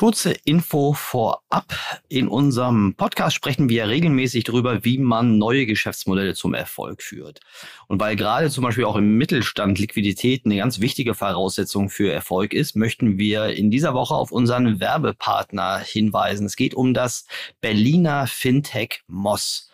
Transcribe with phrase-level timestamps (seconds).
[0.00, 1.74] Kurze Info vorab.
[2.08, 7.40] In unserem Podcast sprechen wir regelmäßig darüber, wie man neue Geschäftsmodelle zum Erfolg führt.
[7.86, 12.54] Und weil gerade zum Beispiel auch im Mittelstand Liquidität eine ganz wichtige Voraussetzung für Erfolg
[12.54, 16.46] ist, möchten wir in dieser Woche auf unseren Werbepartner hinweisen.
[16.46, 17.26] Es geht um das
[17.60, 19.70] Berliner Fintech Moss.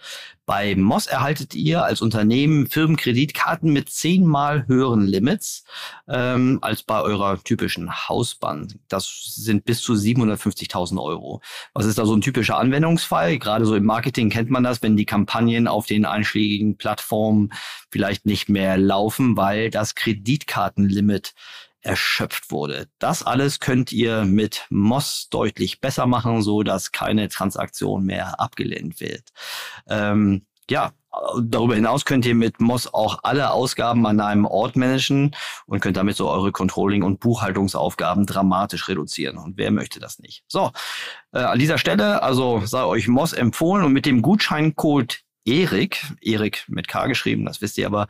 [0.46, 5.64] Bei Moss erhaltet ihr als Unternehmen Firmenkreditkarten mit zehnmal höheren Limits
[6.08, 8.78] ähm, als bei eurer typischen Hausbank.
[8.88, 11.42] Das sind bis zu 750.000 Euro.
[11.74, 13.40] Was ist da so ein typischer Anwendungsfall?
[13.40, 17.52] Gerade so im Marketing kennt man das, wenn die Kampagnen auf den einschlägigen Plattformen
[17.90, 21.34] vielleicht nicht mehr laufen, weil das Kreditkartenlimit
[21.86, 22.88] erschöpft wurde.
[22.98, 29.00] Das alles könnt ihr mit Moss deutlich besser machen, so dass keine Transaktion mehr abgelehnt
[29.00, 29.30] wird.
[29.88, 30.92] Ähm, ja,
[31.40, 35.34] darüber hinaus könnt ihr mit Moss auch alle Ausgaben an einem Ort managen
[35.66, 39.38] und könnt damit so eure Controlling- und Buchhaltungsaufgaben dramatisch reduzieren.
[39.38, 40.42] Und wer möchte das nicht?
[40.48, 40.72] So,
[41.32, 46.64] äh, an dieser Stelle also sei euch Moss empfohlen und mit dem Gutscheincode Erik, Erik
[46.66, 48.08] mit K geschrieben, das wisst ihr aber,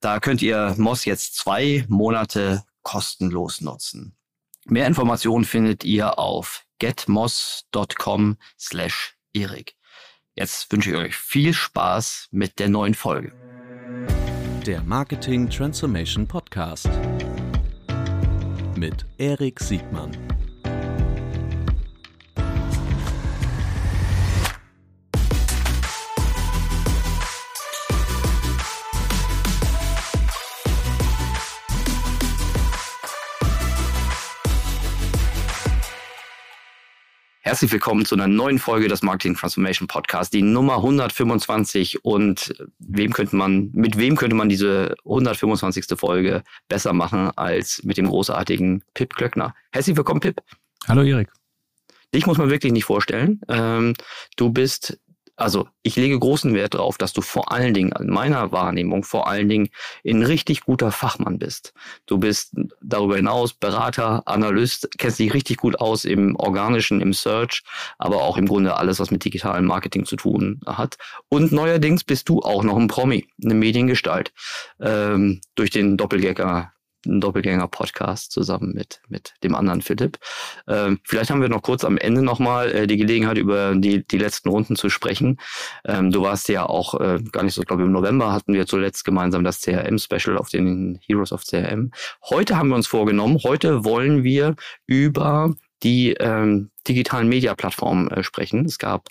[0.00, 4.16] da könnt ihr Moss jetzt zwei Monate kostenlos nutzen.
[4.66, 9.76] Mehr Informationen findet ihr auf getmos.com slash Erik.
[10.34, 13.32] Jetzt wünsche ich euch viel Spaß mit der neuen Folge.
[14.66, 16.88] Der Marketing Transformation Podcast
[18.76, 20.16] mit Erik Siegmann.
[37.50, 42.04] Herzlich willkommen zu einer neuen Folge des Marketing Transformation Podcast, die Nummer 125.
[42.04, 45.98] Und wem könnte man, mit wem könnte man diese 125.
[45.98, 49.52] Folge besser machen als mit dem großartigen Pip Klöckner?
[49.72, 50.40] Herzlich willkommen, Pip.
[50.86, 51.32] Hallo, Erik.
[52.14, 53.40] Dich muss man wirklich nicht vorstellen.
[53.48, 53.94] Ähm,
[54.36, 55.00] du bist
[55.40, 59.26] also ich lege großen Wert darauf, dass du vor allen Dingen, in meiner Wahrnehmung, vor
[59.26, 59.70] allen Dingen
[60.06, 61.72] ein richtig guter Fachmann bist.
[62.06, 67.62] Du bist darüber hinaus Berater, Analyst, kennst dich richtig gut aus im Organischen, im Search,
[67.98, 70.96] aber auch im Grunde alles, was mit digitalem Marketing zu tun hat.
[71.28, 74.32] Und neuerdings bist du auch noch ein Promi, eine Mediengestalt,
[74.80, 76.72] ähm, durch den Doppelgänger
[77.06, 80.18] ein Doppelgänger-Podcast zusammen mit, mit dem anderen Philipp.
[80.68, 84.18] Ähm, vielleicht haben wir noch kurz am Ende nochmal äh, die Gelegenheit, über die, die
[84.18, 85.38] letzten Runden zu sprechen.
[85.84, 89.04] Ähm, du warst ja auch äh, gar nicht so, glaube im November hatten wir zuletzt
[89.04, 91.90] gemeinsam das CRM-Special auf den Heroes of CRM.
[92.28, 94.56] Heute haben wir uns vorgenommen, heute wollen wir
[94.86, 98.64] über die ähm, digitalen Media-Plattformen äh, sprechen.
[98.64, 99.08] Es gab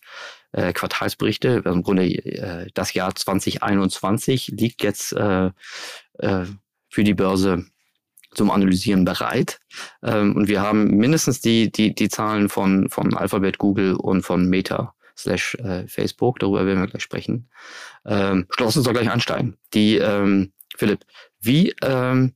[0.51, 5.51] äh, Quartalsberichte, also im Grunde äh, das Jahr 2021 liegt jetzt äh,
[6.19, 6.45] äh,
[6.89, 7.65] für die Börse
[8.33, 9.59] zum Analysieren bereit.
[10.03, 14.47] Ähm, und wir haben mindestens die, die, die Zahlen von, von Alphabet, Google und von
[14.47, 17.49] Meta slash äh, Facebook, darüber werden wir gleich sprechen.
[18.05, 19.57] Ähm, lass uns doch gleich einsteigen.
[19.73, 21.05] Die, ähm, Philipp,
[21.41, 22.33] wie, ähm,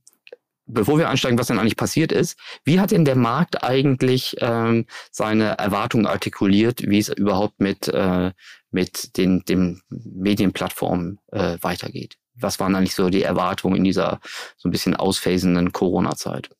[0.66, 4.86] bevor wir einsteigen, was denn eigentlich passiert ist, wie hat denn der Markt eigentlich ähm,
[5.10, 8.32] seine Erwartungen artikuliert, wie es überhaupt mit, äh,
[8.70, 12.16] mit den, den Medienplattformen äh, weitergeht?
[12.34, 14.20] Was waren eigentlich so die Erwartungen in dieser
[14.56, 16.50] so ein bisschen ausphasenden Corona-Zeit?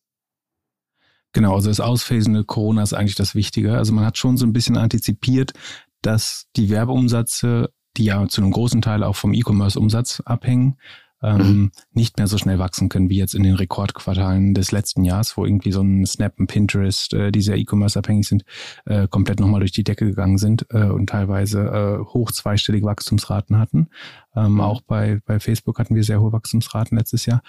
[1.32, 3.76] Genau, also das ausphasende Corona ist eigentlich das Wichtige.
[3.76, 5.52] Also man hat schon so ein bisschen antizipiert,
[6.00, 10.78] dass die Werbeumsätze, die ja zu einem großen Teil auch vom E-Commerce-Umsatz abhängen,
[11.24, 11.72] ähm, mhm.
[11.92, 15.44] nicht mehr so schnell wachsen können wie jetzt in den Rekordquartalen des letzten Jahres, wo
[15.44, 18.44] irgendwie so ein Snap und Pinterest, äh, die sehr E-Commerce abhängig sind,
[18.84, 23.58] äh, komplett nochmal durch die Decke gegangen sind äh, und teilweise äh, hoch zweistellige Wachstumsraten
[23.58, 23.88] hatten.
[24.36, 24.60] Ähm, mhm.
[24.60, 27.42] Auch bei, bei Facebook hatten wir sehr hohe Wachstumsraten letztes Jahr.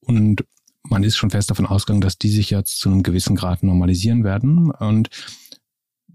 [0.00, 0.44] Und
[0.82, 4.22] man ist schon fest davon ausgegangen, dass die sich jetzt zu einem gewissen Grad normalisieren
[4.22, 4.70] werden.
[4.70, 5.08] Und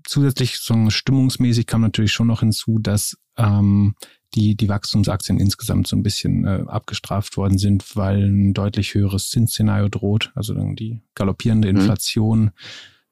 [0.05, 3.95] zusätzlich so stimmungsmäßig kam natürlich schon noch hinzu, dass ähm,
[4.35, 9.29] die, die Wachstumsaktien insgesamt so ein bisschen äh, abgestraft worden sind, weil ein deutlich höheres
[9.29, 10.31] Zinsszenario droht.
[10.35, 11.79] Also die galoppierende mhm.
[11.79, 12.51] Inflation mhm.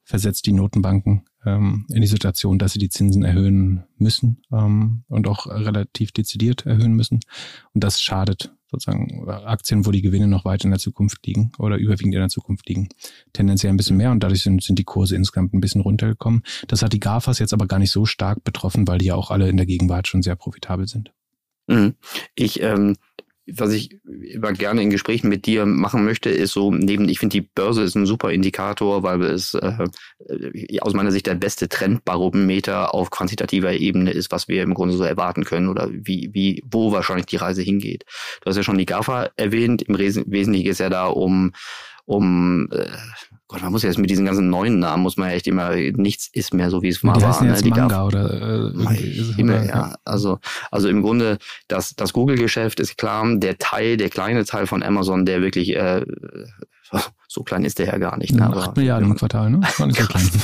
[0.04, 5.28] versetzt die Notenbanken ähm, in die Situation, dass sie die Zinsen erhöhen müssen ähm, und
[5.28, 7.20] auch relativ dezidiert erhöhen müssen.
[7.74, 11.78] Und das schadet sozusagen Aktien, wo die Gewinne noch weit in der Zukunft liegen oder
[11.78, 12.90] überwiegend in der Zukunft liegen,
[13.34, 16.44] tendenziell ein bisschen mehr und dadurch sind, sind die Kurse insgesamt ein bisschen runtergekommen.
[16.68, 19.32] Das hat die GAFAs jetzt aber gar nicht so stark betroffen, weil die ja auch
[19.32, 21.14] alle in der Gegenwart schon sehr profitabel sind.
[21.68, 21.96] Mhm.
[22.36, 22.98] Ich ähm,
[23.54, 27.34] was ich immer gerne in Gesprächen mit dir machen möchte, ist so neben, ich finde
[27.34, 29.88] die Börse ist ein super Indikator, weil es äh,
[30.82, 35.04] aus meiner Sicht der beste Trendbarometer auf quantitativer Ebene ist, was wir im Grunde so
[35.04, 38.06] erwarten können oder wie, wie, wo wahrscheinlich die Reise hingeht.
[38.42, 41.54] Du hast ja schon die GAFA erwähnt, im Wesentlichen ist ja da um
[42.08, 42.88] um äh,
[43.50, 45.74] Gott, man muss ja jetzt mit diesen ganzen neuen Namen, muss man ja echt immer,
[45.76, 47.42] nichts ist mehr so, wie es mal die war.
[47.44, 47.50] ne?
[47.52, 48.96] jetzt Die Manga darf- oder äh,
[49.36, 49.96] Himmel, oder- ja.
[50.04, 50.40] Also,
[50.70, 51.38] also im Grunde,
[51.70, 56.06] das, das Google-Geschäft ist klar, der Teil, der kleine Teil von Amazon, der wirklich, äh,
[57.30, 58.34] so klein ist der ja gar nicht.
[58.34, 58.40] Ne?
[58.42, 59.62] Ja, Aber- 8 Milliarden im Quartal, ne?
[59.78, 60.30] War nicht so klein.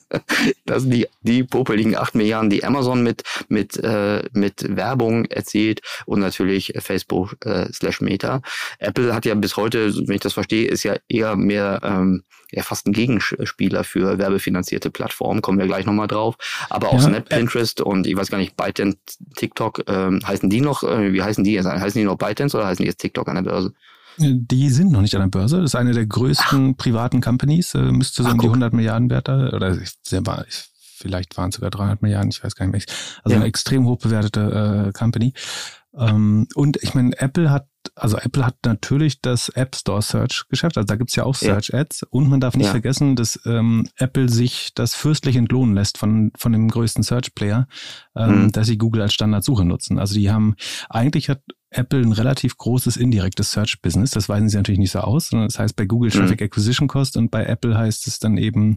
[0.66, 5.80] Das sind die, die popeligen 8 Milliarden, die Amazon mit, mit, äh, mit Werbung erzielt
[6.06, 8.42] und natürlich Facebook äh, slash Meta.
[8.78, 12.22] Apple hat ja bis heute, wenn ich das verstehe, ist ja eher mehr ähm,
[12.52, 16.36] ja, fast ein Gegenspieler für werbefinanzierte Plattformen, kommen wir gleich nochmal drauf.
[16.68, 18.98] Aber auch Ja, Snap, App- Pinterest und ich weiß gar nicht, ByteDance,
[19.36, 21.66] TikTok, ähm, heißen die noch, äh, wie heißen die jetzt?
[21.66, 23.72] Heißen die noch ByteDance oder heißen die jetzt TikTok an der Börse?
[24.18, 25.56] Die sind noch nicht an der Börse.
[25.56, 27.74] Das ist eine der größten privaten Companies.
[27.74, 28.54] Äh, müsste so Ach, um die guck.
[28.54, 29.76] 100 Milliarden wert, da- oder
[30.96, 32.96] vielleicht waren es sogar 300 Milliarden, ich weiß gar nicht mehr.
[33.24, 33.36] Also Ja.
[33.40, 35.32] eine extrem hoch bewertete äh, Company.
[35.96, 40.76] Ähm, und ich meine, Apple hat, also Apple hat natürlich das App Store Search Geschäft,
[40.78, 41.54] also da gibt's ja auch Ja.
[41.60, 42.04] Search Ads.
[42.10, 42.70] Und man darf nicht Ja.
[42.72, 47.66] vergessen, dass ähm, Apple sich das fürstlich entlohnen lässt von, von dem größten Search Player,
[48.16, 48.52] ähm, Mhm.
[48.52, 49.98] dass sie Google als Standardsuche nutzen.
[49.98, 50.54] Also die haben,
[50.88, 54.10] eigentlich hat Apple ein relativ großes indirektes Search-Business.
[54.10, 56.18] Das weisen sie natürlich nicht so aus, sondern das heißt bei Google Mhm.
[56.18, 58.76] Traffic Acquisition Cost und bei Apple heißt es dann eben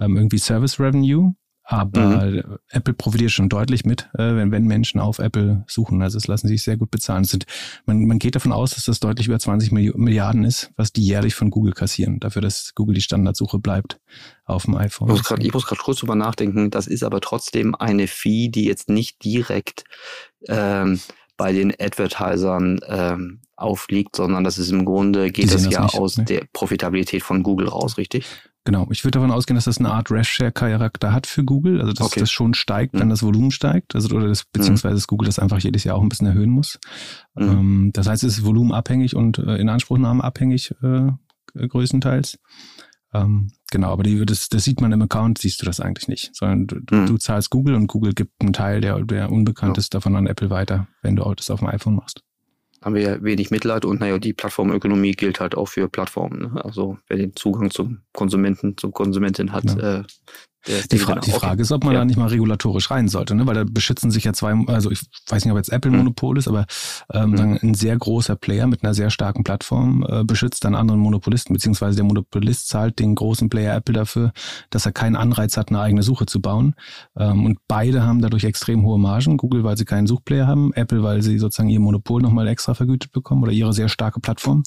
[0.00, 1.34] ähm, irgendwie Service Revenue.
[1.70, 2.58] Aber Mhm.
[2.70, 6.00] Apple profitiert schon deutlich mit, äh, wenn, wenn Menschen auf Apple suchen.
[6.00, 7.24] Also das lassen sich sehr gut bezahlen.
[7.24, 7.44] Es sind,
[7.84, 11.04] man, man geht davon aus, dass das deutlich über 20 Milli- Milliarden ist, was die
[11.04, 14.00] jährlich von Google kassieren, dafür, dass Google die Standardsuche bleibt
[14.46, 15.10] auf dem iPhone.
[15.10, 16.70] ich muss gerade kurz drüber nachdenken.
[16.70, 19.84] Das ist aber trotzdem eine Fee, die jetzt nicht direkt
[20.48, 21.00] ähm,
[21.36, 26.16] bei den Advertisern ähm, aufliegt, sondern das ist im Grunde, geht das ja nicht, aus
[26.16, 26.24] ne?
[26.24, 28.24] der Profitabilität von Google raus, richtig?
[28.68, 28.86] Genau.
[28.90, 31.80] Ich würde davon ausgehen, dass das eine Art RevShare-Charakter hat für Google.
[31.80, 32.20] Also dass Okay.
[32.20, 33.10] das schon steigt, wenn Mhm.
[33.12, 33.94] das Volumen steigt.
[33.94, 36.78] Also oder das, beziehungsweise dass Google das einfach jedes Jahr auch ein bisschen erhöhen muss.
[37.34, 37.48] Mhm.
[37.48, 41.12] Ähm, das heißt, es ist volumenabhängig und äh, in Anspruchnahme abhängig äh,
[41.66, 42.38] größtenteils.
[43.14, 46.30] Ähm, genau, aber die, das, das sieht man im Account, siehst du das eigentlich nicht.
[46.34, 47.06] Sondern du, Mhm.
[47.06, 49.80] du zahlst Google und Google gibt einen Teil, der, der unbekannt Ja.
[49.80, 52.22] ist, davon an Apple weiter, wenn du das auf dem iPhone machst.
[52.82, 56.52] Haben wir ja wenig Mitleid und naja, die Plattformökonomie gilt halt auch für Plattformen.
[56.52, 56.64] Ne?
[56.64, 59.82] Also wer den Zugang zum Konsumenten, zum Konsumentin hat, Genau.
[59.82, 60.02] äh,
[60.66, 61.40] Die, Fra genau- die okay.
[61.40, 62.00] Frage ist, ob man Ja.
[62.00, 63.46] da nicht mal regulatorisch rein sollte, ne?
[63.46, 65.98] weil da beschützen sich ja zwei, also ich weiß nicht, ob jetzt Apple Mhm.
[65.98, 66.66] Monopol ist, aber
[67.14, 67.58] ähm, Mhm.
[67.62, 71.96] ein sehr großer Player mit einer sehr starken Plattform äh, beschützt dann anderen Monopolisten, beziehungsweise
[71.96, 74.32] der Monopolist zahlt den großen Player Apple dafür,
[74.70, 76.74] dass er keinen Anreiz hat, eine eigene Suche zu bauen.
[77.16, 79.36] Ähm, und beide haben dadurch extrem hohe Margen.
[79.36, 83.12] Google, weil sie keinen Suchplayer haben, Apple, weil sie sozusagen ihr Monopol nochmal extra vergütet
[83.12, 84.64] bekommen oder ihre sehr starke Plattform.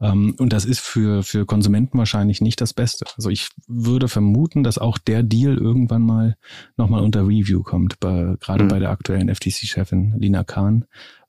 [0.00, 3.04] Ähm, und das ist für, für Konsumenten wahrscheinlich nicht das Beste.
[3.16, 6.36] Also ich würde vermuten, dass auch der Deal irgendwann mal
[6.76, 8.68] nochmal unter Review kommt, bei, gerade Mhm.
[8.68, 10.84] bei der aktuellen FTC-Chefin Lina Kahn.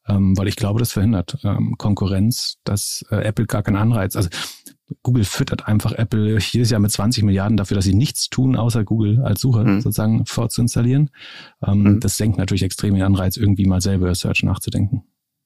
[0.05, 4.27] Ähm, weil ich glaube, das verhindert ähm, Konkurrenz, dass äh, Apple gar keinen Anreiz, also
[5.01, 8.83] Google füttert einfach Apple jedes Jahr mit 20 Milliarden dafür, dass sie nichts tun, außer
[8.83, 9.79] Google als Suche Mhm.
[9.81, 11.09] sozusagen vorzuinstallieren.
[11.65, 11.99] Ähm, Mhm.
[12.01, 15.03] Das senkt natürlich extrem den Anreiz, irgendwie mal selber über Search nachzudenken.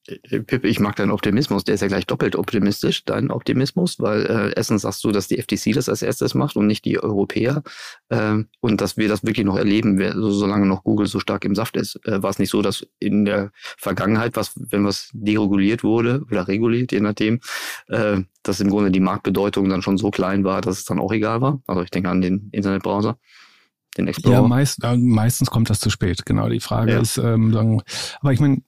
[0.07, 4.25] Äh, Pip, ich mag deinen Optimismus, der ist ja gleich doppelt optimistisch, dein Optimismus, weil
[4.25, 7.63] äh, erstens sagst du, dass die FTC das als erstes macht und nicht die Europäer
[8.09, 11.44] ähm, und dass wir das wirklich noch erleben, wer- so, solange noch Google so stark
[11.45, 12.00] im Saft ist.
[12.06, 16.48] Äh, war es nicht so, dass in der Vergangenheit, was, wenn was dereguliert wurde oder
[16.48, 17.39] reguliert, je nachdem,
[17.88, 21.12] äh, dass im Grunde die Marktbedeutung dann schon so klein war, dass es dann auch
[21.12, 21.62] egal war?
[21.68, 23.18] Also ich denke an den Internetbrowser,
[23.98, 24.36] den Explorer.
[24.36, 26.47] Ja, meist, äh, meistens kommt das zu spät, genau.
[26.47, 26.99] Die Frage Ja.
[27.02, 27.81] ist, ähm, sagen,
[28.21, 28.61] aber ich meine,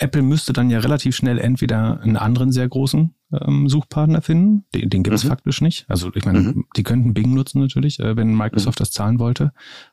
[0.00, 4.64] Apple müsste dann ja relativ schnell entweder einen anderen sehr großen ähm, Suchpartner finden.
[4.74, 5.28] Den, den gibt es Mhm.
[5.28, 5.84] faktisch nicht.
[5.88, 6.64] Also ich meine, Mhm.
[6.76, 9.52] die könnten Bing nutzen natürlich, äh, wenn Microsoft das zahlen wollte.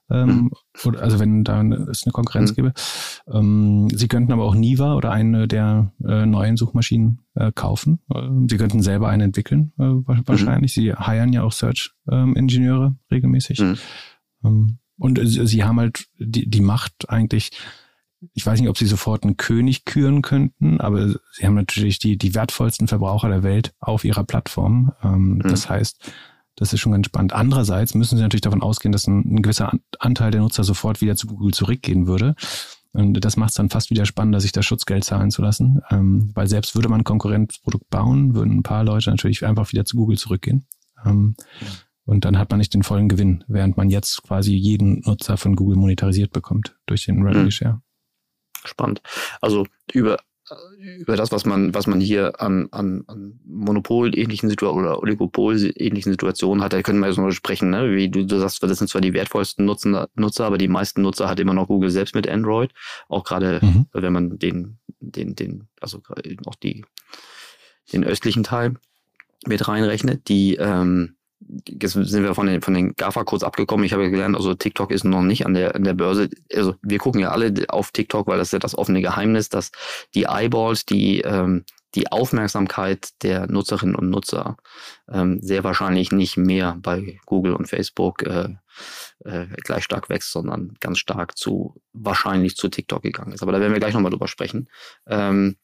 [0.10, 0.52] Ähm, Mhm.
[0.86, 2.56] oder, also wenn da es eine Konkurrenz Mhm.
[2.56, 2.74] gäbe.
[3.32, 8.00] Ähm, sie könnten aber auch Niva oder eine der äh, neuen Suchmaschinen äh, kaufen.
[8.14, 10.74] Ähm, sie könnten selber eine entwickeln, äh, wa- wahrscheinlich.
[10.74, 13.60] Sie hiren ja auch Search-Ingenieure regelmäßig.
[13.60, 13.78] Mhm.
[14.44, 17.52] Ähm, Und äh, sie sie haben halt die, die Macht eigentlich,
[18.34, 22.18] ich weiß nicht, ob sie sofort einen König küren könnten, aber sie haben natürlich die,
[22.18, 24.94] die wertvollsten Verbraucher der Welt auf ihrer Plattform.
[25.04, 26.12] Ähm, Das heißt,
[26.56, 27.34] das ist schon ganz spannend.
[27.34, 31.02] Andererseits müssen sie natürlich davon ausgehen, dass ein, ein gewisser An- Anteil der Nutzer sofort
[31.02, 32.36] wieder zu Google zurückgehen würde.
[32.94, 35.82] Und das macht es dann fast wieder spannender, sich das Schutzgeld zahlen zu lassen.
[35.90, 39.84] Ähm, weil selbst würde man ein Konkurrenzprodukt bauen, würden ein paar Leute natürlich einfach wieder
[39.84, 40.66] zu Google zurückgehen.
[41.06, 41.36] Ähm,
[42.06, 45.56] und dann hat man nicht den vollen Gewinn, während man jetzt quasi jeden Nutzer von
[45.58, 47.52] Google monetarisiert bekommt durch den Revenue Mhm.
[47.52, 47.82] Share.
[48.66, 49.02] Spannend.
[49.42, 50.18] Also über,
[50.98, 56.64] über das, was man, was man hier an, an, an Monopol-ähnlichen Situationen oder Oligopol-ähnlichen Situationen
[56.64, 57.96] hat, da können wir jetzt noch sprechen, ne?
[57.96, 61.30] wie du, du sagst, das sind zwar die wertvollsten Nutzer, Nutzer, aber die meisten Nutzer
[61.30, 62.72] hat immer noch Google selbst mit Android.
[63.08, 63.88] Auch gerade, Mhm.
[63.94, 66.02] wenn man den, den, den, also
[66.46, 66.86] auch die,
[67.92, 68.76] den östlichen Teil
[69.48, 71.16] mit reinrechnet, die ähm,
[71.68, 73.86] jetzt sind wir von den, von den GAFA kurz abgekommen.
[73.86, 76.30] Ich habe ja gelernt, also TikTok ist noch nicht an der, an der Börse.
[76.54, 79.72] Also wir gucken ja alle auf TikTok, weil das ist ja das offene Geheimnis, dass
[80.14, 84.58] die Eyeballs, die, ähm, die Aufmerksamkeit der Nutzerinnen und Nutzer
[85.10, 88.50] ähm, sehr wahrscheinlich nicht mehr bei Google und Facebook äh,
[89.24, 93.44] äh, gleich stark wächst, sondern ganz stark zu wahrscheinlich zu TikTok gegangen ist.
[93.44, 94.70] Aber da werden wir gleich nochmal drüber sprechen.
[95.08, 95.56] Ähm,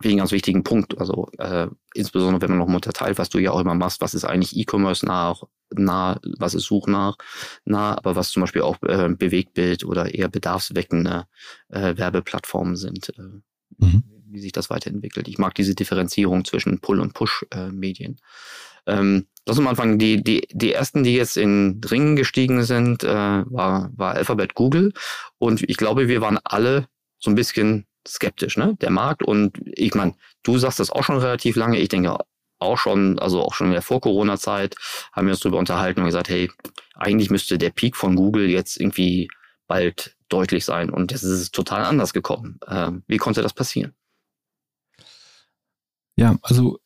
[0.00, 0.98] wie einen ganz wichtigen Punkt.
[0.98, 4.14] Also äh, insbesondere wenn man noch mal unterteilt, was du ja auch immer machst, was
[4.14, 7.16] ist eigentlich E-Commerce nach, nah, was ist Such nach,
[7.64, 11.26] nah, aber was zum Beispiel auch äh, Bewegtbild oder eher bedarfsweckende
[11.68, 14.02] äh, Werbeplattformen sind, äh, mhm.
[14.28, 15.28] wie sich das weiterentwickelt.
[15.28, 18.18] Ich mag diese Differenzierung zwischen Pull- und Push-Medien.
[18.84, 19.98] Äh, ähm, lass uns mal anfangen.
[19.98, 24.92] Die, die, die ersten, die jetzt in Ringen gestiegen sind, äh, war, war Alphabet Google.
[25.38, 26.86] Und ich glaube, wir waren alle
[27.18, 28.76] so ein bisschen skeptisch, ne?
[28.80, 31.78] Der Markt und ich meine, du sagst das auch schon relativ lange.
[31.78, 32.18] Ich denke
[32.58, 34.76] auch schon, also auch schon in der Vor-Corona-Zeit
[35.12, 36.50] haben wir uns darüber unterhalten und gesagt, hey,
[36.94, 39.28] eigentlich müsste der Peak von Google jetzt irgendwie
[39.66, 42.58] bald deutlich sein und es ist total anders gekommen.
[42.66, 43.94] Ähm, wie konnte das passieren?
[46.16, 46.78] Ja, also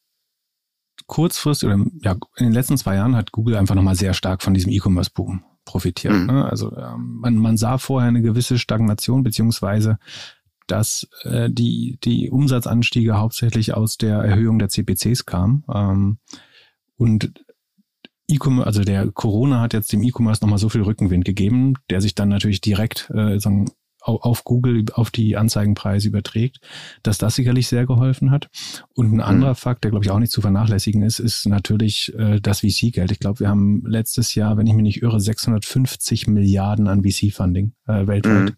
[1.07, 4.55] kurzfristig oder ja, in den letzten zwei Jahren hat Google einfach nochmal sehr stark von
[4.55, 6.15] diesem E-Commerce-Boom profitiert.
[6.15, 6.27] Mhm.
[6.27, 6.45] Ne?
[6.45, 9.99] Also ähm, man, man sah vorher eine gewisse Stagnation beziehungsweise
[10.71, 15.65] dass äh, die, die Umsatzanstiege hauptsächlich aus der Erhöhung der CPCs kamen.
[15.73, 16.19] Ähm,
[16.97, 17.33] und
[18.29, 22.15] E-Commerce, also der Corona hat jetzt dem E-Commerce nochmal so viel Rückenwind gegeben, der sich
[22.15, 23.71] dann natürlich direkt äh, sagen,
[24.03, 26.61] auf Google, auf die Anzeigenpreise überträgt,
[27.03, 28.49] dass das sicherlich sehr geholfen hat.
[28.95, 29.57] Und ein anderer mhm.
[29.57, 33.11] Fakt, der glaube ich auch nicht zu vernachlässigen ist, ist natürlich äh, das VC-Geld.
[33.11, 37.75] Ich glaube, wir haben letztes Jahr, wenn ich mich nicht irre, 650 Milliarden an VC-Funding
[37.87, 38.51] äh, weltweit.
[38.51, 38.57] Mhm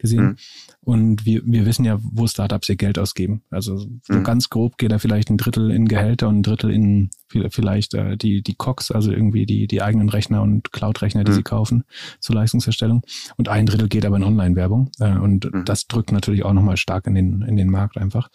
[0.00, 0.24] gesehen.
[0.24, 0.36] Mhm.
[0.80, 3.42] Und wir, wir wissen ja, wo Startups ihr Geld ausgeben.
[3.50, 4.24] Also so mhm.
[4.24, 7.10] ganz grob geht da vielleicht ein Drittel in Gehälter und ein Drittel in
[7.50, 11.36] vielleicht äh, die, die COX, also irgendwie die, die eigenen Rechner und Cloud-Rechner, die mhm.
[11.36, 11.84] sie kaufen
[12.18, 13.02] zur Leistungserstellung.
[13.36, 14.90] Und ein Drittel geht aber in Online-Werbung.
[14.98, 15.64] Äh, und mhm.
[15.64, 18.28] das drückt natürlich auch nochmal stark in den, in den Markt einfach.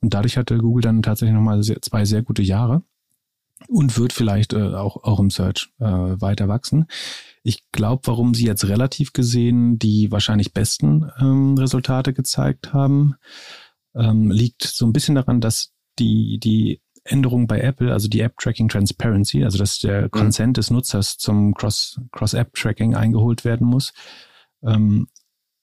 [0.00, 2.82] Und dadurch hatte Google dann tatsächlich nochmal zwei sehr gute Jahre
[3.66, 6.86] und wird vielleicht äh, auch, auch im Search äh, weiter wachsen.
[7.42, 13.16] Ich glaube, warum sie jetzt relativ gesehen die wahrscheinlich besten ähm, Resultate gezeigt haben,
[13.94, 18.36] ähm, liegt so ein bisschen daran, dass die, die Änderung bei Apple, also die App
[18.38, 20.10] Tracking Transparency, also dass der mhm.
[20.10, 23.92] Consent des Nutzers zum Cross-App-Tracking eingeholt werden muss,
[24.62, 25.08] ähm,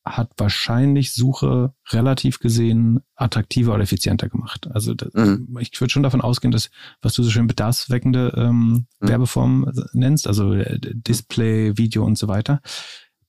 [0.05, 4.67] hat wahrscheinlich Suche relativ gesehen attraktiver oder effizienter gemacht.
[4.71, 5.57] Also das, mhm.
[5.59, 6.69] ich würde schon davon ausgehen, dass,
[7.01, 9.07] was du so schön bedarfsweckende ähm, mhm.
[9.07, 12.61] Werbeformen nennst, also äh, Display, Video und so weiter,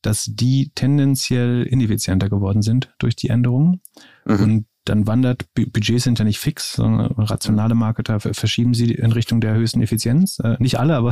[0.03, 3.81] dass die tendenziell ineffizienter geworden sind durch die Änderungen.
[4.27, 4.43] Mhm.
[4.43, 9.41] Und dann wandert, Budgets sind ja nicht fix, sondern rationale Marketer verschieben sie in Richtung
[9.41, 10.39] der höchsten Effizienz.
[10.39, 11.11] Äh, nicht alle, aber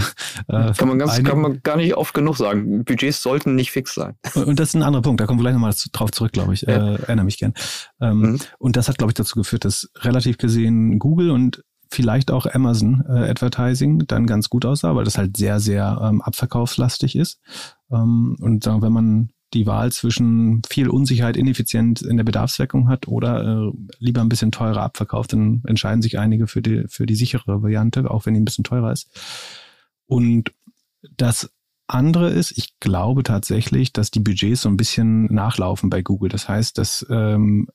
[0.48, 2.84] äh, kann man ganz, kann man gar nicht oft genug sagen.
[2.84, 4.14] Budgets sollten nicht fix sein.
[4.34, 6.62] Und das ist ein anderer Punkt, da kommen wir gleich nochmal drauf zurück, glaube ich.
[6.62, 6.94] Ja.
[6.94, 7.54] Äh, erinnere mich gern.
[8.00, 8.38] Ähm, mhm.
[8.58, 13.04] Und das hat, glaube ich, dazu geführt, dass relativ gesehen Google und vielleicht auch Amazon
[13.08, 17.40] äh, Advertising dann ganz gut aussah, weil das halt sehr, sehr ähm, abverkaufslastig ist.
[17.90, 23.08] Ähm, und äh, wenn man die Wahl zwischen viel Unsicherheit, ineffizient in der Bedarfsweckung hat
[23.08, 27.14] oder äh, lieber ein bisschen teurer abverkauft, dann entscheiden sich einige für die, für die
[27.14, 29.08] sichere Variante, auch wenn die ein bisschen teurer ist.
[30.06, 30.52] Und
[31.16, 31.50] das
[31.86, 36.28] andere ist, ich glaube tatsächlich, dass die Budgets so ein bisschen nachlaufen bei Google.
[36.30, 37.68] Das heißt, dass ähm,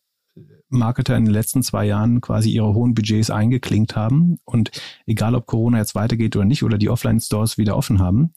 [0.69, 4.71] Marketer in den letzten zwei Jahren quasi ihre hohen Budgets eingeklinkt haben und
[5.05, 8.33] egal ob Corona jetzt weitergeht oder nicht oder die Offline-Stores wieder offen haben,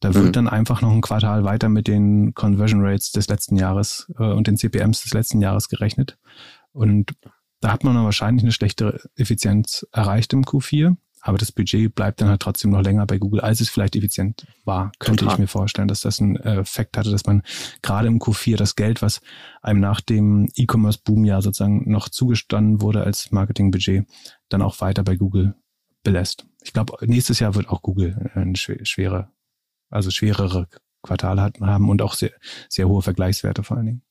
[0.00, 0.32] da wird mhm.
[0.32, 4.46] dann einfach noch ein Quartal weiter mit den Conversion Rates des letzten Jahres äh, und
[4.46, 6.18] den CPMs des letzten Jahres gerechnet.
[6.72, 7.14] Und
[7.60, 10.96] da hat man dann wahrscheinlich eine schlechtere Effizienz erreicht im Q4.
[11.20, 14.46] Aber das Budget bleibt dann halt trotzdem noch länger bei Google, als es vielleicht effizient
[14.64, 14.92] war.
[15.00, 15.34] Könnte Total.
[15.34, 17.42] ich mir vorstellen, dass das einen Effekt hatte, dass man
[17.82, 19.20] gerade im Q4 das Geld, was
[19.60, 24.06] einem nach dem E-Commerce-Boom ja sozusagen noch zugestanden wurde als Marketingbudget,
[24.48, 25.56] dann auch weiter bei Google
[26.04, 26.46] belässt.
[26.62, 29.28] Ich glaube, nächstes Jahr wird auch Google eine schwere
[29.90, 30.68] also schwerere
[31.02, 32.32] Quartale hatten, haben und auch sehr,
[32.68, 34.02] sehr hohe Vergleichswerte vor allen Dingen.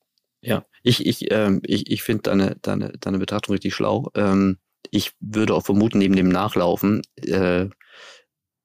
[0.42, 4.10] Ja, ich, ich, ähm, ich, ich finde deine, deine, deine Betrachtung richtig schlau.
[4.16, 4.58] Ähm,
[4.92, 7.68] ich würde auch vermuten, neben dem Nachlaufen äh,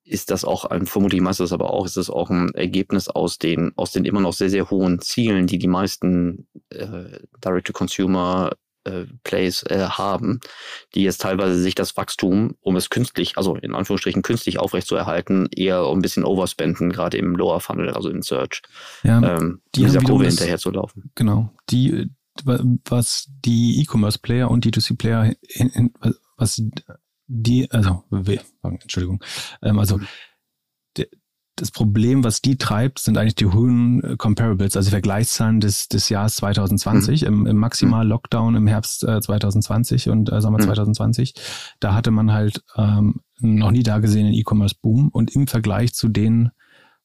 [0.04, 3.72] ist das auch ein, vermutlich das aber auch, ist das auch ein Ergebnis aus den,
[3.76, 8.52] aus den immer noch sehr, sehr hohen Zielen, die die meisten äh, Direct-to-Consumer
[8.84, 10.40] äh, Plays äh, haben,
[10.94, 15.86] die jetzt teilweise sich das Wachstum, um es künstlich, also in Anführungsstrichen künstlich aufrechtzuerhalten, eher
[15.86, 18.62] ein bisschen overspenden, gerade im Lower Funnel, also in Search,
[19.02, 21.10] ja, ähm, die dieser Kurve hinterher zu laufen.
[21.14, 21.52] Genau.
[21.70, 22.10] Die,
[22.44, 25.34] was die E-Commerce-Player und D2C-Player,
[26.36, 26.62] was
[27.26, 29.22] die, also, Entschuldigung,
[29.62, 30.06] ähm, also mhm
[31.62, 36.08] das Problem, was die treibt, sind eigentlich die hohen äh, Comparables, also Vergleichszahlen des, des
[36.08, 37.28] Jahres 2020, mhm.
[37.28, 40.64] im, im Maximal-Lockdown im Herbst äh, 2020 und äh, Sommer mhm.
[40.64, 41.34] 2020.
[41.78, 46.50] Da hatte man halt ähm, noch nie da gesehenen E-Commerce-Boom und im Vergleich zu den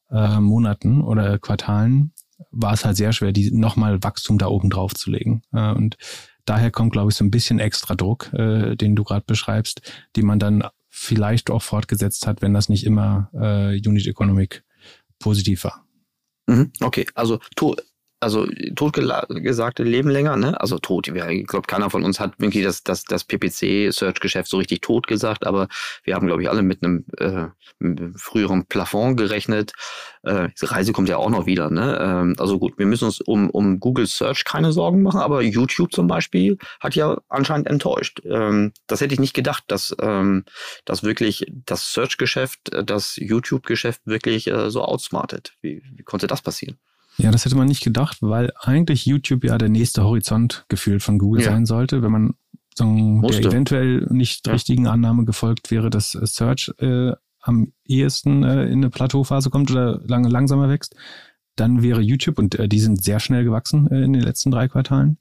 [0.09, 2.13] äh, Monaten oder Quartalen
[2.49, 5.43] war es halt sehr schwer, die nochmal Wachstum da oben drauf zu legen.
[5.53, 5.97] Äh, und
[6.45, 9.81] daher kommt, glaube ich, so ein bisschen extra Druck, äh, den du gerade beschreibst,
[10.15, 10.63] die man dann
[10.99, 14.63] vielleicht auch fortgesetzt hat, wenn das nicht immer äh, Unit Economic
[15.19, 15.85] positiv war.
[16.47, 17.39] Mhm, okay, also
[18.19, 20.59] also totgesagte leben länger, ne?
[20.59, 21.07] Also tot.
[21.07, 25.45] Ich glaube, keiner von uns hat irgendwie das, das, das PPC-Search-Geschäft so richtig tot gesagt,
[25.45, 25.67] aber
[26.03, 27.47] wir haben, glaube ich, alle mit einem, äh,
[28.15, 29.74] früheren Plafond gerechnet.
[30.24, 32.00] Äh, diese Reise kommt ja auch noch wieder, ne?
[32.01, 35.91] Ähm, also gut, wir müssen uns um, um Google Search keine Sorgen machen, aber YouTube
[35.91, 38.21] zum Beispiel hat ja anscheinend enttäuscht.
[38.25, 40.45] Ähm, das hätte ich nicht gedacht, dass, ähm,
[40.86, 45.53] dass wirklich das Search-Geschäft, äh, das YouTube-Geschäft wirklich äh, so outsmartet.
[45.62, 46.79] Wie, wie konnte das passieren?
[47.17, 51.17] Ja, das hätte man nicht gedacht, weil eigentlich YouTube ja der nächste Horizont gefühlt von
[51.17, 51.51] Google ja.
[51.51, 52.33] sein sollte, wenn man
[52.75, 54.53] so der eventuell nicht ja.
[54.53, 60.00] richtigen Annahme gefolgt wäre, dass Search äh, am ehesten äh, in eine Plateauphase kommt oder
[60.05, 60.95] lange langsamer wächst,
[61.55, 64.67] dann wäre YouTube, und äh, die sind sehr schnell gewachsen äh, in den letzten drei
[64.67, 65.17] Quartalen,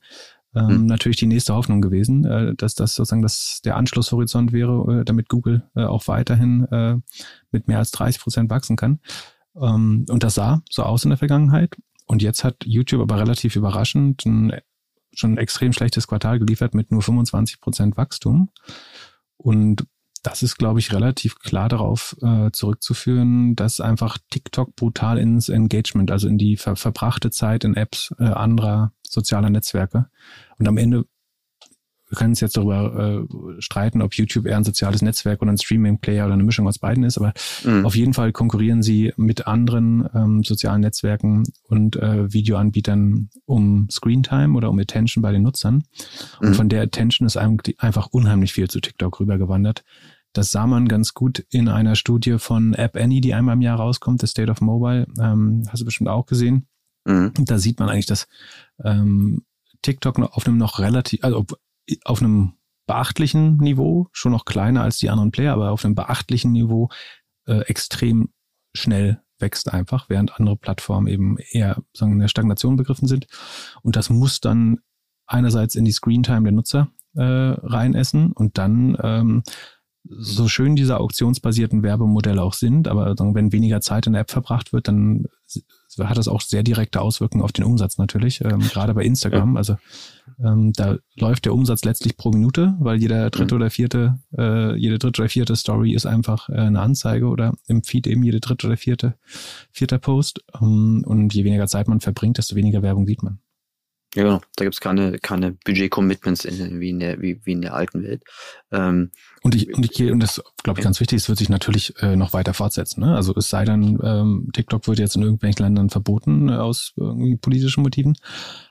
[0.54, 0.86] ähm, hm.
[0.86, 5.28] natürlich die nächste Hoffnung gewesen, äh, dass das sozusagen das der Anschlusshorizont wäre, äh, damit
[5.28, 6.96] Google äh, auch weiterhin äh,
[7.52, 9.00] mit mehr als 30 Prozent wachsen kann.
[9.60, 11.76] Ähm, und das sah so aus in der Vergangenheit.
[12.06, 14.52] Und jetzt hat YouTube aber relativ überraschend ein
[15.18, 18.50] schon ein extrem schlechtes Quartal geliefert mit nur 25 Prozent Wachstum.
[19.36, 19.86] Und
[20.22, 26.10] das ist, glaube ich, relativ klar darauf äh, zurückzuführen, dass einfach TikTok brutal ins Engagement,
[26.10, 30.06] also in die ver verbrachte Zeit in Apps äh, anderer sozialer Netzwerke.
[30.58, 31.04] Und am Ende
[32.08, 35.58] wir können uns jetzt darüber äh, streiten, ob YouTube eher ein soziales Netzwerk oder ein
[35.58, 37.32] Streaming-Player oder eine Mischung aus beiden ist, aber
[37.64, 37.84] mhm.
[37.84, 44.56] auf jeden Fall konkurrieren sie mit anderen ähm, sozialen Netzwerken und äh, Videoanbietern um Screentime
[44.56, 45.84] oder um Attention bei den Nutzern.
[46.40, 46.54] Und mhm.
[46.54, 49.84] von der Attention ist einfach unheimlich viel zu TikTok rübergewandert.
[50.32, 53.78] Das sah man ganz gut in einer Studie von App Annie, die einmal im Jahr
[53.78, 55.06] rauskommt, The State of Mobile.
[55.18, 56.66] Ähm, hast du bestimmt auch gesehen.
[57.04, 57.32] Mhm.
[57.38, 58.28] Da sieht man eigentlich, dass
[58.84, 59.42] ähm,
[59.82, 61.46] TikTok auf einem noch relativ, also
[62.04, 62.52] auf einem
[62.86, 66.88] beachtlichen Niveau, schon noch kleiner als die anderen Player, aber auf einem beachtlichen Niveau
[67.46, 68.30] äh, extrem
[68.74, 73.26] schnell wächst einfach, während andere Plattformen eben eher sagen, in der Stagnation begriffen sind.
[73.82, 74.78] Und das muss dann
[75.26, 79.42] einerseits in die Screentime der Nutzer äh, reinessen und dann ähm,
[80.08, 84.72] so schön diese auktionsbasierten Werbemodelle auch sind, aber wenn weniger Zeit in der App verbracht
[84.72, 85.26] wird, dann
[86.04, 89.56] hat das auch sehr direkte Auswirkungen auf den Umsatz natürlich, ähm, gerade bei Instagram.
[89.56, 89.76] Also
[90.42, 93.60] ähm, da läuft der Umsatz letztlich pro Minute, weil jeder dritte mhm.
[93.60, 97.82] oder vierte, äh, jede dritte oder vierte Story ist einfach äh, eine Anzeige oder im
[97.82, 99.14] Feed eben jede dritte oder vierte,
[99.70, 100.44] vierter Post.
[100.60, 103.38] Ähm, und je weniger Zeit man verbringt, desto weniger Werbung sieht man.
[104.16, 104.40] Ja, genau.
[104.56, 108.22] Da gibt es keine, keine Budget-Commitments wie, in der, wie, wie in der alten Welt.
[108.72, 109.10] Ähm,
[109.42, 112.16] und ich, und ich und das glaube ich ganz wichtig, es wird sich natürlich äh,
[112.16, 113.02] noch weiter fortsetzen.
[113.02, 113.14] Ne?
[113.14, 117.36] Also es sei denn, ähm, TikTok wird jetzt in irgendwelchen Ländern verboten äh, aus irgendwie
[117.36, 118.16] politischen Motiven.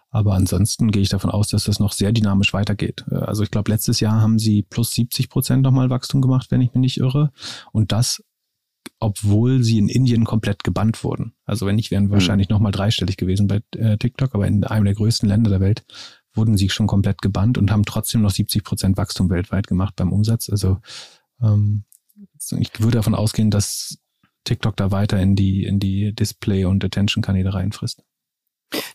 [0.09, 3.05] Aber ansonsten gehe ich davon aus, dass das noch sehr dynamisch weitergeht.
[3.11, 6.61] Äh, also ich glaube, letztes Jahr haben sie plus 70 Prozent nochmal Wachstum gemacht, wenn
[6.61, 7.31] ich mich nicht irre.
[7.71, 8.23] Und das
[8.99, 11.33] obwohl sie in Indien komplett gebannt wurden.
[11.45, 12.11] Also wenn nicht, wären mhm.
[12.11, 15.85] wahrscheinlich nochmal dreistellig gewesen bei äh, TikTok, aber in einem der größten Länder der Welt
[16.33, 20.11] wurden sie schon komplett gebannt und haben trotzdem noch 70 Prozent Wachstum weltweit gemacht beim
[20.11, 20.49] Umsatz.
[20.49, 20.79] Also
[21.41, 21.83] ähm,
[22.57, 23.97] ich würde davon ausgehen, dass
[24.43, 28.03] TikTok da weiter in die, in die Display- und Attention-Kanäle reinfrisst.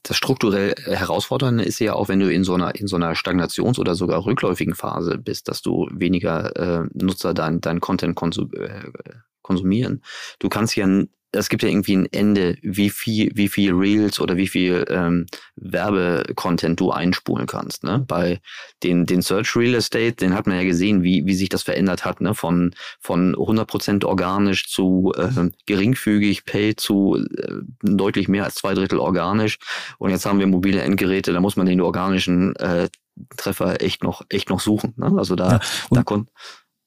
[0.02, 3.78] Das strukturell Herausfordernde ist ja auch, wenn du in so einer, in so einer Stagnations-
[3.78, 8.90] oder sogar rückläufigen Phase bist, dass du weniger äh, Nutzer dein, dein Content konsum, äh,
[9.50, 10.02] konsumieren.
[10.38, 10.86] Du kannst ja,
[11.32, 15.26] es gibt ja irgendwie ein Ende, wie viel, wie viel Reels oder wie viel ähm,
[15.56, 17.82] Werbecontent du einspulen kannst.
[17.82, 18.04] Ne?
[18.06, 18.40] Bei
[18.84, 22.04] den, den Search Real Estate, den hat man ja gesehen, wie, wie sich das verändert
[22.04, 22.34] hat, ne?
[22.34, 29.00] von, von 100% organisch zu äh, geringfügig Pay zu äh, deutlich mehr als zwei Drittel
[29.00, 29.58] organisch.
[29.98, 32.88] Und jetzt haben wir mobile Endgeräte, da muss man den organischen äh,
[33.36, 34.94] Treffer echt noch echt noch suchen.
[34.96, 35.12] Ne?
[35.18, 35.60] Also da, ja,
[35.90, 36.32] da konnte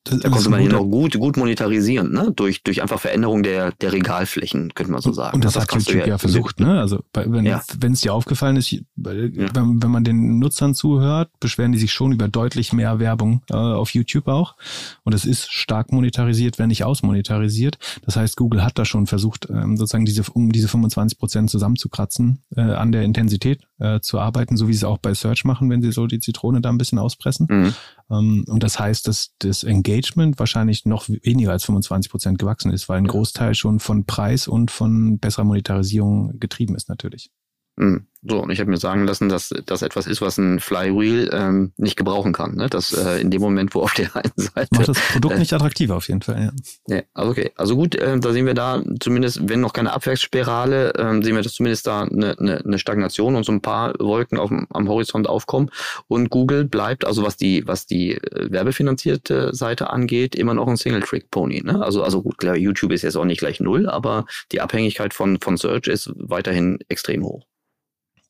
[0.03, 2.33] das, da konnte man ihn auch gut, gut monetarisieren, ne?
[2.35, 5.35] Durch, durch einfach Veränderung der, der Regalflächen, könnte man so sagen.
[5.35, 6.79] Und das, das hat YouTube ja, ja versucht, ne?
[6.79, 7.61] Also wenn ja.
[7.81, 9.47] es dir aufgefallen ist, wenn, ja.
[9.53, 13.91] wenn man den Nutzern zuhört, beschweren die sich schon über deutlich mehr Werbung äh, auf
[13.91, 14.55] YouTube auch.
[15.03, 17.77] Und es ist stark monetarisiert, wenn nicht ausmonetarisiert.
[18.05, 22.43] Das heißt, Google hat da schon versucht, ähm, sozusagen diese, um diese 25 Prozent zusammenzukratzen
[22.55, 25.69] äh, an der Intensität äh, zu arbeiten, so wie sie es auch bei Search machen,
[25.69, 27.47] wenn sie so die Zitrone da ein bisschen auspressen.
[27.49, 27.73] Mhm.
[28.09, 32.89] Ähm, und das heißt, dass das Engagement wahrscheinlich noch weniger als 25 Prozent gewachsen ist,
[32.89, 37.31] weil ein Großteil schon von Preis und von besserer Monetarisierung getrieben ist natürlich.
[37.75, 38.07] Mhm.
[38.25, 41.73] So, und ich habe mir sagen lassen, dass das etwas ist, was ein Flywheel ähm,
[41.75, 42.55] nicht gebrauchen kann.
[42.55, 42.69] Ne?
[42.69, 44.69] Dass äh, in dem Moment, wo auf der einen Seite.
[44.71, 46.95] Macht das Produkt äh, nicht attraktiver auf jeden Fall, ja.
[46.95, 47.51] Ja, also okay.
[47.57, 51.41] Also gut, äh, da sehen wir da zumindest, wenn noch keine Abwärtsspirale, äh, sehen wir
[51.41, 55.27] das zumindest da eine, eine, eine Stagnation und so ein paar Wolken auf, am Horizont
[55.27, 55.69] aufkommen.
[56.07, 60.77] Und Google bleibt, also was die, was die äh, werbefinanzierte Seite angeht, immer noch ein
[60.77, 61.63] Single-Trick-Pony.
[61.65, 61.83] Ne?
[61.83, 65.41] Also, also gut, klar, YouTube ist jetzt auch nicht gleich null, aber die Abhängigkeit von,
[65.41, 67.43] von Search ist weiterhin extrem hoch.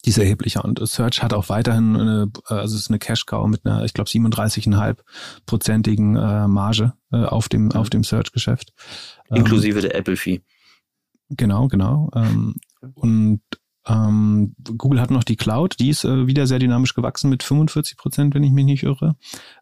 [0.06, 0.66] Die ist erheblicher.
[0.66, 4.10] Und Search hat auch weiterhin eine, also es ist eine Cash-Cow mit einer, ich glaube,
[4.10, 8.74] 37,5-prozentigen äh, Marge äh, auf dem, auf dem Search-Geschäft.
[9.30, 10.42] Inklusive ähm, der Apple-Fee.
[11.30, 12.10] Genau, genau.
[12.16, 12.56] Ähm,
[12.96, 13.42] und
[13.86, 17.98] ähm, Google hat noch die Cloud, die ist äh, wieder sehr dynamisch gewachsen mit 45
[17.98, 19.16] Prozent, wenn ich mich nicht irre.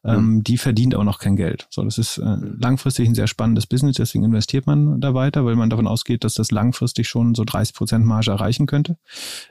[0.03, 0.43] Ähm, mhm.
[0.43, 1.67] Die verdient auch noch kein Geld.
[1.71, 5.55] So, das ist äh, langfristig ein sehr spannendes Business, deswegen investiert man da weiter, weil
[5.55, 8.97] man davon ausgeht, dass das langfristig schon so 30 Prozent Marge erreichen könnte.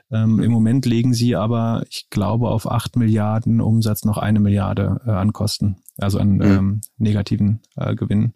[0.09, 0.43] Ähm, mhm.
[0.43, 5.11] Im Moment legen sie aber, ich glaube, auf 8 Milliarden Umsatz noch eine Milliarde äh,
[5.11, 6.41] an Kosten also an mhm.
[6.41, 8.33] ähm, negativen äh, Gewinnen,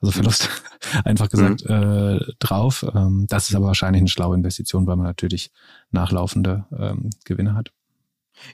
[0.00, 0.48] also Verlust,
[1.04, 1.74] einfach gesagt, mhm.
[1.74, 2.84] äh, drauf.
[2.94, 5.50] Ähm, das ist aber wahrscheinlich eine schlaue Investition, weil man natürlich
[5.90, 7.72] nachlaufende ähm, Gewinne hat.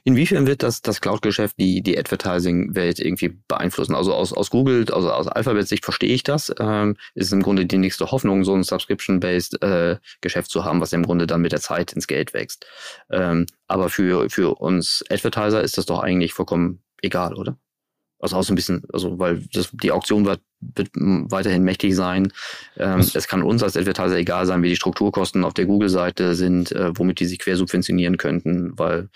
[0.03, 3.95] Inwiefern wird das, das Cloud-Geschäft die, die Advertising-Welt irgendwie beeinflussen?
[3.95, 6.53] Also aus, aus Google, also aus Alphabet-Sicht verstehe ich das.
[6.59, 10.93] Ähm, ist im Grunde die nächste Hoffnung, so ein Subscription-based äh, Geschäft zu haben, was
[10.93, 12.65] im Grunde dann mit der Zeit ins Geld wächst.
[13.09, 17.57] Ähm, aber für, für uns Advertiser ist das doch eigentlich vollkommen egal, oder?
[18.19, 22.33] Also auch so ein bisschen, also weil das, die Auktion wird, wird weiterhin mächtig sein.
[22.75, 26.71] Ähm, es kann uns als Advertiser egal sein, wie die Strukturkosten auf der Google-Seite sind,
[26.71, 29.09] äh, womit die sich quersubventionieren könnten, weil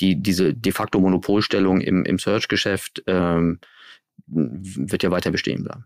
[0.00, 3.60] die diese de facto Monopolstellung im, im Search-Geschäft ähm,
[4.26, 5.84] wird ja weiter bestehen bleiben.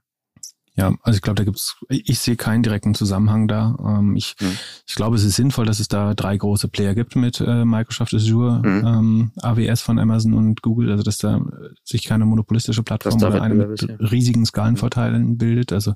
[0.76, 3.76] Ja, also ich glaube, da gibt's, ich sehe keinen direkten Zusammenhang da.
[3.78, 4.58] Ähm, ich, mhm.
[4.86, 8.12] ich glaube, es ist sinnvoll, dass es da drei große Player gibt mit äh, Microsoft
[8.12, 8.86] Azure, mhm.
[8.86, 11.40] ähm, AWS von Amazon und Google, also dass da
[11.84, 13.94] sich keine monopolistische Plattform oder eine mit ja.
[14.00, 15.72] riesigen Skalenvorteilen bildet.
[15.72, 15.94] Also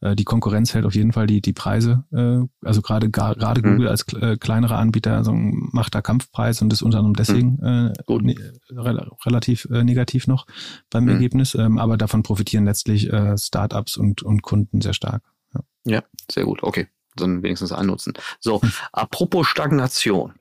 [0.00, 2.04] äh, die Konkurrenz hält auf jeden Fall die, die Preise.
[2.12, 3.72] Äh, also gerade gerade mhm.
[3.72, 7.92] Google als äh, kleinerer Anbieter also macht da Kampfpreis und ist unter anderem deswegen mhm.
[8.08, 8.36] äh, ne,
[8.70, 10.46] re relativ äh, negativ noch
[10.90, 11.10] beim mhm.
[11.10, 11.56] Ergebnis.
[11.56, 15.22] Ähm, aber davon profitieren letztlich äh, Startups und und, und Kunden sehr stark.
[15.54, 15.60] Ja.
[15.84, 16.62] ja, sehr gut.
[16.62, 18.12] Okay, dann wenigstens annutzen.
[18.40, 18.60] So,
[18.92, 20.34] apropos Stagnation.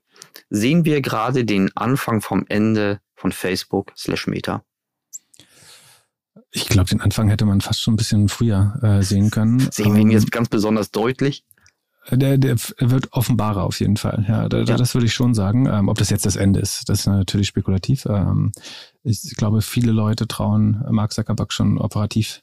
[0.50, 4.64] Sehen wir gerade den Anfang vom Ende von Facebook slash Meta?
[6.52, 9.60] Ich glaube, den Anfang hätte man fast schon ein bisschen früher äh, sehen können.
[9.72, 11.46] Sehen wir ihn jetzt ähm, ganz besonders deutlich?
[12.10, 14.26] Der, der wird offenbarer auf jeden Fall.
[14.28, 14.76] Ja, da, ja.
[14.76, 15.68] das würde ich schon sagen.
[15.68, 18.06] Ähm, ob das jetzt das Ende ist, das ist natürlich spekulativ.
[18.06, 18.52] Ähm,
[19.04, 22.42] ich glaube, viele Leute trauen Mark Zuckerberg schon operativ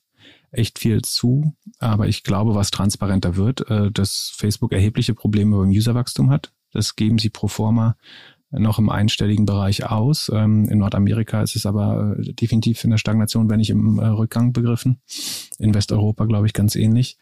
[0.51, 1.55] echt viel zu.
[1.79, 6.53] Aber ich glaube, was transparenter wird, äh, dass Facebook erhebliche Probleme beim Userwachstum hat.
[6.73, 7.97] Das geben sie pro forma
[8.51, 10.31] noch im einstelligen Bereich aus.
[10.35, 14.07] Ähm, in Nordamerika ist es aber äh, definitiv in der Stagnation, wenn nicht im äh,
[14.07, 15.01] Rückgang begriffen.
[15.59, 17.19] In Westeuropa, glaube ich, ganz ähnlich.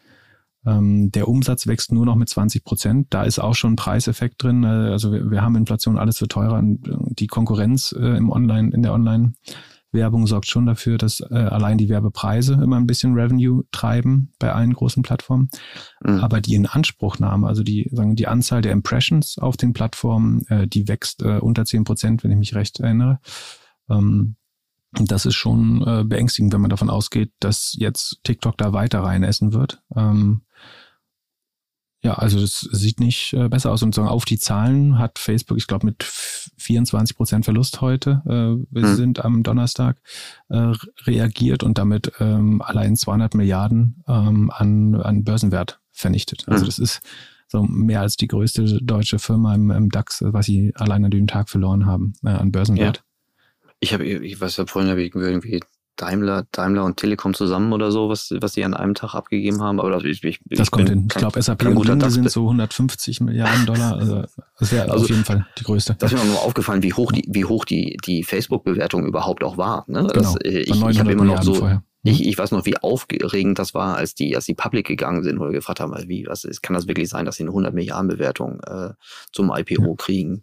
[0.64, 3.08] Ähm, der Umsatz wächst nur noch mit 20 Prozent.
[3.10, 4.64] Da ist auch schon ein Preiseffekt drin.
[4.64, 6.60] Also wir, haben Inflation, alles wird teurer.
[6.62, 9.34] die Konkurrenz im Online, in der Online-
[9.96, 14.52] Werbung sorgt schon dafür, dass äh, allein die Werbepreise immer ein bisschen Revenue treiben bei
[14.52, 15.48] allen großen Plattformen.
[16.04, 16.20] Mhm.
[16.20, 20.86] Aber die Inanspruchnahme, also die, sagen, die Anzahl der Impressions auf den Plattformen, äh, die
[20.86, 23.18] wächst äh, unter zehn Prozent, wenn ich mich recht erinnere.
[23.90, 24.36] Ähm,
[24.92, 29.52] das ist schon äh, beängstigend, wenn man davon ausgeht, dass jetzt TikTok da weiter reinessen
[29.52, 29.82] wird.
[29.94, 30.42] Ähm,
[32.02, 33.82] ja, also das sieht nicht äh, besser aus.
[33.82, 38.64] Und so auf die Zahlen hat Facebook, ich glaube, mit 24 Prozent Verlust heute, äh,
[38.70, 38.94] wir hm.
[38.94, 39.98] sind am Donnerstag,
[40.48, 40.72] äh,
[41.04, 46.44] reagiert und damit ähm, allein 200 Milliarden ähm, an, an Börsenwert vernichtet.
[46.46, 46.66] Also hm.
[46.66, 47.00] das ist
[47.48, 51.26] so mehr als die größte deutsche Firma im, im DAX, was sie allein an dem
[51.26, 52.98] Tag verloren haben äh, an Börsenwert.
[52.98, 53.02] Ja.
[53.80, 55.60] Ich habe, ich weiß, vorhin habe ich irgendwie
[55.96, 59.80] Daimler, Daimler und Telekom zusammen oder so, was, was die an einem Tag abgegeben haben.
[59.80, 61.08] Aber das, ich, ich, das kommt hin.
[61.10, 63.96] Ich glaube, SAP und Linde sind so 150 Milliarden Dollar.
[63.96, 64.24] Also
[64.58, 65.96] das wäre also, auf jeden Fall die größte.
[65.98, 69.56] Das ist mir nur aufgefallen, wie hoch die, wie hoch die, die Facebook-Bewertung überhaupt auch
[69.56, 69.84] war.
[69.88, 70.00] Ne?
[70.00, 70.12] Genau.
[70.12, 71.82] Das, äh, ich ich habe immer noch so, vorher.
[72.08, 75.38] Ich, ich weiß noch, wie aufregend das war, als die, als die Public gegangen sind
[75.38, 78.08] oder gefragt haben, wie, was ist, kann das wirklich sein, dass sie eine 100 Milliarden
[78.08, 78.90] Bewertung äh,
[79.32, 79.94] zum IPO ja.
[79.96, 80.40] kriegen?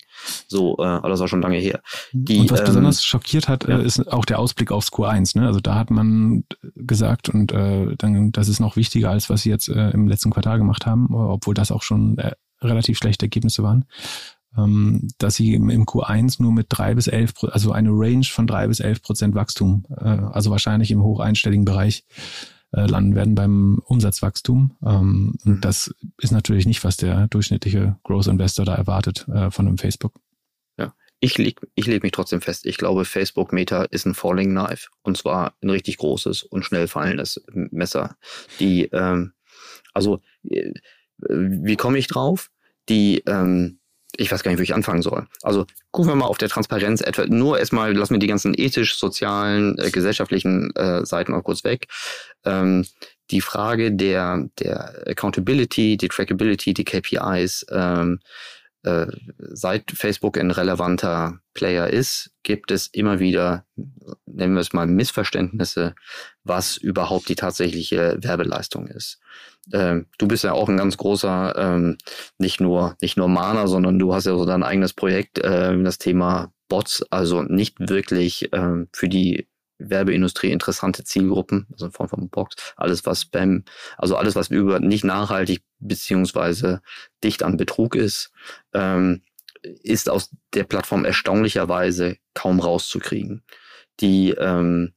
[0.47, 1.81] So, äh, aber das war schon lange her.
[2.11, 3.79] Die, und was ähm, besonders schockiert hat, ja.
[3.79, 5.39] äh, ist auch der Ausblick aufs Q1.
[5.39, 5.47] Ne?
[5.47, 6.43] Also da hat man
[6.75, 10.31] gesagt und äh, dann, das ist noch wichtiger als was sie jetzt äh, im letzten
[10.31, 13.85] Quartal gemacht haben, obwohl das auch schon äh, relativ schlechte Ergebnisse waren.
[14.57, 18.47] Ähm, dass sie im, im, Q1 nur mit drei bis elf, also eine Range von
[18.47, 22.05] drei bis elf Prozent Wachstum, äh, also wahrscheinlich im hocheinstelligen Bereich
[22.71, 24.75] äh, landen werden beim Umsatzwachstum.
[24.85, 25.61] Ähm, mhm.
[25.61, 30.13] Das ist natürlich nicht, was der durchschnittliche Growth Investor da erwartet äh, von einem Facebook.
[30.77, 32.65] Ja, ich leg, ich leg mich trotzdem fest.
[32.65, 36.87] Ich glaube, Facebook Meta ist ein Falling Knife und zwar ein richtig großes und schnell
[36.87, 38.17] fallendes Messer.
[38.59, 39.33] Die, ähm,
[39.93, 40.73] also, äh,
[41.19, 42.49] wie komme ich drauf?
[42.89, 43.79] Die, ähm,
[44.15, 45.27] ich weiß gar nicht, wo ich anfangen soll.
[45.41, 47.25] Also gucken wir mal auf der Transparenz etwa.
[47.25, 51.87] Nur erstmal lassen wir die ganzen ethisch, sozialen, äh, gesellschaftlichen äh, Seiten mal kurz weg.
[52.45, 52.85] Ähm,
[53.31, 58.19] die Frage der, der Accountability, die Trackability, die KPIs, ähm,
[58.83, 63.65] äh, seit Facebook ein relevanter Player ist, gibt es immer wieder,
[64.25, 65.95] nennen wir es mal, Missverständnisse,
[66.43, 69.19] was überhaupt die tatsächliche Werbeleistung ist.
[69.71, 71.97] Ähm, du bist ja auch ein ganz großer, ähm,
[72.37, 75.97] nicht nur nicht nur Mahner, sondern du hast ja so dein eigenes Projekt, äh, das
[75.97, 82.29] Thema Bots, also nicht wirklich ähm, für die Werbeindustrie interessante Zielgruppen, also in Form von
[82.29, 83.63] Box, alles was Spam,
[83.97, 86.81] also alles was über nicht nachhaltig beziehungsweise
[87.23, 88.31] dicht an Betrug ist,
[88.73, 89.21] ähm,
[89.61, 93.43] ist aus der Plattform erstaunlicherweise kaum rauszukriegen.
[93.99, 94.93] Die ähm,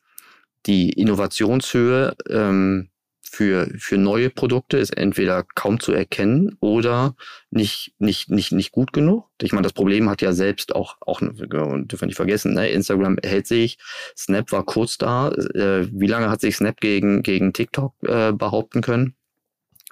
[0.67, 2.91] die Innovationshöhe ähm,
[3.29, 7.17] für, für neue Produkte ist entweder kaum zu erkennen oder
[7.51, 9.29] nicht, nicht, nicht, nicht gut genug.
[9.43, 12.69] Ich meine, das Problem hat ja selbst auch, auch dürfen wir nicht vergessen, ne?
[12.69, 13.79] Instagram hält sich,
[14.17, 15.29] Snap war kurz da.
[15.31, 19.15] Äh, wie lange hat sich Snap gegen, gegen TikTok äh, behaupten können?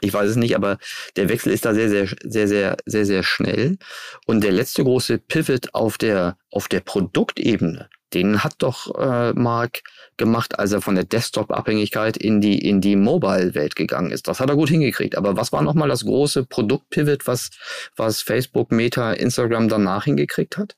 [0.00, 0.78] Ich weiß es nicht, aber
[1.16, 3.78] der Wechsel ist da sehr, sehr, sehr, sehr, sehr, sehr schnell.
[4.26, 9.82] Und der letzte große Pivot auf der, auf der Produktebene, den hat doch äh, Mark
[10.16, 14.28] gemacht, als er von der Desktop-Abhängigkeit in die, in die Mobile-Welt gegangen ist.
[14.28, 15.16] Das hat er gut hingekriegt.
[15.16, 17.50] Aber was war nochmal das große Produkt-Pivot, was,
[17.96, 20.76] was Facebook, Meta, Instagram danach hingekriegt hat?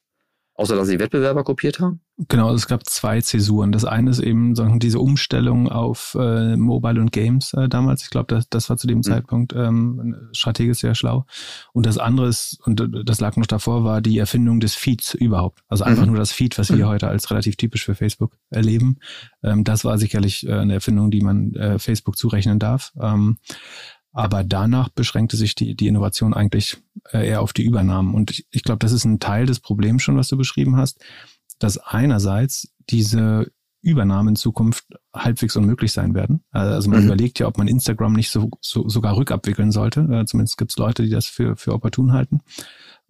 [0.57, 2.01] Außer dass sie Wettbewerber kopiert haben?
[2.29, 3.73] Genau, es gab zwei Zäsuren.
[3.73, 8.05] Das eine ist eben sagen, diese Umstellung auf äh, Mobile und Games äh, damals.
[8.05, 9.03] Ich glaube, das, das war zu dem mhm.
[9.03, 11.27] Zeitpunkt ähm, strategisch sehr schlau.
[11.75, 15.63] Und das andere ist, und das lag noch davor, war die Erfindung des Feeds überhaupt.
[15.69, 16.13] Also einfach mhm.
[16.13, 16.91] nur das Feed, was wir mhm.
[16.91, 18.97] heute als relativ typisch für Facebook erleben.
[19.43, 22.95] Ähm, das war sicherlich äh, eine Erfindung, die man äh, Facebook zurechnen darf.
[22.99, 23.37] Ähm,
[24.17, 26.79] aber danach beschränkte sich die, die Innovation eigentlich
[27.13, 28.15] äh, eher auf die Übernahmen.
[28.15, 31.05] Und ich, ich glaube, das ist ein Teil des Problems schon, was du beschrieben hast,
[31.59, 33.53] dass einerseits diese
[33.83, 36.43] Übernahmen in Zukunft halbwegs unmöglich sein werden.
[36.51, 37.07] Also man mhm.
[37.09, 40.01] überlegt ja, ob man Instagram nicht so, so sogar rückabwickeln sollte.
[40.11, 42.41] Äh, zumindest gibt es Leute, die das für, für opportun halten.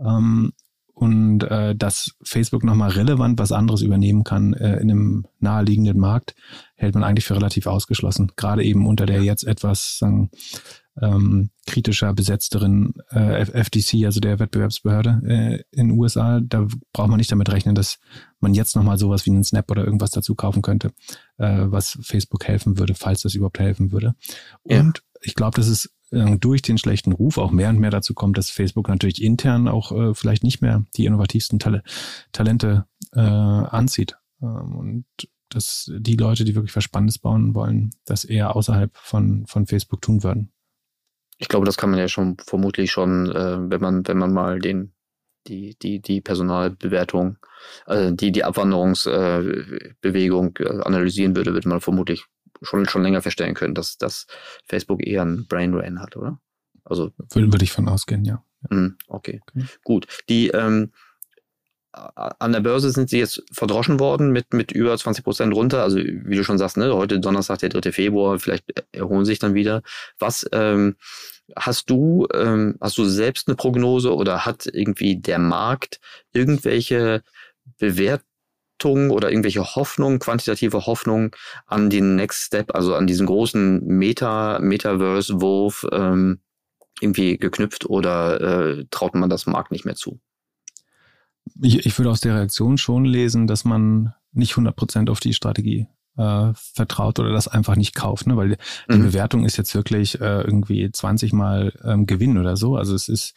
[0.01, 0.55] Ähm,
[0.93, 6.35] und äh, dass Facebook nochmal relevant was anderes übernehmen kann äh, in einem naheliegenden Markt,
[6.75, 8.33] hält man eigentlich für relativ ausgeschlossen.
[8.35, 10.31] Gerade eben unter der jetzt etwas sagen,
[11.01, 16.41] ähm, kritischer besetzteren äh, FTC, also der Wettbewerbsbehörde äh, in den USA.
[16.41, 17.99] Da braucht man nicht damit rechnen, dass
[18.41, 20.93] man jetzt nochmal sowas wie einen Snap oder irgendwas dazu kaufen könnte,
[21.39, 24.15] äh, was Facebook helfen würde, falls das überhaupt helfen würde.
[24.65, 24.81] Ja.
[24.81, 28.15] Und ich glaube, dass es äh, durch den schlechten Ruf auch mehr und mehr dazu
[28.15, 31.83] kommt, dass Facebook natürlich intern auch äh, vielleicht nicht mehr die innovativsten Tal
[32.33, 34.17] Talente äh, anzieht.
[34.41, 35.05] Ähm, und
[35.49, 40.03] dass die Leute, die wirklich was Spannendes bauen wollen, das eher außerhalb von, von Facebook
[40.03, 40.51] tun würden
[41.39, 44.59] ich glaube, das kann man ja schon vermutlich schon, äh, wenn man, wenn man mal
[44.59, 44.93] den,
[45.47, 47.39] die, die, die Personalbewertung,
[47.85, 52.25] also die, die Abwanderungsbewegung äh, äh, analysieren würde, würde man vermutlich
[52.63, 54.27] schon, schon länger feststellen können, dass, dass
[54.67, 56.41] Facebook eher ein Brain Drain hat, oder?
[56.85, 57.13] Also.
[57.33, 58.43] Würde, ich von ausgehen, ja.
[58.71, 59.41] Mhm, okay.
[59.43, 59.65] okay.
[59.85, 60.07] Gut.
[60.29, 60.93] Die, ähm,
[61.97, 65.83] an der Börse sind sie jetzt verdroschen worden mit, mit über 20 Prozent runter.
[65.83, 67.93] Also wie du schon sagst, ne, heute Donnerstag, der 3.
[67.93, 69.83] Februar, vielleicht erholen sich dann wieder.
[70.19, 70.97] Was ähm,
[71.55, 76.01] hast du, ähm, hast du selbst eine Prognose oder hat irgendwie der Markt
[76.33, 77.23] irgendwelche
[77.79, 81.31] Bewertungen oder irgendwelche Hoffnungen, quantitative Hoffnungen
[81.67, 86.41] an den Next Step, also an diesen großen Meta, Metaverse-Wurf ähm,
[87.01, 90.21] irgendwie geknüpft oder äh, traut man das Markt nicht mehr zu?
[91.61, 95.87] Ich, ich würde aus der Reaktion schon lesen, dass man nicht 100% auf die Strategie
[96.17, 98.37] äh, vertraut oder das einfach nicht kauft, ne?
[98.37, 98.57] weil
[98.91, 99.05] die mhm.
[99.05, 102.77] Bewertung ist jetzt wirklich äh, irgendwie 20 Mal ähm, Gewinn oder so.
[102.77, 103.35] Also es ist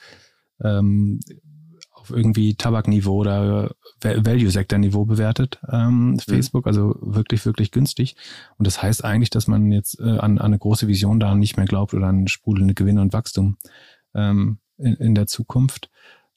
[0.61, 1.19] ähm,
[1.91, 6.19] auf irgendwie Tabakniveau oder Value-Sektor-Niveau bewertet, ähm, mhm.
[6.19, 8.15] Facebook, also wirklich, wirklich günstig.
[8.57, 11.57] Und das heißt eigentlich, dass man jetzt äh, an, an eine große Vision da nicht
[11.57, 13.57] mehr glaubt oder an sprudelnde Gewinne und Wachstum
[14.15, 15.89] ähm, in, in der Zukunft.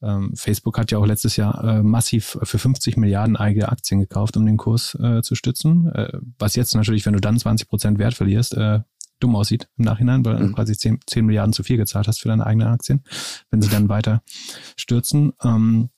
[0.03, 4.37] Ähm, Facebook hat ja auch letztes Jahr äh, massiv für 50 Milliarden eigene Aktien gekauft,
[4.37, 5.89] um den Kurs äh, zu stützen.
[5.93, 8.81] Äh, was jetzt natürlich, wenn du dann 20 Prozent Wert verlierst, äh,
[9.21, 10.55] dumm aussieht im Nachhinein, weil du mhm.
[10.55, 13.05] quasi 10, 10 Milliarden zu viel gezahlt hast für deine eigenen Aktien,
[13.51, 14.23] wenn sie dann weiter
[14.77, 15.33] stürzen.
[15.43, 15.91] Ähm,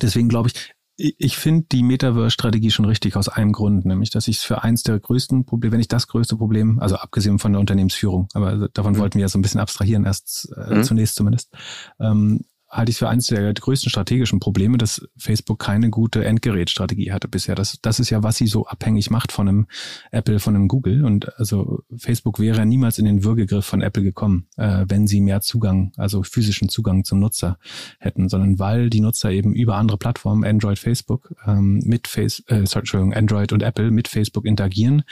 [0.00, 4.38] deswegen glaube ich, ich finde die Metaverse-Strategie schon richtig aus einem Grund, nämlich, dass ich
[4.38, 7.60] es für eins der größten Probleme, wenn nicht das größte Problem, also abgesehen von der
[7.60, 8.98] Unternehmensführung, aber davon mhm.
[8.98, 10.82] wollten wir ja so ein bisschen abstrahieren, erst äh, mhm.
[10.82, 11.54] zunächst zumindest,
[12.00, 17.28] ähm, halte ich für eines der größten strategischen Probleme, dass Facebook keine gute Endgerätstrategie hatte
[17.28, 17.54] bisher.
[17.54, 19.66] Das, das ist ja, was sie so abhängig macht von einem
[20.10, 21.04] Apple, von einem Google.
[21.04, 25.40] Und also Facebook wäre niemals in den Würgegriff von Apple gekommen, äh, wenn sie mehr
[25.40, 27.58] Zugang, also physischen Zugang zum Nutzer
[27.98, 32.56] hätten, sondern weil die Nutzer eben über andere Plattformen, Android, Facebook, ähm, mit Face, äh,
[32.56, 35.04] Entschuldigung, Android und Apple mit Facebook interagieren,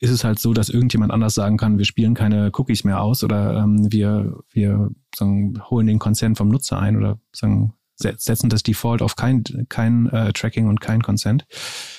[0.00, 3.22] ist es halt so, dass irgendjemand anders sagen kann, wir spielen keine Cookies mehr aus
[3.22, 8.62] oder ähm, wir, wir sagen, holen den Consent vom Nutzer ein oder sagen, setzen das
[8.62, 11.46] Default auf kein, kein äh, Tracking und kein Consent.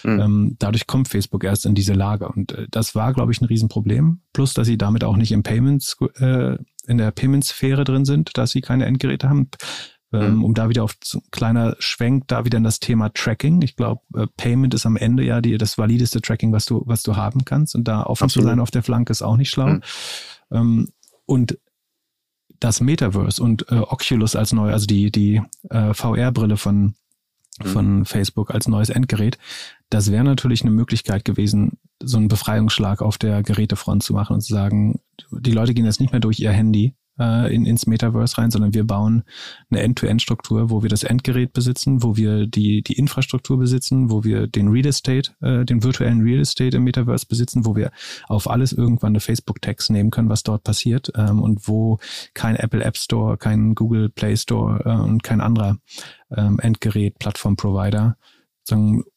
[0.03, 0.19] Mhm.
[0.19, 2.27] Ähm, dadurch kommt Facebook erst in diese Lage.
[2.27, 4.21] Und äh, das war, glaube ich, ein Riesenproblem.
[4.33, 8.51] Plus, dass sie damit auch nicht im Payments, äh, in der Payment-Sphäre drin sind, dass
[8.51, 9.49] sie keine Endgeräte haben.
[10.13, 10.43] Ähm, mhm.
[10.45, 13.61] Um da wieder auf so kleiner Schwenk, da wieder in das Thema Tracking.
[13.61, 17.03] Ich glaube, äh, Payment ist am Ende ja die, das valideste Tracking, was du, was
[17.03, 17.75] du haben kannst.
[17.75, 18.45] Und da offen Absolut.
[18.45, 19.67] zu sein auf der Flanke ist auch nicht schlau.
[19.67, 19.81] Mhm.
[20.51, 20.87] Ähm,
[21.25, 21.57] und
[22.59, 26.95] das Metaverse und äh, Oculus als neu, also die, die äh, VR-Brille von,
[27.59, 27.65] mhm.
[27.65, 29.37] von Facebook als neues Endgerät,
[29.89, 34.41] das wäre natürlich eine Möglichkeit gewesen, so einen Befreiungsschlag auf der Gerätefront zu machen und
[34.41, 34.99] zu sagen,
[35.31, 38.73] die Leute gehen jetzt nicht mehr durch ihr Handy, äh, in, ins Metaverse rein, sondern
[38.73, 39.23] wir bauen
[39.69, 44.47] eine End-to-End-Struktur, wo wir das Endgerät besitzen, wo wir die, die Infrastruktur besitzen, wo wir
[44.47, 47.91] den Real Estate, äh, den virtuellen Real Estate im Metaverse besitzen, wo wir
[48.27, 51.99] auf alles irgendwann eine Facebook-Tags nehmen können, was dort passiert ähm, und wo
[52.33, 55.77] kein Apple App Store, kein Google Play Store äh, und kein anderer
[56.35, 58.17] ähm, Endgerät, Plattform-Provider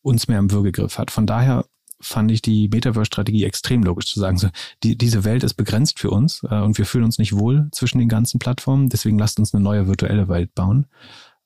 [0.03, 1.11] uns mehr im Würgegriff hat.
[1.11, 1.65] Von daher
[2.01, 4.49] fand ich die Metaverse-Strategie extrem logisch zu sagen, so,
[4.83, 7.99] die, diese Welt ist begrenzt für uns äh, und wir fühlen uns nicht wohl zwischen
[7.99, 10.87] den ganzen Plattformen, deswegen lasst uns eine neue virtuelle Welt bauen.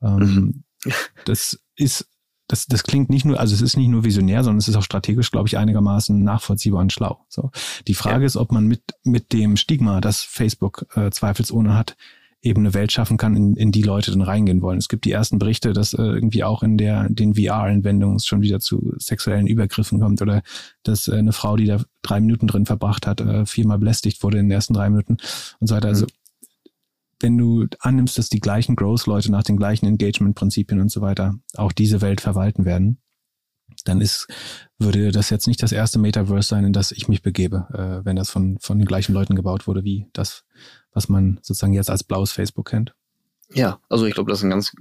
[0.03, 0.65] Ähm, mhm.
[1.25, 2.07] Das ist,
[2.47, 4.83] das, das klingt nicht nur, also es ist nicht nur visionär, sondern es ist auch
[4.83, 7.25] strategisch, glaube ich, einigermaßen nachvollziehbar und schlau.
[7.29, 7.51] So.
[7.89, 8.27] Die Frage ja.
[8.27, 11.97] ist, ob man mit, mit dem Stigma, das Facebook äh, zweifelsohne hat,
[12.45, 14.79] eben eine Welt schaffen kann, in, in die Leute dann reingehen wollen.
[14.79, 18.43] Es gibt die ersten Berichte, dass äh, irgendwie auch in der den VR-Anwendungen es schon
[18.43, 20.43] wieder zu sexuellen Übergriffen kommt oder
[20.83, 24.39] dass äh, eine Frau, die da drei Minuten drin verbracht hat, äh, viermal belästigt wurde
[24.39, 25.17] in den ersten drei Minuten
[25.59, 25.89] und so weiter.
[25.89, 26.71] Also mhm.
[27.21, 31.73] wenn du annimmst, dass die gleichen Growth-Leute nach den gleichen Engagement-Prinzipien und so weiter auch
[31.73, 32.99] diese Welt verwalten werden,
[33.85, 34.29] dann ist,
[34.79, 38.17] würde das jetzt nicht das erste Metaverse sein, in das ich mich begebe, äh, wenn
[38.17, 40.45] das von, von den gleichen Leuten gebaut wurde, wie das,
[40.95, 42.95] was man sozusagen jetzt als blaues Facebook kennt.
[43.53, 44.73] Ja, also ich glaube, das ist eine ganz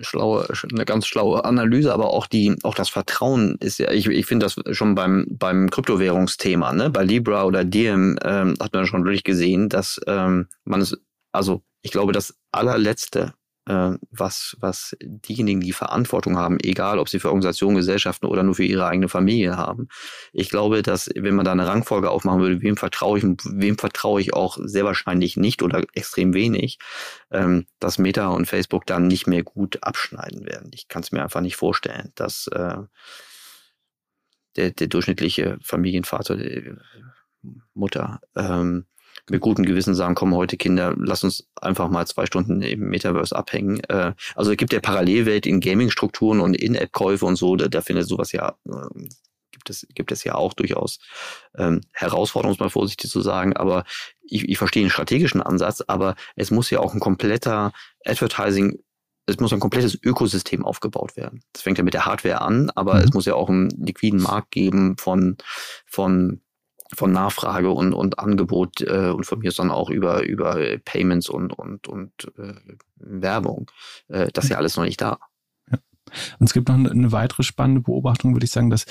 [0.00, 4.26] schlaue, eine ganz schlaue Analyse, aber auch die, auch das Vertrauen ist ja, ich, ich
[4.26, 9.04] finde das schon beim, beim Kryptowährungsthema, ne, bei Libra oder Diem ähm, hat man schon
[9.04, 10.96] wirklich gesehen, dass ähm, man es,
[11.30, 13.34] also ich glaube, das allerletzte,
[13.68, 18.64] was, was diejenigen, die Verantwortung haben, egal ob sie für Organisationen, Gesellschaften oder nur für
[18.64, 19.88] ihre eigene Familie haben.
[20.32, 23.76] Ich glaube, dass wenn man da eine Rangfolge aufmachen würde, wem vertraue ich und wem
[23.76, 26.78] vertraue ich auch sehr wahrscheinlich nicht oder extrem wenig,
[27.30, 30.70] ähm, dass Meta und Facebook dann nicht mehr gut abschneiden werden.
[30.72, 32.78] Ich kann es mir einfach nicht vorstellen, dass äh,
[34.56, 36.72] der, der durchschnittliche Familienvater, die
[37.74, 38.86] Mutter ähm,
[39.30, 43.34] mit gutem Gewissen sagen, komm heute Kinder, lass uns einfach mal zwei Stunden im Metaverse
[43.34, 43.80] abhängen.
[43.88, 48.06] Äh, also es gibt ja Parallelwelt in Gaming-Strukturen und In-App-Käufe und so, da, da findet
[48.06, 49.08] sowas ja, äh,
[49.50, 50.98] gibt es, gibt es ja auch durchaus
[51.56, 53.84] ähm, Herausforderungen, um mal vorsichtig zu sagen, aber
[54.22, 57.72] ich, ich verstehe den strategischen Ansatz, aber es muss ja auch ein kompletter
[58.04, 58.78] Advertising
[59.28, 61.42] es muss ein komplettes Ökosystem aufgebaut werden.
[61.52, 63.00] Das fängt ja mit der Hardware an, aber mhm.
[63.00, 65.36] es muss ja auch einen liquiden Markt geben von,
[65.84, 66.40] von
[66.94, 71.52] von Nachfrage und, und Angebot äh, und von mir dann auch über, über Payments und,
[71.52, 72.54] und, und äh,
[72.96, 73.70] Werbung.
[74.08, 75.18] Äh, das ist ja alles noch nicht da.
[75.70, 75.78] Ja.
[76.38, 78.86] Und es gibt noch eine weitere spannende Beobachtung, würde ich sagen, dass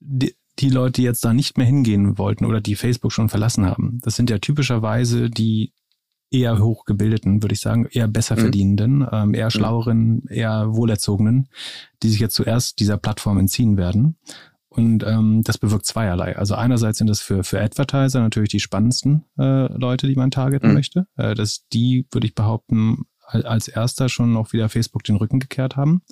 [0.00, 3.64] die, die Leute, die jetzt da nicht mehr hingehen wollten oder die Facebook schon verlassen
[3.64, 5.72] haben, das sind ja typischerweise die
[6.30, 8.40] eher hochgebildeten, würde ich sagen, eher besser mhm.
[8.40, 9.50] verdienenden, ähm, eher mhm.
[9.50, 11.48] schlaueren, eher wohlerzogenen,
[12.02, 14.16] die sich jetzt zuerst dieser Plattform entziehen werden.
[14.78, 16.36] Und ähm, das bewirkt zweierlei.
[16.36, 20.68] Also einerseits sind das für, für Advertiser natürlich die spannendsten äh, Leute, die man targeten
[20.68, 20.74] mhm.
[20.74, 21.08] möchte.
[21.16, 25.74] Äh, dass die, würde ich behaupten, als erster schon auch wieder Facebook den Rücken gekehrt
[25.76, 26.02] haben.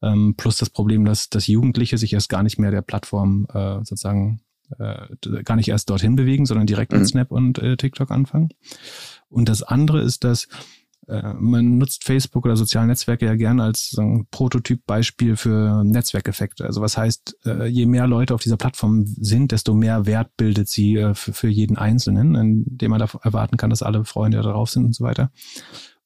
[0.00, 3.78] Ähm, plus das Problem, dass, dass Jugendliche sich erst gar nicht mehr der Plattform äh,
[3.78, 4.42] sozusagen
[4.78, 5.08] äh,
[5.42, 6.98] gar nicht erst dorthin bewegen, sondern direkt mhm.
[7.00, 8.50] mit Snap und äh, TikTok anfangen.
[9.28, 10.46] Und das andere ist, dass
[11.06, 16.64] man nutzt Facebook oder soziale Netzwerke ja gerne als so ein Prototypbeispiel für Netzwerkeffekte.
[16.64, 20.68] Also was heißt, äh, je mehr Leute auf dieser Plattform sind, desto mehr Wert bildet
[20.68, 24.86] sie äh, für, jeden Einzelnen, indem man da erwarten kann, dass alle Freunde darauf sind
[24.86, 25.30] und so weiter.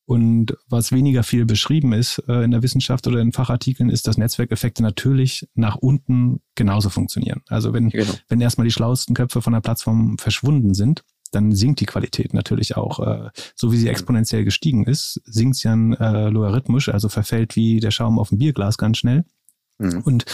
[0.05, 4.17] Und was weniger viel beschrieben ist äh, in der Wissenschaft oder in Fachartikeln, ist, dass
[4.17, 7.43] Netzwerkeffekte natürlich nach unten genauso funktionieren.
[7.49, 8.15] Also wenn, genau.
[8.27, 12.77] wenn erstmal die schlauesten Köpfe von der Plattform verschwunden sind, dann sinkt die Qualität natürlich
[12.77, 13.01] auch.
[13.01, 17.81] Äh, so wie sie exponentiell gestiegen ist, sinkt sie dann äh, logarithmisch, also verfällt wie
[17.81, 19.25] der Schaum auf dem Bierglas ganz schnell.
[19.79, 20.03] Mhm.
[20.05, 20.25] Und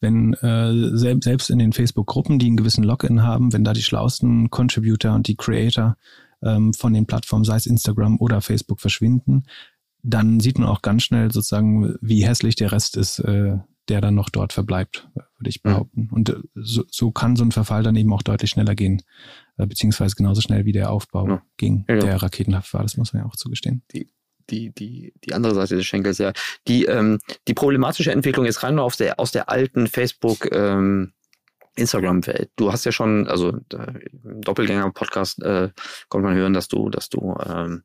[0.00, 4.50] wenn äh, selbst, in den Facebook-Gruppen, die einen gewissen Login haben, wenn da die schlauesten
[4.50, 5.96] Contributor und die Creator
[6.42, 9.44] ähm, von den Plattformen, sei es Instagram oder Facebook, verschwinden,
[10.02, 14.14] dann sieht man auch ganz schnell sozusagen, wie hässlich der Rest ist, äh, der dann
[14.14, 15.70] noch dort verbleibt, würde ich mhm.
[15.70, 16.00] behaupten.
[16.02, 16.12] Mhm.
[16.12, 19.02] Und äh, so, so kann so ein Verfall dann eben auch deutlich schneller gehen,
[19.49, 21.42] äh, beziehungsweise genauso schnell wie der Aufbau ja.
[21.56, 21.96] ging, ja.
[21.96, 23.82] der raketenhaft war, das muss man ja auch zugestehen.
[23.92, 24.08] Die,
[24.50, 26.32] die, die, die andere Seite des Schenkels, ja.
[26.66, 31.12] Die, ähm, die problematische Entwicklung ist rein nur aus der, aus der alten Facebook- ähm,
[31.76, 32.50] Instagram-Welt.
[32.56, 35.70] Du hast ja schon, also im Doppelgänger-Podcast äh,
[36.08, 37.82] konnte man hören, dass du, dass du ähm,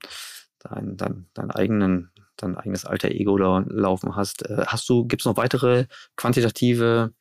[0.59, 4.49] dein, dein, dein eigenen, dein eigenes alter Ego da laufen hast.
[4.49, 7.13] Äh, hast du, gibt es noch weitere quantitative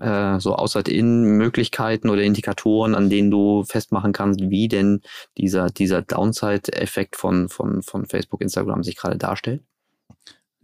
[0.00, 5.00] äh, so Outside-In-Möglichkeiten oder Indikatoren, an denen du festmachen kannst, wie denn
[5.38, 9.62] dieser, dieser Downside-Effekt von, von, von Facebook, Instagram sich gerade darstellt?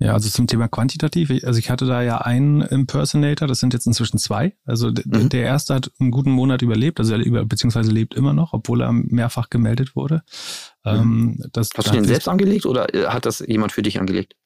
[0.00, 3.86] Ja, also zum Thema quantitativ, also ich hatte da ja einen Impersonator, das sind jetzt
[3.86, 4.54] inzwischen zwei.
[4.64, 5.28] Also mhm.
[5.28, 8.82] der erste hat einen guten Monat überlebt, also er über, beziehungsweise lebt immer noch, obwohl
[8.82, 10.22] er mehrfach gemeldet wurde.
[10.84, 10.92] Mhm.
[10.92, 14.36] Ähm, das, Hast du den selbst angelegt oder äh, hat das jemand für dich angelegt?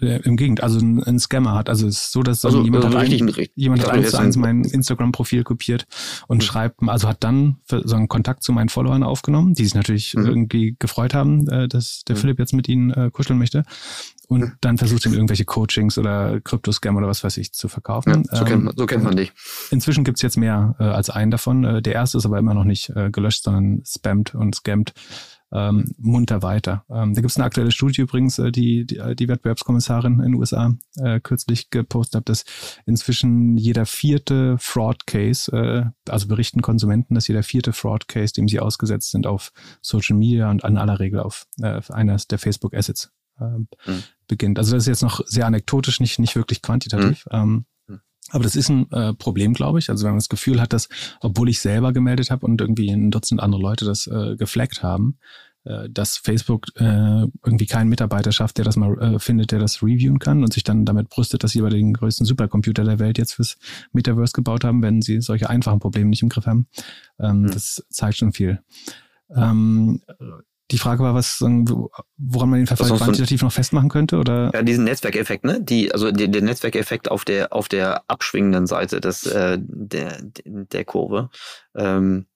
[0.00, 1.68] Äh, Im Gegenteil, also ein, ein, Scammer hat.
[1.68, 4.36] Also es ist so, dass also, jemand, also hat ein, jemand hat eins zu eins
[4.36, 5.86] mein Instagram-Profil kopiert
[6.26, 6.42] und mhm.
[6.42, 10.26] schreibt, also hat dann so einen Kontakt zu meinen Followern aufgenommen, die sich natürlich mhm.
[10.26, 12.20] irgendwie gefreut haben, äh, dass der mhm.
[12.20, 13.62] Philipp jetzt mit ihnen äh, kuscheln möchte.
[14.26, 14.52] Und mhm.
[14.60, 18.24] dann versucht ihn irgendwelche Coachings oder Kryptoscam oder was weiß ich zu verkaufen.
[18.32, 19.32] Ja, so, ähm, kennt man, so kennt man dich.
[19.70, 21.64] Inzwischen gibt's jetzt mehr äh, als einen davon.
[21.64, 24.92] Äh, der erste ist aber immer noch nicht äh, gelöscht, sondern spammt und scammt
[25.54, 26.84] ähm, munter weiter.
[26.90, 30.34] Ähm, da gibt es eine aktuelle Studie übrigens, äh, die, die die Wettbewerbskommissarin in den
[30.34, 32.44] USA äh, kürzlich gepostet hat, dass
[32.86, 39.12] inzwischen jeder vierte Fraud-Case, äh, also berichten Konsumenten, dass jeder vierte Fraud-Case, dem sie ausgesetzt
[39.12, 44.02] sind auf Social Media und an aller Regel auf äh, eines der Facebook-Assets äh, mhm.
[44.26, 44.58] beginnt.
[44.58, 47.26] Also das ist jetzt noch sehr anekdotisch, nicht, nicht wirklich quantitativ.
[47.26, 47.36] Mhm.
[47.36, 47.64] Ähm, hm.
[48.30, 49.90] Aber das ist ein äh, Problem, glaube ich.
[49.90, 50.88] Also wenn man das Gefühl hat, dass,
[51.20, 55.18] obwohl ich selber gemeldet habe und irgendwie ein Dutzend andere Leute das äh, gefleckt haben,
[55.64, 59.82] äh, dass Facebook äh, irgendwie keinen Mitarbeiter schafft, der das mal äh, findet, der das
[59.82, 63.18] reviewen kann und sich dann damit brüstet, dass sie über den größten Supercomputer der Welt
[63.18, 63.56] jetzt fürs
[63.92, 66.66] Metaverse gebaut haben, wenn sie solche einfachen Probleme nicht im Griff haben.
[67.18, 67.50] Ähm, mhm.
[67.50, 68.60] Das zeigt schon viel.
[69.34, 70.00] Ähm,
[70.70, 74.50] die Frage war, was, woran man den Verfall quantitativ noch festmachen könnte, oder?
[74.54, 75.62] Ja, diesen Netzwerkeffekt, ne?
[75.62, 80.84] Die, also der, der Netzwerkeffekt auf der auf der abschwingenden Seite des äh, der der
[80.84, 81.28] Kurve.
[81.76, 82.26] Ähm,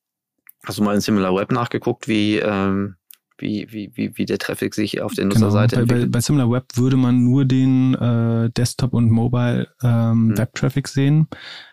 [0.63, 2.95] hast du mal in Similar Web nachgeguckt, wie ähm,
[3.41, 5.35] wie, wie, wie, wie der Traffic sich auf der genau.
[5.35, 5.87] Nutzerseite genau.
[5.87, 10.37] bei, bei, bei Similar Web würde man nur den äh, Desktop- und Mobile ähm, hm.
[10.37, 11.27] Web-Traffic sehen.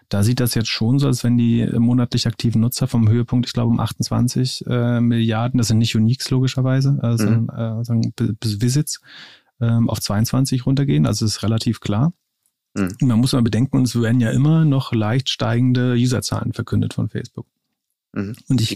[0.08, 3.52] Da sieht das jetzt schon so, als wenn die monatlich aktiven Nutzer vom Höhepunkt, ich
[3.52, 7.48] glaube, um 28 äh, Milliarden, das sind nicht Uniques logischerweise, also mhm.
[7.50, 9.00] äh, sagen Visits,
[9.60, 11.06] ähm, auf 22 runtergehen.
[11.06, 12.12] Also ist relativ klar.
[12.74, 12.94] Mhm.
[13.00, 17.46] Man muss mal bedenken, es werden ja immer noch leicht steigende Userzahlen verkündet von Facebook.
[18.12, 18.34] Mhm.
[18.48, 18.70] Und ich?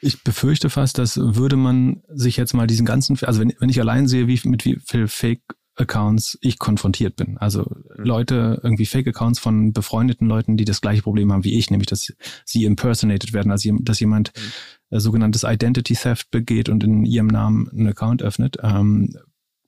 [0.00, 3.80] Ich befürchte fast, dass würde man sich jetzt mal diesen ganzen, also wenn, wenn ich
[3.80, 5.42] allein sehe, wie mit wie viel Fake
[5.76, 7.38] Accounts ich konfrontiert bin.
[7.38, 8.04] Also mhm.
[8.04, 12.12] Leute, irgendwie Fake-Accounts von befreundeten Leuten, die das gleiche Problem haben wie ich, nämlich dass
[12.44, 14.96] sie impersonated werden, also dass jemand mhm.
[14.96, 18.58] äh, sogenanntes Identity Theft begeht und in ihrem Namen einen Account öffnet.
[18.62, 19.14] Ähm,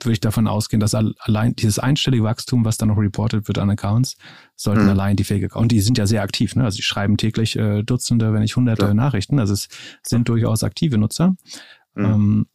[0.05, 3.71] würde ich davon ausgehen, dass allein dieses einstellige Wachstum, was dann noch reported wird an
[3.71, 4.17] Accounts,
[4.57, 4.89] sollten mhm.
[4.91, 6.65] allein die Fake Accounts, und die sind ja sehr aktiv, ne?
[6.65, 8.95] also die schreiben täglich äh, Dutzende, wenn nicht Hunderte ja.
[8.95, 9.69] Nachrichten, also es
[10.03, 11.37] sind durchaus aktive Nutzer.
[11.95, 12.05] Mhm.
[12.05, 12.47] Ähm,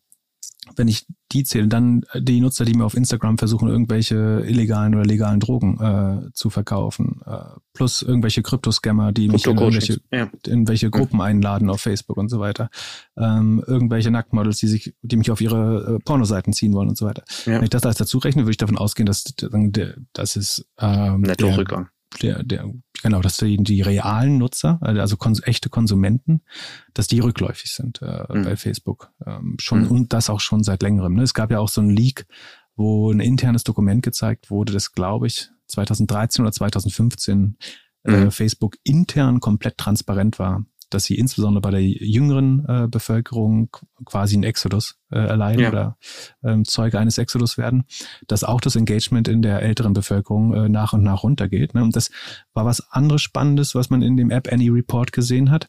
[0.77, 5.05] wenn ich die zähle, dann die Nutzer, die mir auf Instagram versuchen, irgendwelche illegalen oder
[5.05, 10.29] legalen Drogen äh, zu verkaufen, äh, plus irgendwelche Kryptoscammer, die mich in irgendwelche, ja.
[10.45, 12.69] in welche Gruppen einladen auf Facebook und so weiter,
[13.17, 17.05] ähm, irgendwelche Nacktmodels, die sich, die mich auf ihre äh, Pornoseiten ziehen wollen und so
[17.05, 17.23] weiter.
[17.45, 17.55] Ja.
[17.55, 19.25] Wenn ich das alles dazu rechne, würde ich davon ausgehen, dass
[20.13, 21.89] das ist ähm, Netto-Rückgang
[22.21, 26.41] der, der, genau, dass die, die realen Nutzer, also kons echte Konsumenten,
[26.93, 28.43] dass die rückläufig sind äh, mhm.
[28.43, 29.11] bei Facebook.
[29.25, 29.91] Ähm, schon mhm.
[29.91, 31.15] und das auch schon seit längerem.
[31.15, 31.23] Ne?
[31.23, 32.25] Es gab ja auch so ein Leak,
[32.75, 37.57] wo ein internes Dokument gezeigt wurde, das glaube ich 2013 oder 2015
[38.03, 38.27] äh, mhm.
[38.27, 43.69] äh, Facebook intern komplett transparent war dass sie insbesondere bei der jüngeren äh, Bevölkerung
[44.05, 45.69] quasi einen Exodus äh, erleiden ja.
[45.69, 45.97] oder
[46.43, 47.85] ähm, Zeuge eines Exodus werden,
[48.27, 51.73] dass auch das Engagement in der älteren Bevölkerung äh, nach und nach runtergeht.
[51.73, 51.83] Ne?
[51.83, 52.09] Und das
[52.53, 55.67] war was anderes Spannendes, was man in dem App Any Report gesehen hat,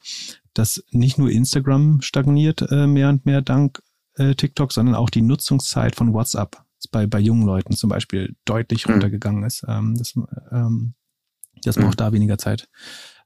[0.55, 3.83] dass nicht nur Instagram stagniert äh, mehr und mehr dank
[4.17, 8.87] äh, TikTok, sondern auch die Nutzungszeit von WhatsApp bei, bei jungen Leuten zum Beispiel deutlich
[8.87, 8.95] mhm.
[8.95, 9.65] runtergegangen ist.
[9.69, 10.15] Ähm, das,
[10.53, 10.95] ähm,
[11.65, 12.69] dass man auch da weniger Zeit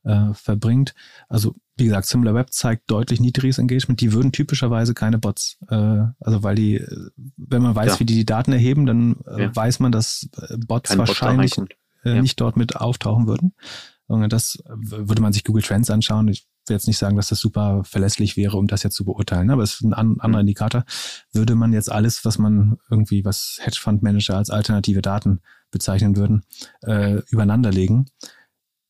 [0.04, 0.94] äh, verbringt.
[1.28, 4.00] Also wie gesagt, SimilarWeb zeigt deutlich niedriges Engagement.
[4.00, 5.74] Die würden typischerweise keine Bots, äh,
[6.20, 6.84] also weil die,
[7.36, 8.00] wenn man weiß, ja.
[8.00, 9.56] wie die die Daten erheben, dann äh, ja.
[9.56, 11.72] weiß man, dass äh, Bots Kein wahrscheinlich Bot
[12.04, 12.22] äh, ja.
[12.22, 13.54] nicht dort mit auftauchen würden.
[14.06, 16.28] Und das würde man sich Google Trends anschauen.
[16.28, 19.50] Ich will jetzt nicht sagen, dass das super verlässlich wäre, um das jetzt zu beurteilen,
[19.50, 20.48] aber es ist ein an, anderer mhm.
[20.48, 20.84] Indikator.
[21.32, 25.40] Würde man jetzt alles, was man irgendwie, was Hedgefund-Manager als alternative Daten
[25.70, 26.42] bezeichnen würden,
[26.82, 28.10] äh, übereinanderlegen,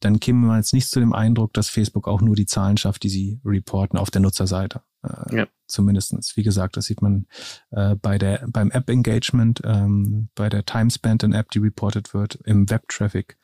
[0.04, 3.02] dann käme man jetzt nicht zu dem Eindruck, dass Facebook auch nur die Zahlen schafft,
[3.04, 4.82] die sie reporten auf der Nutzerseite.
[5.02, 5.46] Äh, ja.
[5.66, 7.26] Zumindestens, wie gesagt, das sieht man
[7.70, 12.68] äh, bei der, beim App-Engagement, ähm, bei der Timespent in App, die reported wird, im
[12.68, 13.38] Web-Traffic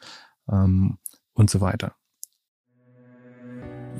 [0.51, 0.99] ähm,
[1.33, 1.95] und so weiter.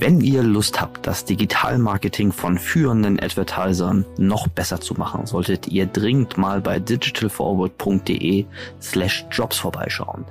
[0.01, 5.87] Wenn ihr Lust habt, das Digitalmarketing von führenden Advertisern noch besser zu machen, solltet ihr
[5.87, 8.45] dringend mal bei digitalforward.de
[8.81, 10.25] slash jobs vorbeischauen.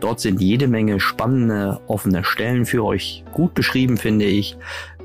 [0.00, 4.58] Dort sind jede Menge spannende, offene Stellen für euch gut beschrieben, finde ich.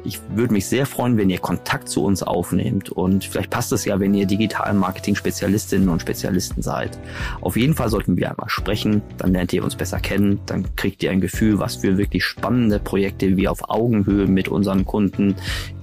[0.04, 3.86] Ich würde mich sehr freuen, wenn ihr Kontakt zu uns aufnehmt und vielleicht passt es
[3.86, 6.97] ja, wenn ihr Digital Marketing Spezialistinnen und Spezialisten seid.
[7.41, 11.04] Auf jeden Fall sollten wir einmal sprechen, dann lernt ihr uns besser kennen, dann kriegt
[11.04, 15.36] ihr ein Gefühl, was für wirklich spannende Projekte wir auf Augenhöhe mit unseren Kunden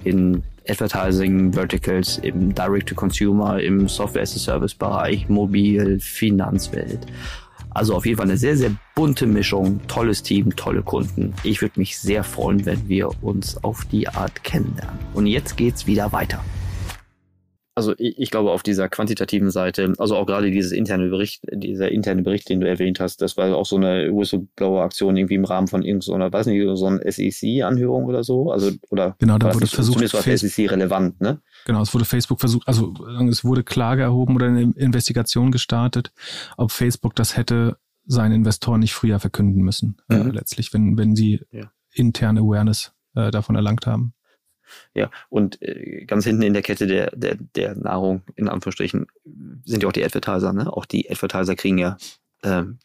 [0.03, 7.07] in Advertising Verticals, im Direct-to-Consumer, im Software-as-a-Service-Bereich, Mobil, Finanzwelt
[7.79, 11.33] also auf jeden Fall eine sehr, sehr bunte Mischung, tolles Team, tolle Kunden.
[11.43, 14.99] Ich würde mich sehr freuen, wenn wir uns auf die Art kennenlernen.
[15.13, 16.43] Und jetzt geht's wieder weiter
[17.79, 21.89] also ich, ich, glaube auf dieser quantitativen Seite, also auch gerade dieses interne Bericht, dieser
[21.89, 25.69] interne Bericht, den du erwähnt hast, das war auch so eine Whistleblower-Aktion irgendwie im Rahmen
[25.69, 30.09] von irgendeiner, weiß nicht, so eine SEC-Anhörung oder so, also oder genau, da wurde versucht,
[30.09, 31.39] zumindest war SEC relevant, ne?
[31.65, 32.93] Genau, es wurde Facebook versucht, also
[33.29, 36.11] es wurde Klage erhoben oder eine Investigation gestartet,
[36.57, 40.31] ob Facebook das hätte seinen Investoren nicht früher verkünden müssen, äh, mhm.
[40.31, 41.71] äh, letztlich, wenn wenn sie ja.
[41.93, 44.13] interne Awareness äh, davon erlangt haben.
[44.93, 49.07] Ja, und äh, ganz hinten in der Kette der, der, der Nahrung, in Anführungsstrichen,
[49.65, 50.53] sind ja auch die Advertiser.
[50.53, 50.71] Ne?
[50.71, 51.97] Auch die Advertiser kriegen ja
[52.43, 52.79] ähm,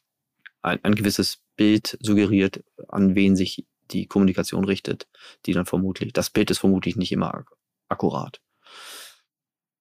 [0.62, 5.06] ein, ein gewisses Bild suggeriert, an wen sich die Kommunikation richtet,
[5.46, 7.52] die dann vermutlich, das Bild ist vermutlich nicht immer ak
[7.88, 8.40] akkurat.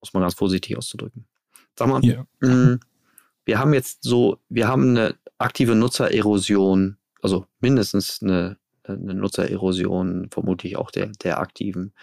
[0.01, 1.25] Muss man ganz vorsichtig auszudrücken.
[1.77, 2.27] Sag mal, yeah.
[2.41, 2.79] mh,
[3.45, 10.77] wir haben jetzt so, wir haben eine aktive Nutzererosion, also mindestens eine eine Nutzererosion, vermutlich
[10.77, 11.93] auch der, der aktiven.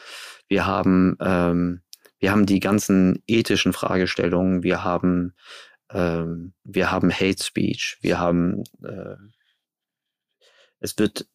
[0.49, 1.83] Wir haben, ähm,
[2.19, 5.35] wir haben die ganzen ethischen Fragestellungen, wir haben,
[5.91, 9.17] ähm, wir haben Hate Speech, wir haben, äh,
[10.81, 11.27] es wird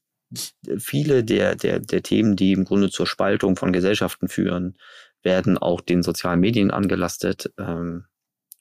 [0.78, 4.78] viele der, der, der Themen, die im Grunde zur Spaltung von Gesellschaften führen,
[5.22, 8.06] werden auch den sozialen Medien angelastet ähm,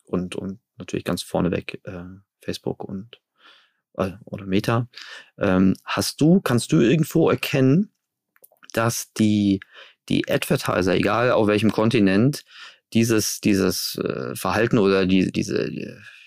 [0.04, 2.04] und, und natürlich ganz vorneweg äh,
[2.42, 3.20] Facebook und
[3.96, 4.88] äh, oder Meta.
[5.38, 7.90] Ähm, hast du, kannst du irgendwo erkennen,
[8.72, 9.60] dass die,
[10.08, 12.44] die Advertiser, egal auf welchem Kontinent,
[12.92, 15.70] dieses, dieses äh, Verhalten oder die, diese,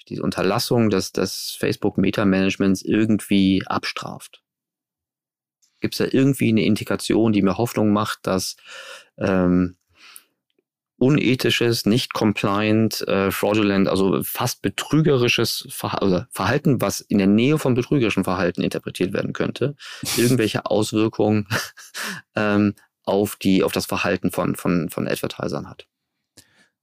[0.08, 4.44] diese Unterlassung des, des Facebook-Meta-Managements irgendwie abstraft?
[5.80, 8.56] Gibt es da irgendwie eine Indikation, die mir Hoffnung macht, dass
[9.18, 9.78] ähm,
[10.98, 17.76] unethisches, nicht compliant, äh, fraudulent, also fast betrügerisches Verha Verhalten, was in der Nähe von
[17.76, 19.76] betrügerischem Verhalten interpretiert werden könnte,
[20.18, 21.48] irgendwelche Auswirkungen
[22.36, 22.74] ähm,
[23.04, 25.88] auf die, auf das Verhalten von, von, von Advertisern hat.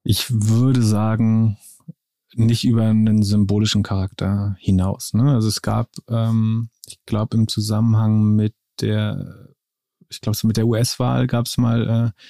[0.05, 1.59] Ich würde sagen,
[2.35, 5.15] nicht über einen symbolischen Charakter hinaus.
[5.15, 5.33] Ne?
[5.33, 9.49] Also es gab, ähm, ich glaube, im Zusammenhang mit der,
[10.09, 12.21] ich glaube, so mit der US-Wahl gab es mal äh,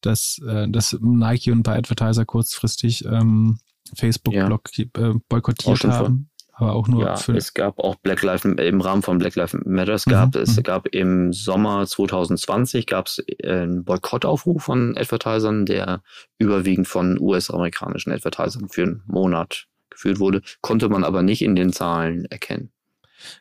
[0.00, 3.58] dass, äh, dass Nike und ein paar Advertiser kurzfristig ähm,
[3.94, 4.48] Facebook ja.
[4.48, 6.30] äh, boykottiert haben.
[6.52, 9.56] Aber auch nur ja, für es gab auch Black Lives im Rahmen von Black Lives
[9.64, 10.62] Matters gab mhm, es mhm.
[10.64, 16.02] gab im Sommer 2020 gab es einen Boykottaufruf von Advertisern, der
[16.36, 21.72] überwiegend von US-amerikanischen Advertisern für einen Monat geführt wurde, konnte man aber nicht in den
[21.72, 22.72] Zahlen erkennen.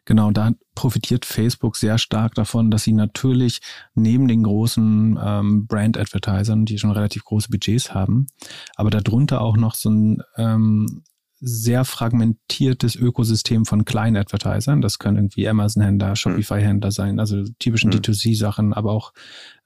[0.05, 3.61] Genau, da profitiert Facebook sehr stark davon, dass sie natürlich
[3.95, 8.27] neben den großen ähm, Brand-Advertisern, die schon relativ große Budgets haben,
[8.75, 11.03] aber darunter auch noch so ein ähm,
[11.39, 14.81] sehr fragmentiertes Ökosystem von kleinen Advertisern.
[14.81, 17.97] Das können irgendwie Amazon-Händler, Shopify-Händler sein, also typischen mhm.
[17.97, 19.13] D2C-Sachen, aber auch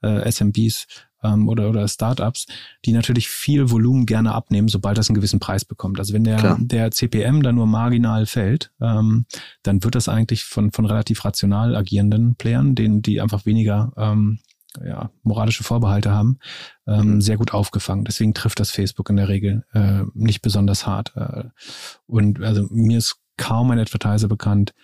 [0.02, 0.86] äh, SMBs
[1.22, 2.46] ähm, oder, oder Startups,
[2.84, 5.98] die natürlich viel Volumen gerne abnehmen, sobald das einen gewissen Preis bekommt.
[5.98, 9.26] Also wenn der, der CPM dann nur marginal fällt, ähm,
[9.62, 14.38] dann wird das eigentlich von, von relativ rational agierenden Playern, denen die einfach weniger ähm,
[14.84, 16.38] ja, moralische Vorbehalte haben,
[16.86, 17.20] ähm, mhm.
[17.20, 18.04] sehr gut aufgefangen.
[18.04, 21.12] Deswegen trifft das Facebook in der Regel äh, nicht besonders hart.
[21.16, 21.44] Äh,
[22.06, 24.74] und also mir ist kaum ein Advertiser bekannt,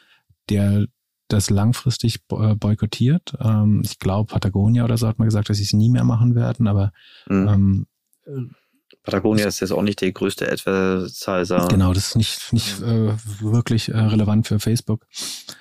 [0.51, 0.87] der
[1.29, 3.35] das langfristig äh, boykottiert.
[3.41, 6.35] Ähm, ich glaube, Patagonia oder so hat mal gesagt, dass sie es nie mehr machen
[6.35, 6.93] werden, aber
[7.29, 7.49] mhm.
[7.49, 7.87] ähm,
[8.27, 8.55] äh,
[9.03, 11.69] Patagonia ist jetzt auch nicht der größte Advertiser.
[11.69, 15.07] Genau, das ist nicht, nicht äh, wirklich äh, relevant für Facebook.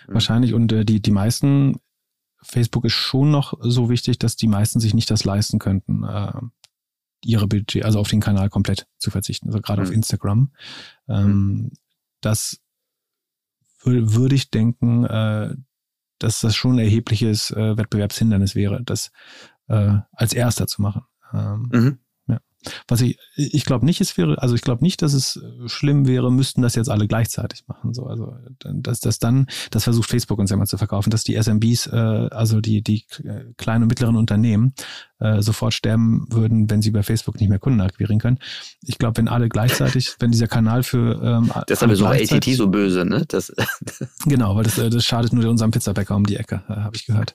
[0.07, 0.13] Mhm.
[0.13, 0.53] Wahrscheinlich.
[0.53, 1.80] Und äh, die, die meisten
[2.41, 6.34] Facebook ist schon noch so wichtig, dass die meisten sich nicht das leisten könnten, äh,
[7.24, 9.88] ihre Budget, also auf den Kanal komplett zu verzichten, also gerade mhm.
[9.88, 10.51] auf Instagram.
[11.07, 11.72] Ähm, mhm.
[12.22, 12.59] Das
[13.88, 15.56] würde ich denken, äh,
[16.20, 19.12] dass das schon ein erhebliches äh, Wettbewerbshindernis wäre, das
[19.68, 21.04] äh, als erster zu machen.
[21.34, 21.98] Ähm, mhm.
[22.88, 26.32] Was ich, ich glaube nicht, es wäre, also ich glaube nicht, dass es schlimm wäre,
[26.32, 27.94] müssten das jetzt alle gleichzeitig machen.
[27.94, 31.36] So, also dass das dann, das versucht Facebook uns ja mal zu verkaufen, dass die
[31.36, 33.06] SMBs, äh, also die die
[33.58, 34.74] kleinen und mittleren Unternehmen,
[35.20, 38.39] äh, sofort sterben würden, wenn sie bei Facebook nicht mehr Kunden akquirieren können.
[38.84, 42.68] Ich glaube, wenn alle gleichzeitig, wenn dieser Kanal für ähm, Deshalb ist auch ATT so
[42.68, 43.24] böse, ne?
[43.28, 43.53] Das
[44.26, 47.05] genau, weil das, äh, das schadet nur unserem Pizzabäcker um die Ecke, äh, habe ich
[47.05, 47.34] gehört.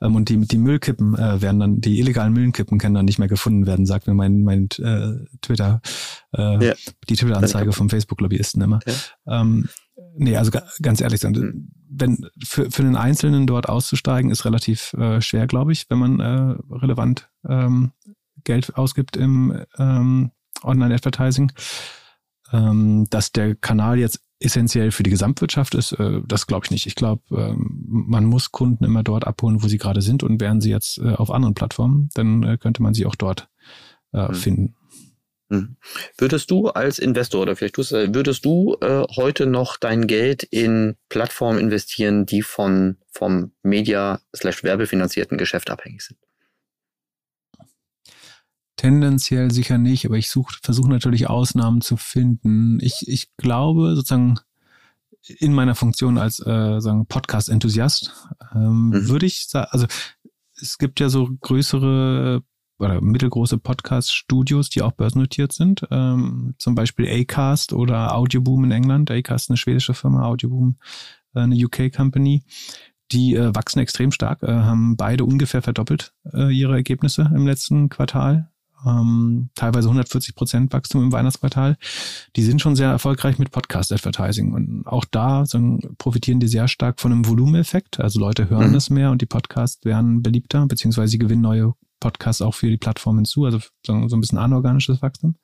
[0.00, 3.28] Ähm, und die die Müllkippen äh, werden dann, die illegalen Müllkippen können dann nicht mehr
[3.28, 5.80] gefunden werden, sagt mir mein mein äh, Twitter,
[6.36, 6.74] äh, ja.
[7.08, 8.80] die Twitter-Anzeige vom Facebook-Lobbyisten immer.
[8.86, 9.40] Ja.
[9.40, 9.68] Ähm,
[10.16, 10.50] nee, also
[10.82, 11.70] ganz ehrlich, mhm.
[11.88, 16.20] wenn für, für den Einzelnen dort auszusteigen, ist relativ äh, schwer, glaube ich, wenn man
[16.20, 17.92] äh, relevant ähm,
[18.44, 20.30] Geld ausgibt im ähm,
[20.62, 21.52] Online-Advertising.
[22.52, 26.86] Ähm, dass der Kanal jetzt essentiell für die Gesamtwirtschaft ist, äh, das glaube ich nicht.
[26.86, 30.60] Ich glaube, ähm, man muss Kunden immer dort abholen, wo sie gerade sind und wären
[30.60, 33.48] sie jetzt äh, auf anderen Plattformen, dann äh, könnte man sie auch dort
[34.12, 34.34] äh, mhm.
[34.34, 34.74] finden.
[35.54, 35.76] Mhm.
[36.18, 40.96] Würdest du als Investor oder vielleicht tust, würdest du äh, heute noch dein Geld in
[41.08, 46.18] Plattformen investieren, die von vom Media werbefinanzierten Geschäft abhängig sind?
[48.76, 52.80] Tendenziell sicher nicht, aber ich versuche natürlich Ausnahmen zu finden.
[52.80, 54.40] Ich, ich glaube sozusagen
[55.26, 58.12] in meiner Funktion als äh, Podcast-Enthusiast
[58.54, 59.08] ähm, mhm.
[59.08, 59.86] würde ich sagen, also
[60.60, 62.42] es gibt ja so größere
[62.84, 65.86] oder mittelgroße Podcast-Studios, die auch börsennotiert sind.
[65.90, 69.10] Ähm, zum Beispiel Acast oder Audioboom in England.
[69.10, 70.76] Acast eine schwedische Firma, Audioboom
[71.34, 72.42] äh, eine UK-Company.
[73.12, 77.88] Die äh, wachsen extrem stark, äh, haben beide ungefähr verdoppelt äh, ihre Ergebnisse im letzten
[77.88, 78.50] Quartal.
[78.86, 81.76] Ähm, teilweise 140 Prozent Wachstum im Weihnachtsquartal.
[82.36, 84.52] Die sind schon sehr erfolgreich mit Podcast-Advertising.
[84.52, 88.00] Und auch da so, profitieren die sehr stark von einem Volumeneffekt.
[88.00, 88.74] Also Leute hören mhm.
[88.74, 91.74] das mehr und die Podcasts werden beliebter, beziehungsweise sie gewinnen neue
[92.04, 95.36] Podcasts auch für die Plattform hinzu, also so, so ein bisschen anorganisches Wachstum.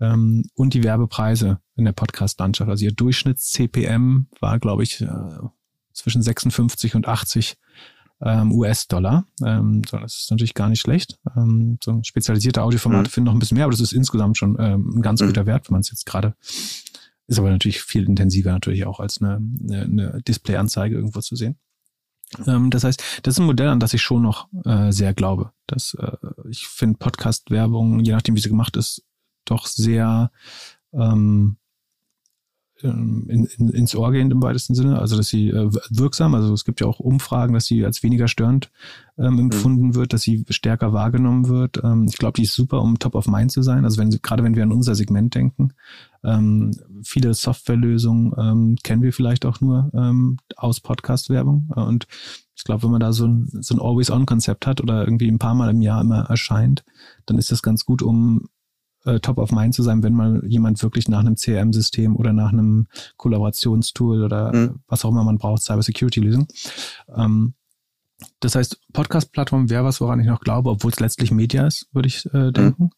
[0.00, 2.70] Ähm, und die Werbepreise in der Podcast-Landschaft.
[2.70, 5.08] Also ihr Durchschnitts-CPM war, glaube ich, äh,
[5.92, 7.58] zwischen 56 und 80
[8.22, 9.26] ähm, US-Dollar.
[9.44, 11.18] Ähm, so, das ist natürlich gar nicht schlecht.
[11.36, 13.12] Ähm, so spezialisierte Audioformate mhm.
[13.12, 15.26] finden noch ein bisschen mehr, aber das ist insgesamt schon ähm, ein ganz mhm.
[15.26, 16.34] guter Wert, wenn man es jetzt gerade
[17.26, 21.56] ist aber natürlich viel intensiver natürlich auch als eine, eine, eine Display-Anzeige irgendwo zu sehen.
[22.46, 25.52] Ähm, das heißt, das ist ein Modell, an das ich schon noch äh, sehr glaube.
[25.66, 26.16] Dass, äh,
[26.48, 29.04] ich finde Podcast-Werbung, je nachdem, wie sie gemacht ist,
[29.44, 30.30] doch sehr
[30.92, 31.56] ähm,
[32.88, 34.98] in, in, ins Ohr gehend im weitesten Sinne.
[34.98, 38.28] Also, dass sie äh, wirksam, also es gibt ja auch Umfragen, dass sie als weniger
[38.28, 38.70] störend
[39.18, 39.38] ähm, mhm.
[39.40, 39.94] empfunden mhm.
[39.94, 41.80] wird, dass sie stärker wahrgenommen wird.
[41.82, 43.84] Ähm, ich glaube, die ist super, um top of mind zu sein.
[43.84, 45.74] Also, wenn sie, gerade wenn wir an unser Segment denken,
[46.24, 46.72] ähm,
[47.02, 51.70] viele Softwarelösungen ähm, kennen wir vielleicht auch nur ähm, aus Podcast-Werbung.
[51.74, 52.06] Und
[52.54, 55.54] ich glaube, wenn man da so ein, so ein Always-On-Konzept hat oder irgendwie ein paar
[55.54, 56.84] Mal im Jahr immer erscheint,
[57.26, 58.48] dann ist das ganz gut, um
[59.04, 62.52] äh, top of mind zu sein, wenn mal jemand wirklich nach einem CRM-System oder nach
[62.52, 62.86] einem
[63.16, 64.80] Kollaborationstool oder mhm.
[64.86, 66.46] was auch immer man braucht, Cybersecurity-Lösung.
[67.14, 67.54] Ähm,
[68.40, 72.08] das heißt, Podcast-Plattform wäre was, woran ich noch glaube, obwohl es letztlich Media ist, würde
[72.08, 72.84] ich äh, denken.
[72.84, 72.90] Mhm.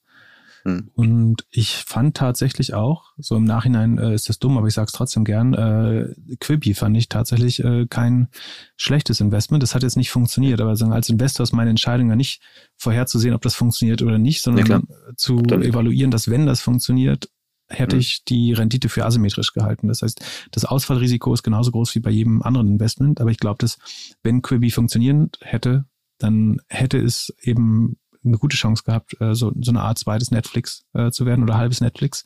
[0.65, 0.91] Hm.
[0.95, 4.87] Und ich fand tatsächlich auch, so im Nachhinein äh, ist das dumm, aber ich sage
[4.87, 8.29] es trotzdem gern, äh, Quibi fand ich tatsächlich äh, kein
[8.77, 9.62] schlechtes Investment.
[9.62, 12.41] Das hat jetzt nicht funktioniert, aber sagen, als Investor ist meine Entscheidung ja nicht
[12.77, 14.83] vorherzusehen, ob das funktioniert oder nicht, sondern ja,
[15.17, 15.69] zu Natürlich.
[15.69, 17.29] evaluieren, dass wenn das funktioniert,
[17.69, 18.01] hätte mhm.
[18.01, 19.89] ich die Rendite für asymmetrisch gehalten.
[19.89, 23.59] Das heißt, das Ausfallrisiko ist genauso groß wie bei jedem anderen Investment, aber ich glaube,
[23.59, 23.79] dass
[24.23, 25.85] wenn Quibi funktionieren hätte,
[26.19, 30.85] dann hätte es eben eine gute Chance gehabt, äh, so, so eine Art zweites Netflix
[30.95, 32.25] äh, zu werden oder halbes Netflix.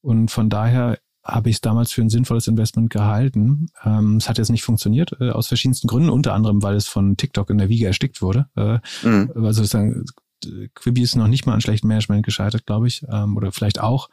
[0.00, 3.68] Und von daher habe ich es damals für ein sinnvolles Investment gehalten.
[3.84, 7.16] Ähm, es hat jetzt nicht funktioniert, äh, aus verschiedensten Gründen, unter anderem, weil es von
[7.16, 8.48] TikTok in der Wiege erstickt wurde.
[8.56, 9.30] Äh, mhm.
[9.34, 10.04] Also sozusagen,
[10.74, 14.08] Quibi ist noch nicht mal an schlechtem Management gescheitert, glaube ich, ähm, oder vielleicht auch.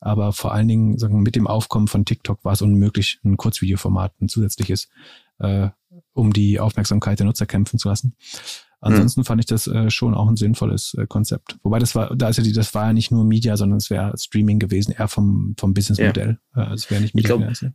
[0.00, 4.20] Aber vor allen Dingen sagen, mit dem Aufkommen von TikTok war es unmöglich, ein Kurzvideoformat,
[4.20, 4.88] ein zusätzliches,
[5.40, 5.70] äh,
[6.12, 8.14] um die Aufmerksamkeit der Nutzer kämpfen zu lassen.
[8.82, 9.24] Ansonsten hm.
[9.24, 11.56] fand ich das äh, schon auch ein sinnvolles äh, Konzept.
[11.62, 13.90] Wobei das war, da ist ja die, das war ja nicht nur Media, sondern es
[13.90, 16.38] wäre Streaming gewesen, eher vom, vom Businessmodell.
[16.56, 16.70] Ja.
[16.70, 17.36] Äh, es wäre nicht Media.
[17.36, 17.74] Ich glaube,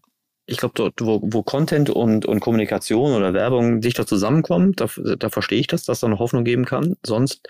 [0.50, 4.88] ich glaube, dort, wo, wo Content und, und Kommunikation oder Werbung dichter zusammenkommen, da,
[5.18, 6.96] da verstehe ich das, dass da noch Hoffnung geben kann.
[7.06, 7.48] Sonst,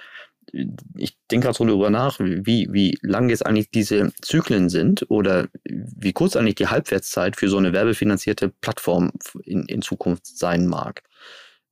[0.96, 5.48] ich denke gerade so darüber nach, wie, wie lang jetzt eigentlich diese Zyklen sind oder
[5.66, 9.12] wie kurz eigentlich die Halbwertszeit für so eine werbefinanzierte Plattform
[9.44, 11.02] in, in Zukunft sein mag.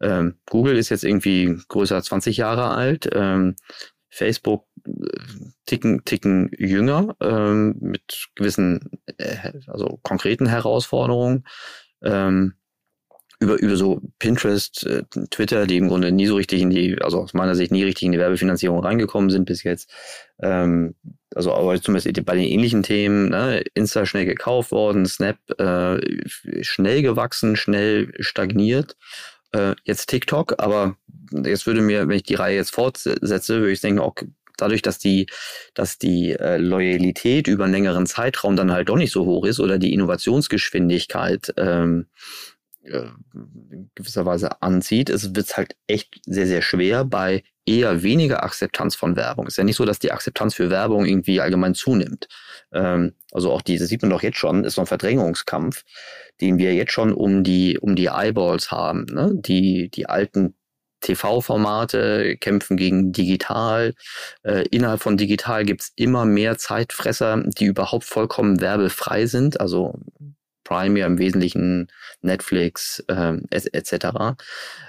[0.01, 3.09] Ähm, Google ist jetzt irgendwie größer als 20 Jahre alt.
[3.13, 3.55] Ähm,
[4.09, 4.91] Facebook äh,
[5.65, 11.45] ticken, ticken jünger ähm, mit gewissen, äh, also konkreten Herausforderungen.
[12.01, 12.55] Ähm,
[13.39, 17.21] über, über so Pinterest, äh, Twitter, die im Grunde nie so richtig in die, also
[17.21, 19.91] aus meiner Sicht nie richtig in die Werbefinanzierung reingekommen sind bis jetzt.
[20.41, 20.95] Ähm,
[21.33, 25.99] also aber zumindest bei den ähnlichen Themen, ne, Insta schnell gekauft worden, Snap äh,
[26.61, 28.95] schnell gewachsen, schnell stagniert
[29.55, 30.97] äh, jetzt TikTok, aber
[31.31, 34.15] jetzt würde mir, wenn ich die Reihe jetzt fortsetze, würde ich denken, auch
[34.57, 35.27] dadurch, dass die,
[35.73, 39.59] dass die äh, Loyalität über einen längeren Zeitraum dann halt doch nicht so hoch ist
[39.59, 42.07] oder die Innovationsgeschwindigkeit ähm,
[42.83, 43.07] äh,
[43.95, 49.47] gewisserweise anzieht, es wird halt echt sehr, sehr schwer bei eher weniger Akzeptanz von Werbung.
[49.47, 52.27] Es ist ja nicht so, dass die Akzeptanz für Werbung irgendwie allgemein zunimmt.
[52.73, 55.83] Ähm, also auch diese sieht man doch jetzt schon, ist so ein Verdrängungskampf,
[56.41, 59.05] den wir jetzt schon um die, um die Eyeballs haben.
[59.05, 59.31] Ne?
[59.33, 60.55] Die, die alten
[61.01, 63.93] TV-Formate kämpfen gegen digital.
[64.43, 69.59] Äh, innerhalb von digital gibt's immer mehr Zeitfresser, die überhaupt vollkommen werbefrei sind.
[69.59, 69.99] Also
[70.63, 71.87] Prime ja im Wesentlichen
[72.21, 74.35] Netflix äh, etc.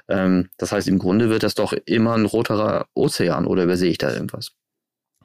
[0.08, 3.98] Ähm, das heißt, im Grunde wird das doch immer ein roterer Ozean oder übersehe ich
[3.98, 4.52] da irgendwas?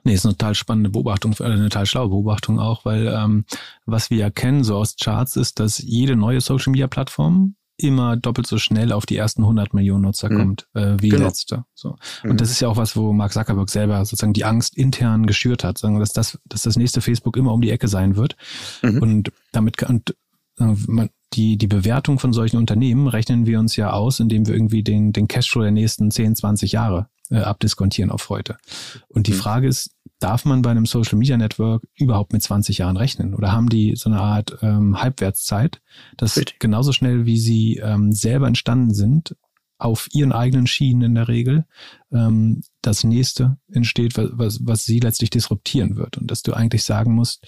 [0.03, 3.45] Nee, ist eine total spannende Beobachtung, äh, eine total schlaue Beobachtung auch, weil ähm,
[3.85, 8.47] was wir erkennen so aus Charts ist, dass jede neue Social Media Plattform immer doppelt
[8.47, 10.37] so schnell auf die ersten 100 Millionen Nutzer mhm.
[10.37, 11.25] kommt äh, wie genau.
[11.25, 11.65] letzte.
[11.73, 11.95] So.
[12.23, 12.37] Und mhm.
[12.37, 15.77] das ist ja auch was, wo Mark Zuckerberg selber sozusagen die Angst intern geschürt hat,
[15.77, 18.35] sagen, dass das, dass das nächste Facebook immer um die Ecke sein wird.
[18.81, 19.01] Mhm.
[19.01, 20.15] Und damit und
[21.33, 25.13] die, die Bewertung von solchen Unternehmen rechnen wir uns ja aus, indem wir irgendwie den,
[25.13, 28.57] den Cashflow der nächsten 10, 20 Jahre äh, abdiskontieren auf heute.
[29.07, 29.37] Und die mhm.
[29.37, 33.33] Frage ist, darf man bei einem Social Media Network überhaupt mit 20 Jahren rechnen?
[33.33, 35.81] Oder haben die so eine Art ähm, Halbwertszeit,
[36.17, 36.59] dass Richtig.
[36.59, 39.35] genauso schnell wie sie ähm, selber entstanden sind,
[39.81, 41.65] auf ihren eigenen Schienen in der Regel
[42.11, 46.17] ähm, das nächste entsteht, was, was, was sie letztlich disruptieren wird.
[46.17, 47.47] Und dass du eigentlich sagen musst,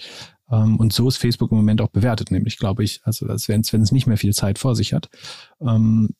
[0.78, 3.92] und so ist Facebook im Moment auch bewertet, nämlich glaube ich, also dass wenn, es
[3.92, 5.08] nicht mehr viel Zeit vor sich hat,
[5.60, 6.10] ähm,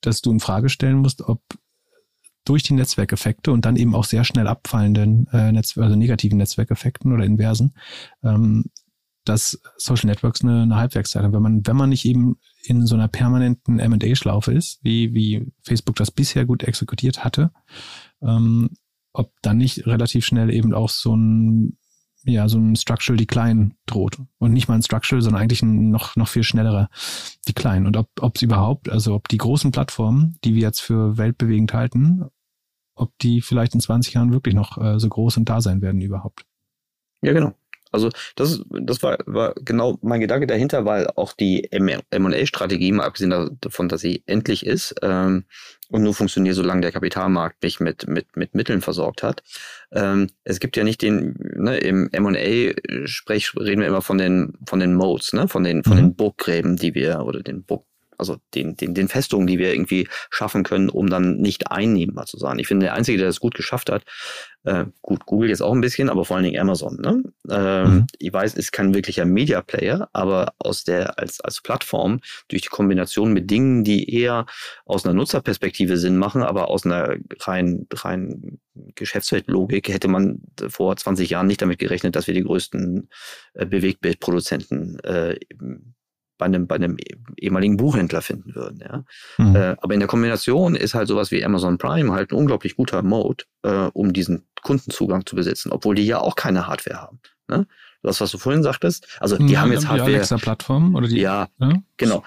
[0.00, 1.40] dass du in Frage stellen musst, ob
[2.44, 7.12] durch die Netzwerkeffekte und dann eben auch sehr schnell abfallenden äh, Netz also negativen Netzwerkeffekten
[7.12, 7.74] oder inversen,
[8.22, 8.64] ähm,
[9.24, 11.34] dass Social Networks eine, eine Halbwertszeit haben.
[11.34, 15.96] Wenn man, wenn man nicht eben in so einer permanenten M&A-Schlaufe ist, wie, wie Facebook
[15.96, 17.52] das bisher gut exekutiert hatte,
[18.22, 18.70] ähm,
[19.12, 21.76] ob dann nicht relativ schnell eben auch so ein
[22.32, 24.18] ja, so ein Structural Decline droht.
[24.38, 26.88] Und nicht mal ein Structural, sondern eigentlich ein noch, noch viel schnellerer
[27.48, 27.86] Decline.
[27.86, 32.24] Und ob es überhaupt, also ob die großen Plattformen, die wir jetzt für weltbewegend halten,
[32.94, 36.00] ob die vielleicht in 20 Jahren wirklich noch äh, so groß und da sein werden
[36.00, 36.44] überhaupt.
[37.22, 37.54] Ja, genau.
[37.92, 43.58] Also das, das war, war genau mein Gedanke dahinter, weil auch die M&A-Strategie, mal abgesehen
[43.60, 45.44] davon, dass sie endlich ist ähm,
[45.90, 49.42] und nur funktioniert, solange der Kapitalmarkt mich mit, mit, mit Mitteln versorgt hat.
[49.92, 54.80] Ähm, es gibt ja nicht den, ne, im M&A-Sprech reden wir immer von den, von
[54.80, 55.98] den Modes, ne, von den, von mhm.
[55.98, 57.84] den Burggräben, die wir, oder den Burg,
[58.18, 62.38] also den, den, den Festungen, die wir irgendwie schaffen können, um dann nicht einnehmbar zu
[62.38, 62.58] sein.
[62.58, 64.04] Ich finde, der Einzige, der das gut geschafft hat,
[64.64, 66.96] äh, gut, Google jetzt auch ein bisschen, aber vor allen Dingen Amazon.
[67.00, 67.22] Ne?
[67.50, 68.06] Ähm, mhm.
[68.18, 72.68] Ich weiß, ist kein wirklicher Media Player, aber aus der als als Plattform durch die
[72.68, 74.46] Kombination mit Dingen, die eher
[74.84, 78.58] aus einer Nutzerperspektive Sinn machen, aber aus einer rein rein
[78.94, 83.08] Geschäftsfeldlogik hätte man vor 20 Jahren nicht damit gerechnet, dass wir die größten
[83.54, 85.38] äh, Bewegtbildproduzenten äh,
[86.38, 86.96] bei einem, bei einem
[87.36, 88.80] ehemaligen Buchhändler finden würden.
[88.80, 89.04] Ja?
[89.36, 89.56] Mhm.
[89.56, 93.02] Äh, aber in der Kombination ist halt sowas wie Amazon Prime halt ein unglaublich guter
[93.02, 97.20] Mode, äh, um diesen Kundenzugang zu besitzen, obwohl die ja auch keine Hardware haben.
[97.48, 97.66] Ne?
[98.02, 100.10] Das, was du vorhin sagtest, also die ja, haben jetzt die Hardware.
[100.10, 101.20] Alexa-Plattform oder die?
[101.20, 101.74] Ja, ja?
[101.96, 102.22] genau.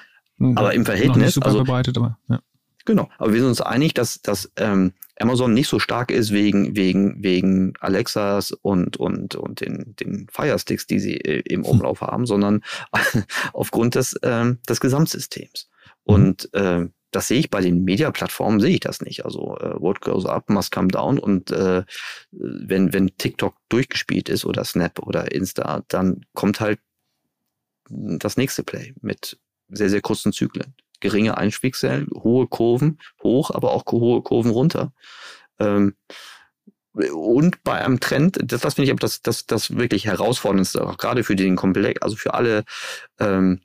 [0.55, 2.39] Aber im Verhältnis, also, verbreitet, aber, ja.
[2.85, 6.75] Genau, aber wir sind uns einig, dass, dass ähm, Amazon nicht so stark ist wegen,
[6.75, 11.69] wegen, wegen Alexas und, und, und den, den Firesticks, die sie äh, im hm.
[11.69, 12.63] Umlauf haben, sondern
[13.53, 15.69] aufgrund des, äh, des Gesamtsystems.
[16.05, 16.13] Mhm.
[16.13, 19.25] Und äh, das sehe ich bei den Media-Plattformen, sehe ich das nicht.
[19.25, 21.19] Also äh, what goes up must come down.
[21.19, 21.83] Und äh,
[22.31, 26.79] wenn, wenn TikTok durchgespielt ist oder Snap oder Insta, dann kommt halt
[27.89, 30.73] das nächste Play mit sehr, sehr kurzen Zyklen.
[31.01, 34.93] Geringe Einspiegsellen, hohe Kurven hoch, aber auch hohe Kurven runter.
[35.59, 35.95] Ähm,
[36.93, 40.97] und bei einem Trend, das, das finde ich aber das, das, das wirklich herausforderndste, auch
[40.97, 42.65] gerade für den Komplex, also für alle
[43.19, 43.61] ähm,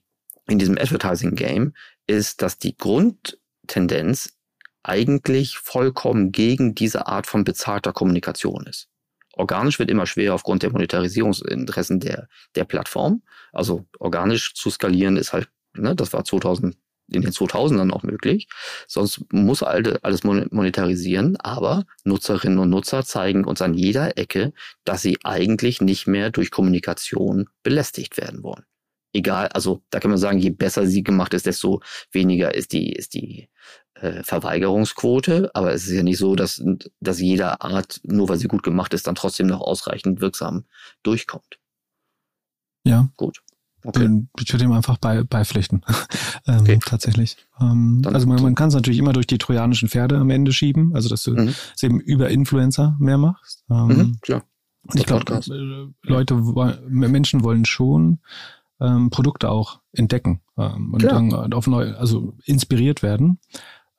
[0.48, 1.74] in diesem Advertising-Game,
[2.06, 4.36] ist, dass die Grundtendenz
[4.84, 8.88] eigentlich vollkommen gegen diese Art von bezahlter Kommunikation ist.
[9.32, 13.22] Organisch wird immer schwerer aufgrund der Monetarisierungsinteressen der, der Plattform.
[13.52, 16.76] Also organisch zu skalieren ist halt, ne, das war 2000,
[17.08, 18.48] in den 2000ern auch möglich.
[18.88, 24.52] Sonst muss alles monetarisieren, aber Nutzerinnen und Nutzer zeigen uns an jeder Ecke,
[24.84, 28.64] dass sie eigentlich nicht mehr durch Kommunikation belästigt werden wollen
[29.16, 31.80] egal, also da kann man sagen, je besser sie gemacht ist, desto
[32.12, 33.48] weniger ist die, ist die
[33.94, 35.50] äh, Verweigerungsquote.
[35.54, 36.62] Aber es ist ja nicht so, dass,
[37.00, 40.66] dass jeder Art, nur weil sie gut gemacht ist, dann trotzdem noch ausreichend wirksam
[41.02, 41.58] durchkommt.
[42.84, 43.08] Ja.
[43.16, 43.42] Gut.
[43.86, 44.26] Okay.
[44.40, 45.82] Ich würde ihm einfach bei, beipflichten.
[46.46, 46.78] ähm, okay.
[46.84, 47.36] Tatsächlich.
[47.60, 50.94] Ähm, also man, man kann es natürlich immer durch die trojanischen Pferde am Ende schieben,
[50.94, 51.54] also dass du mhm.
[51.74, 53.64] es eben über Influencer mehr machst.
[53.70, 54.42] Ähm, mhm, klar.
[54.82, 56.34] Und ich glaube, äh, Leute,
[56.88, 58.18] Menschen wollen schon
[58.80, 63.38] ähm, Produkte auch entdecken ähm, und dann auf neu, also inspiriert werden.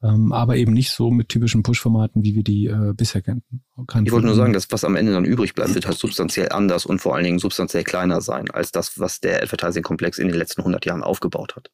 [0.03, 3.63] Ähm, aber eben nicht so mit typischen Push-Formaten, wie wir die äh, bisher kannten.
[4.05, 6.85] Ich wollte nur sagen, das, was am Ende dann übrig bleibt, wird halt substanziell anders
[6.85, 10.61] und vor allen Dingen substanziell kleiner sein, als das, was der Advertising-Komplex in den letzten
[10.61, 11.71] 100 Jahren aufgebaut hat.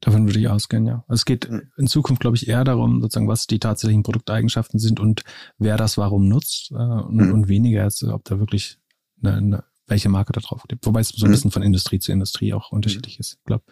[0.00, 1.04] Davon würde ich ausgehen, ja.
[1.08, 4.98] Also es geht in Zukunft, glaube ich, eher darum, sozusagen, was die tatsächlichen Produkteigenschaften sind
[4.98, 5.24] und
[5.58, 7.32] wer das warum nutzt äh, und, mhm.
[7.32, 8.78] und, weniger als, ob da wirklich
[9.22, 10.86] eine, eine welche Marke da drauf gibt.
[10.86, 11.32] Wobei es so ein mhm.
[11.32, 13.38] bisschen von Industrie zu Industrie auch unterschiedlich ist.
[13.40, 13.64] Ich glaube,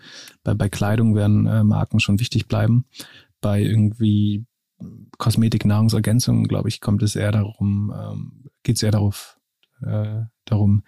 [0.42, 2.86] bei, bei Kleidung werden äh, Marken schon wichtig bleiben.
[3.40, 4.44] Bei irgendwie
[5.18, 9.38] Kosmetik, Nahrungsergänzung, glaube ich, kommt es eher darum, ähm, geht es eher darauf,
[9.82, 10.84] äh, darum,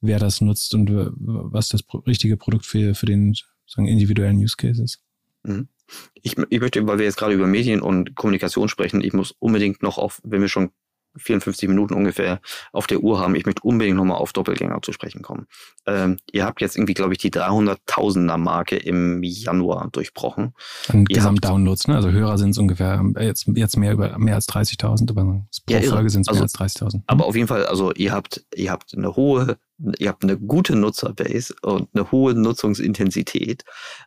[0.00, 3.34] wer das nutzt und was das richtige Produkt für, für den
[3.66, 5.02] sagen, individuellen Use Case ist.
[5.42, 5.68] Mhm.
[6.14, 9.82] Ich, ich möchte, weil wir jetzt gerade über Medien und Kommunikation sprechen, ich muss unbedingt
[9.82, 10.70] noch auf, wenn wir schon
[11.18, 12.40] 54 Minuten ungefähr
[12.72, 13.34] auf der Uhr haben.
[13.34, 15.46] Ich möchte unbedingt nochmal auf Doppelgänger zu sprechen kommen.
[15.86, 20.54] Ähm, ihr habt jetzt irgendwie, glaube ich, die 300.000er Marke im Januar durchbrochen.
[20.88, 21.96] An Gesamtdownloads, ne?
[21.96, 25.74] Also Hörer sind es ungefähr äh, jetzt, jetzt mehr über mehr als 30.000, aber pro
[25.74, 27.02] ja, Folge sind es also, mehr als 30.000.
[27.06, 29.58] Aber auf jeden Fall, also ihr habt, ihr habt eine hohe
[29.98, 33.64] ihr habt eine gute Nutzerbase und eine hohe Nutzungsintensität.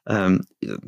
[0.07, 0.45] Ähm,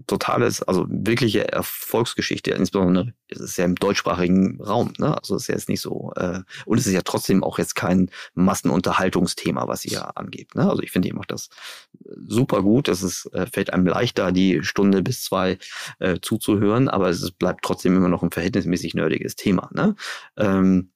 [0.08, 5.18] totales, also wirkliche Erfolgsgeschichte, insbesondere ist es ja im deutschsprachigen Raum, ne?
[5.18, 8.10] Also ist ja jetzt nicht so, äh, und es ist ja trotzdem auch jetzt kein
[8.34, 10.56] Massenunterhaltungsthema, was ihr angebt.
[10.56, 10.70] Ne?
[10.70, 11.50] Also ich finde, ihr macht das
[12.28, 12.88] super gut.
[12.88, 15.58] Es ist, äh, fällt einem leichter, die Stunde bis zwei
[16.00, 19.70] äh, zuzuhören, aber es bleibt trotzdem immer noch ein verhältnismäßig nerdiges Thema.
[19.74, 19.96] Ne?
[20.38, 20.92] Ähm,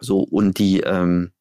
[0.00, 1.39] so, und die, ähm, äh,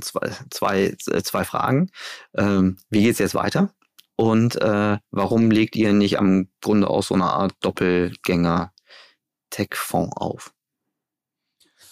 [0.00, 1.90] zwei, zwei, zwei Fragen.
[2.34, 3.74] Ähm, wie geht's jetzt weiter?
[4.16, 10.54] Und äh, warum legt ihr nicht am Grunde auch so eine Art Doppelgänger-Tech-Fonds auf?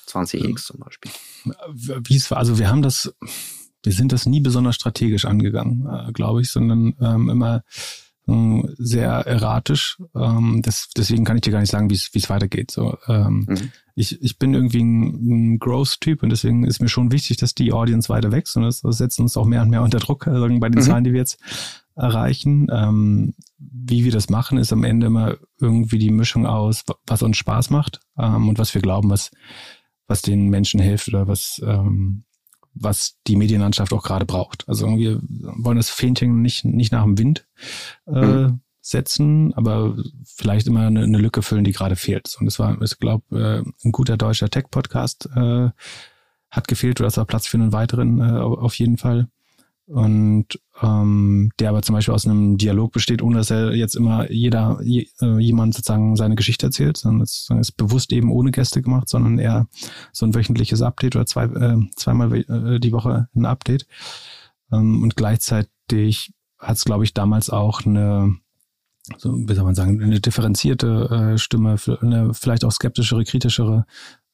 [0.09, 1.11] 20x zum Beispiel.
[1.73, 3.15] Wie es war, also wir haben das,
[3.83, 7.63] wir sind das nie besonders strategisch angegangen, äh, glaube ich, sondern ähm, immer
[8.27, 9.99] ähm, sehr erratisch.
[10.14, 12.70] Ähm, das, deswegen kann ich dir gar nicht sagen, wie es weitergeht.
[12.70, 13.72] So, ähm, mhm.
[13.95, 17.72] ich, ich bin irgendwie ein, ein Growth-Typ und deswegen ist mir schon wichtig, dass die
[17.72, 20.47] Audience weiter wächst und das, das setzt uns auch mehr und mehr unter Druck also
[20.59, 20.85] bei den mhm.
[20.85, 21.39] Zahlen, die wir jetzt
[21.97, 22.68] erreichen.
[22.72, 27.37] Ähm, wie wir das machen, ist am Ende immer irgendwie die Mischung aus, was uns
[27.37, 29.31] Spaß macht ähm, und was wir glauben, was,
[30.07, 32.25] was den Menschen hilft oder was, ähm,
[32.75, 34.68] was die Medienlandschaft auch gerade braucht.
[34.68, 37.47] Also wir wollen das Fähnchen nicht, nicht nach dem Wind
[38.07, 38.61] äh, mhm.
[38.81, 42.37] setzen, aber vielleicht immer eine, eine, Lücke füllen, die gerade fehlt.
[42.41, 45.70] Und es war, ich glaube, äh, ein guter deutscher Tech-Podcast äh,
[46.51, 49.29] hat gefehlt oder es war Platz für einen weiteren äh, auf jeden Fall
[49.87, 50.47] und
[50.80, 54.78] ähm, der aber zum Beispiel aus einem Dialog besteht, ohne dass er jetzt immer jeder
[54.82, 59.09] je, äh, jemand sozusagen seine Geschichte erzählt, sondern es ist bewusst eben ohne Gäste gemacht,
[59.09, 59.68] sondern eher
[60.12, 63.87] so ein wöchentliches Update oder zwei, äh, zweimal äh, die Woche ein Update.
[64.72, 68.37] Ähm, und gleichzeitig hat es, glaube ich, damals auch eine
[69.18, 73.85] so, wie soll man sagen, eine differenzierte äh, Stimme, eine vielleicht auch skeptischere, kritischere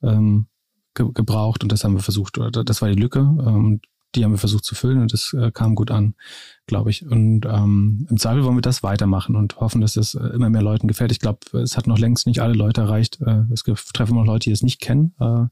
[0.01, 0.46] ähm,
[0.94, 3.20] ge gebraucht und das haben wir versucht, das war die Lücke.
[3.20, 3.80] Ähm,
[4.15, 6.15] die haben wir versucht zu füllen und das äh, kam gut an.
[6.71, 7.05] Glaube ich.
[7.05, 10.62] Und ähm, im Zweifel wollen wir das weitermachen und hoffen, dass es äh, immer mehr
[10.62, 11.12] Leuten gefällt.
[11.12, 13.21] Ich glaube, es hat noch längst nicht alle Leute erreicht.
[13.21, 15.12] Äh, es gibt, treffen noch Leute, die es nicht kennen.
[15.21, 15.47] Äh,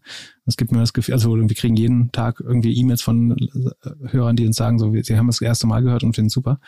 [0.47, 4.37] es gibt mir das Gefühl, also wir kriegen jeden Tag irgendwie E-Mails von äh, Hörern,
[4.37, 6.61] die uns sagen, so, sie haben das erste Mal gehört und finden super.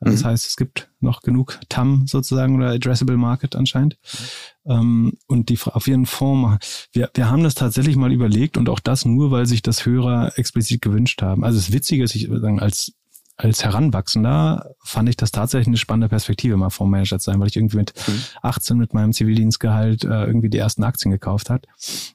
[0.00, 0.12] Mhm.
[0.12, 3.98] Das heißt, es gibt noch genug TAM sozusagen oder Addressable Market anscheinend.
[4.64, 8.80] Ähm, und die auf ihren Fonds, wir, wir haben das tatsächlich mal überlegt und auch
[8.80, 11.44] das nur, weil sich das Hörer explizit gewünscht haben.
[11.44, 12.94] Also das Witzige ist, ich würde sagen, als
[13.38, 17.56] als Heranwachsender fand ich das tatsächlich eine spannende Perspektive, mal Fondsmanager zu sein, weil ich
[17.56, 18.22] irgendwie mit mhm.
[18.40, 21.66] 18 mit meinem Zivildienstgehalt äh, irgendwie die ersten Aktien gekauft hat.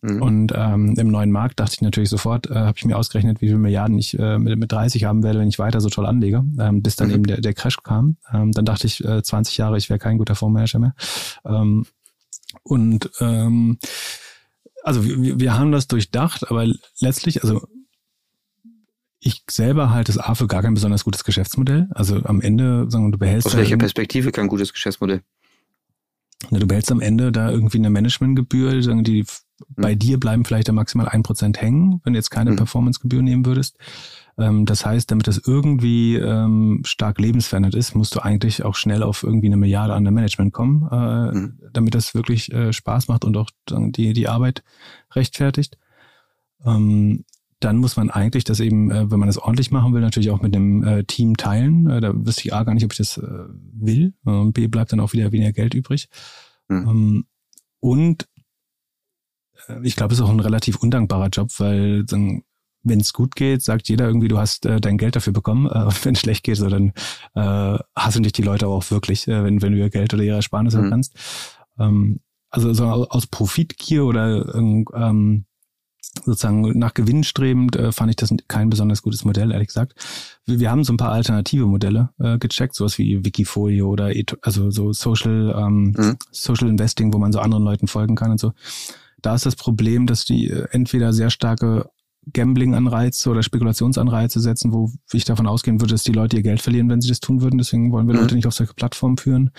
[0.01, 0.21] Mhm.
[0.21, 3.47] Und ähm, im neuen Markt dachte ich natürlich sofort, äh, habe ich mir ausgerechnet, wie
[3.47, 6.43] viele Milliarden ich äh, mit, mit 30 haben werde, wenn ich weiter so toll anlege,
[6.59, 7.13] ähm, bis dann mhm.
[7.13, 8.17] eben der, der Crash kam.
[8.33, 10.95] Ähm, dann dachte ich, äh, 20 Jahre, ich wäre kein guter Fondsmanager mehr.
[11.45, 11.85] Ähm,
[12.63, 13.77] und ähm,
[14.83, 16.65] also wir, wir haben das durchdacht, aber
[16.99, 17.61] letztlich, also
[19.23, 21.87] ich selber halte es A für gar kein besonders gutes Geschäftsmodell.
[21.91, 23.45] Also am Ende, sagen wir, du behältst.
[23.45, 25.21] Aus welcher Perspektive kein gutes Geschäftsmodell?
[26.49, 29.27] Du behältst am Ende da irgendwie eine Managementgebühr, sagen die, hm.
[29.75, 32.57] bei dir bleiben vielleicht da maximal ein Prozent hängen, wenn du jetzt keine hm.
[32.57, 33.77] Performancegebühr nehmen würdest.
[34.39, 39.03] Ähm, das heißt, damit das irgendwie ähm, stark lebensverändert ist, musst du eigentlich auch schnell
[39.03, 41.59] auf irgendwie eine Milliarde an der Management kommen, äh, hm.
[41.73, 44.63] damit das wirklich äh, Spaß macht und auch die, die Arbeit
[45.13, 45.77] rechtfertigt.
[46.65, 47.23] Ähm,
[47.61, 50.41] dann muss man eigentlich das eben, äh, wenn man das ordentlich machen will, natürlich auch
[50.41, 51.89] mit dem äh, Team teilen.
[51.89, 54.13] Äh, da wüsste ich A gar nicht, ob ich das will.
[54.23, 56.09] Und B bleibt dann auch wieder weniger Geld übrig.
[56.67, 56.87] Mhm.
[56.89, 57.25] Ähm,
[57.79, 58.27] und
[59.83, 62.41] ich glaube, es ist auch ein relativ undankbarer Job, weil dann,
[62.83, 65.67] wenn es gut geht, sagt jeder irgendwie, du hast äh, dein Geld dafür bekommen.
[65.67, 66.93] Äh, wenn es schlecht geht, so, dann
[67.35, 70.23] äh, hassen dich die Leute aber auch wirklich, äh, wenn, wenn du ihr Geld oder
[70.23, 70.89] ihre Ersparnisse mhm.
[70.89, 71.15] kannst.
[71.79, 75.45] Ähm, also so aus Profitgier oder ähm,
[76.23, 79.93] sozusagen nach Gewinn strebend, äh, fand ich das kein besonders gutes Modell, ehrlich gesagt.
[80.45, 84.11] Wir, wir haben so ein paar alternative Modelle äh, gecheckt, sowas wie Wikifolio oder
[84.41, 86.17] also so Social, ähm, mhm.
[86.31, 88.53] Social Investing, wo man so anderen Leuten folgen kann und so.
[89.21, 91.89] Da ist das Problem, dass die äh, entweder sehr starke
[92.33, 96.89] Gambling-Anreize oder Spekulationsanreize setzen, wo ich davon ausgehen würde, dass die Leute ihr Geld verlieren,
[96.89, 97.57] wenn sie das tun würden.
[97.57, 98.21] Deswegen wollen wir mhm.
[98.21, 99.49] Leute nicht auf solche Plattformen führen.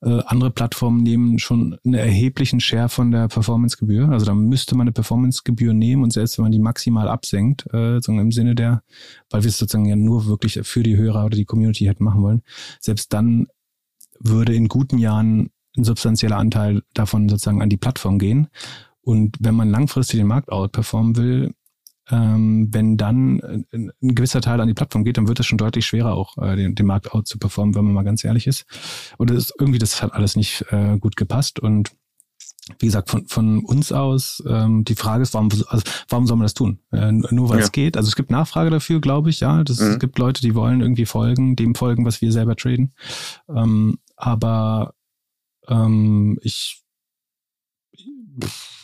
[0.00, 4.08] Äh, andere Plattformen nehmen schon einen erheblichen Share von der Performancegebühr.
[4.08, 7.98] Also da müsste man eine Performancegebühr nehmen und selbst wenn man die maximal absenkt, äh,
[7.98, 8.82] im Sinne der,
[9.30, 12.22] weil wir es sozusagen ja nur wirklich für die Hörer oder die Community hätten machen
[12.22, 12.42] wollen,
[12.80, 13.46] selbst dann
[14.18, 18.48] würde in guten Jahren ein substanzieller Anteil davon sozusagen an die Plattform gehen.
[19.00, 21.54] Und wenn man langfristig den Markt outperformen will,
[22.10, 25.58] ähm, wenn dann ein, ein, gewisser Teil an die Plattform geht, dann wird es schon
[25.58, 28.46] deutlich schwerer, auch äh, den, den Markt out zu performen, wenn man mal ganz ehrlich
[28.46, 28.66] ist.
[29.18, 31.92] Oder ist irgendwie, das hat alles nicht äh, gut gepasst und
[32.80, 36.44] wie gesagt, von, von uns aus, ähm, die Frage ist, warum, also, warum soll man
[36.44, 36.80] das tun?
[36.92, 37.64] Äh, nur weil ja.
[37.64, 37.96] es geht.
[37.96, 39.64] Also es gibt Nachfrage dafür, glaube ich, ja.
[39.64, 39.92] Das, mhm.
[39.92, 42.92] Es gibt Leute, die wollen irgendwie folgen, dem folgen, was wir selber traden.
[43.48, 44.94] Ähm, aber
[45.66, 46.82] ähm, ich,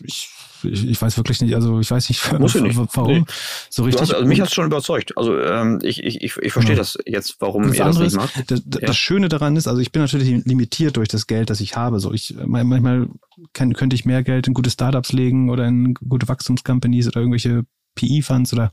[0.00, 0.30] ich
[0.64, 2.76] ich, ich weiß wirklich nicht, also ich weiß nicht, Muss nicht.
[2.76, 3.24] warum nee.
[3.70, 4.02] so richtig.
[4.02, 5.16] Hast, also mich hat es schon überzeugt.
[5.16, 6.78] Also ähm, ich, ich, ich, ich verstehe ja.
[6.78, 8.50] das jetzt, warum das ihr das nicht macht.
[8.50, 8.86] Das, das, ja.
[8.86, 12.00] das, Schöne daran ist, also ich bin natürlich limitiert durch das Geld, das ich habe.
[12.00, 13.08] So ich manchmal
[13.52, 17.64] kann, könnte ich mehr Geld in gute Startups legen oder in gute Wachstumscompanies oder irgendwelche
[17.94, 18.72] PE-Funds oder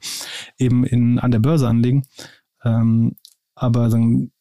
[0.58, 2.08] eben in an der Börse anlegen.
[2.64, 3.16] Ähm,
[3.56, 4.32] aber dann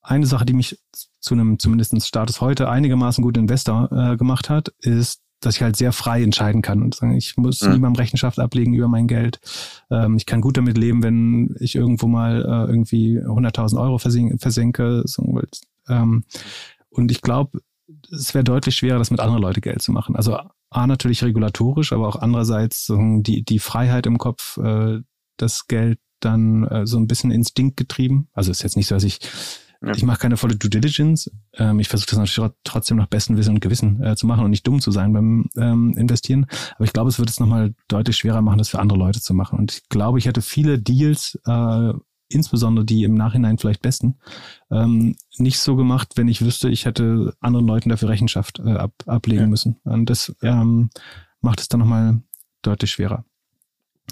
[0.00, 0.78] eine Sache, die mich
[1.20, 5.76] zu einem zumindest Status heute einigermaßen guten Investor äh, gemacht hat, ist dass ich halt
[5.76, 7.72] sehr frei entscheiden kann und sagen, ich muss mhm.
[7.72, 9.40] niemandem Rechenschaft ablegen über mein Geld.
[9.90, 14.38] Ähm, ich kann gut damit leben, wenn ich irgendwo mal äh, irgendwie 100.000 Euro versenke.
[14.38, 15.40] versenke so,
[15.88, 16.24] ähm,
[16.90, 17.60] und ich glaube,
[18.10, 20.16] es wäre deutlich schwerer, das mit anderen Leuten Geld zu machen.
[20.16, 20.38] Also
[20.70, 25.00] A, natürlich regulatorisch, aber auch andererseits so, die, die Freiheit im Kopf, äh,
[25.36, 28.28] das Geld dann äh, so ein bisschen Instinkt getrieben.
[28.32, 29.20] Also ist jetzt nicht so, dass ich
[29.80, 29.94] ja.
[29.94, 31.30] Ich mache keine volle Due Diligence.
[31.54, 34.50] Ähm, ich versuche das natürlich trotzdem nach bestem Wissen und Gewissen äh, zu machen und
[34.50, 36.46] nicht dumm zu sein beim ähm, Investieren.
[36.74, 39.34] Aber ich glaube, es wird es nochmal deutlich schwerer machen, das für andere Leute zu
[39.34, 39.58] machen.
[39.58, 41.92] Und ich glaube, ich hätte viele Deals, äh,
[42.28, 44.16] insbesondere die im Nachhinein vielleicht besten,
[44.70, 48.92] ähm, nicht so gemacht, wenn ich wüsste, ich hätte anderen Leuten dafür Rechenschaft äh, ab,
[49.06, 49.46] ablegen ja.
[49.46, 49.76] müssen.
[49.84, 50.90] Und das ähm,
[51.40, 52.20] macht es dann nochmal
[52.62, 53.24] deutlich schwerer.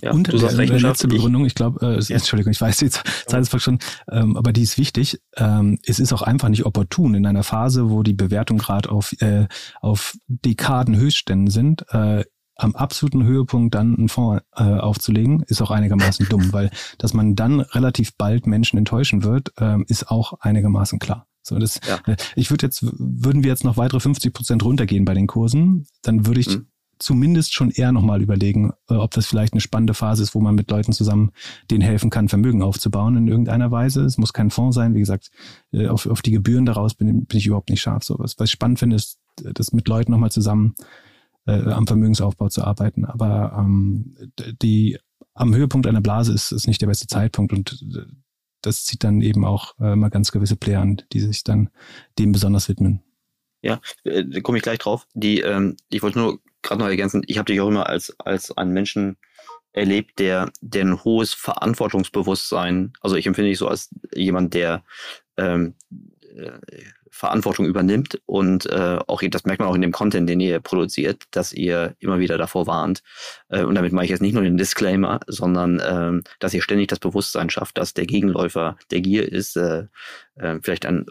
[0.03, 2.17] Ja, und du sagst der, der letzte Begründung, ich glaube, äh, ja.
[2.17, 2.91] Entschuldigung, ich weiß, die
[3.27, 3.79] Zeit ist schon,
[4.11, 5.21] ähm, aber die ist wichtig.
[5.37, 9.13] Ähm, es ist auch einfach nicht opportun in einer Phase, wo die Bewertung gerade auf,
[9.21, 9.47] äh,
[9.81, 12.25] auf Dekaden Höchstständen sind, äh,
[12.57, 17.35] am absoluten Höhepunkt dann einen Fonds äh, aufzulegen, ist auch einigermaßen dumm, weil dass man
[17.35, 21.27] dann relativ bald Menschen enttäuschen wird, ähm, ist auch einigermaßen klar.
[21.43, 22.01] So, das, ja.
[22.07, 25.87] äh, ich würde jetzt, würden wir jetzt noch weitere 50 Prozent runtergehen bei den Kursen,
[26.03, 26.67] dann würde ich mhm
[26.99, 30.55] zumindest schon eher nochmal überlegen, äh, ob das vielleicht eine spannende Phase ist, wo man
[30.55, 31.33] mit Leuten zusammen
[31.71, 34.05] denen helfen kann, Vermögen aufzubauen in irgendeiner Weise.
[34.05, 34.95] Es muss kein Fonds sein.
[34.95, 35.31] Wie gesagt,
[35.73, 38.05] äh, auf, auf die Gebühren daraus bin, bin ich überhaupt nicht scharf.
[38.05, 40.75] So was, was ich spannend finde, ist, das mit Leuten nochmal zusammen
[41.47, 43.05] äh, am Vermögensaufbau zu arbeiten.
[43.05, 44.17] Aber ähm,
[44.63, 44.99] die
[45.35, 48.07] am Höhepunkt einer Blase ist, ist nicht der beste Zeitpunkt und äh,
[48.63, 51.71] das zieht dann eben auch äh, mal ganz gewisse Player an, die sich dann
[52.19, 53.03] dem besonders widmen.
[53.63, 55.07] Ja, äh, da komme ich gleich drauf.
[55.15, 58.57] Die, ähm, ich wollte nur gerade noch ergänzen, ich habe dich auch immer als, als
[58.57, 59.17] einen Menschen
[59.73, 64.85] erlebt, der, der ein hohes Verantwortungsbewusstsein, also ich empfinde dich so als jemand, der
[65.37, 65.75] ähm,
[66.35, 66.53] äh,
[67.11, 71.25] Verantwortung übernimmt und äh, auch das merkt man auch in dem Content, den ihr produziert,
[71.31, 73.03] dass ihr immer wieder davor warnt.
[73.49, 76.89] Äh, und damit mache ich jetzt nicht nur den Disclaimer, sondern äh, dass ihr ständig
[76.89, 79.87] das Bewusstsein schafft, dass der Gegenläufer der Gier ist, äh,
[80.35, 81.07] äh, vielleicht ein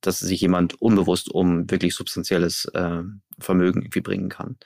[0.00, 3.02] dass sich jemand unbewusst um wirklich substanzielles äh,
[3.38, 4.56] Vermögen irgendwie bringen kann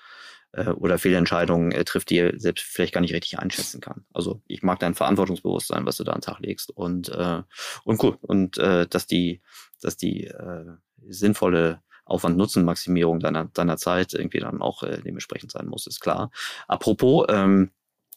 [0.53, 4.05] äh, oder Fehlentscheidungen äh, trifft, die er selbst vielleicht gar nicht richtig einschätzen kann.
[4.13, 7.43] Also ich mag dein Verantwortungsbewusstsein, was du da an den Tag legst und äh,
[7.85, 9.43] und cool und äh, dass die
[9.81, 10.65] dass die äh,
[11.09, 16.31] sinnvolle Aufwand-Nutzen-Maximierung deiner deiner Zeit irgendwie dann auch äh, dementsprechend sein muss, ist klar.
[16.69, 17.71] Apropos ähm,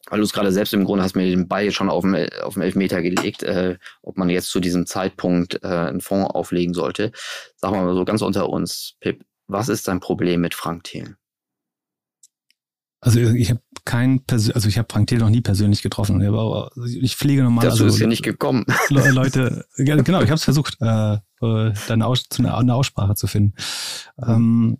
[0.10, 2.54] weil du es gerade selbst im Grunde hast mir den Ball schon auf dem, auf
[2.54, 7.12] dem Elfmeter gelegt, äh, ob man jetzt zu diesem Zeitpunkt äh, einen Fonds auflegen sollte.
[7.62, 11.16] Wir mal so ganz unter uns, Pip, was ist dein Problem mit Frank Thiel?
[13.02, 16.22] Also ich habe kein, Persön also ich habe Frank Thiel noch nie persönlich getroffen.
[16.26, 17.64] Aber ich fliege normal.
[17.64, 18.66] Dazu also, ist ja nicht gekommen.
[18.90, 23.28] Leute, genau, ich habe es versucht, äh, äh, dann Aus, zu einer, eine Aussprache zu
[23.28, 23.54] finden.
[24.22, 24.80] Ähm,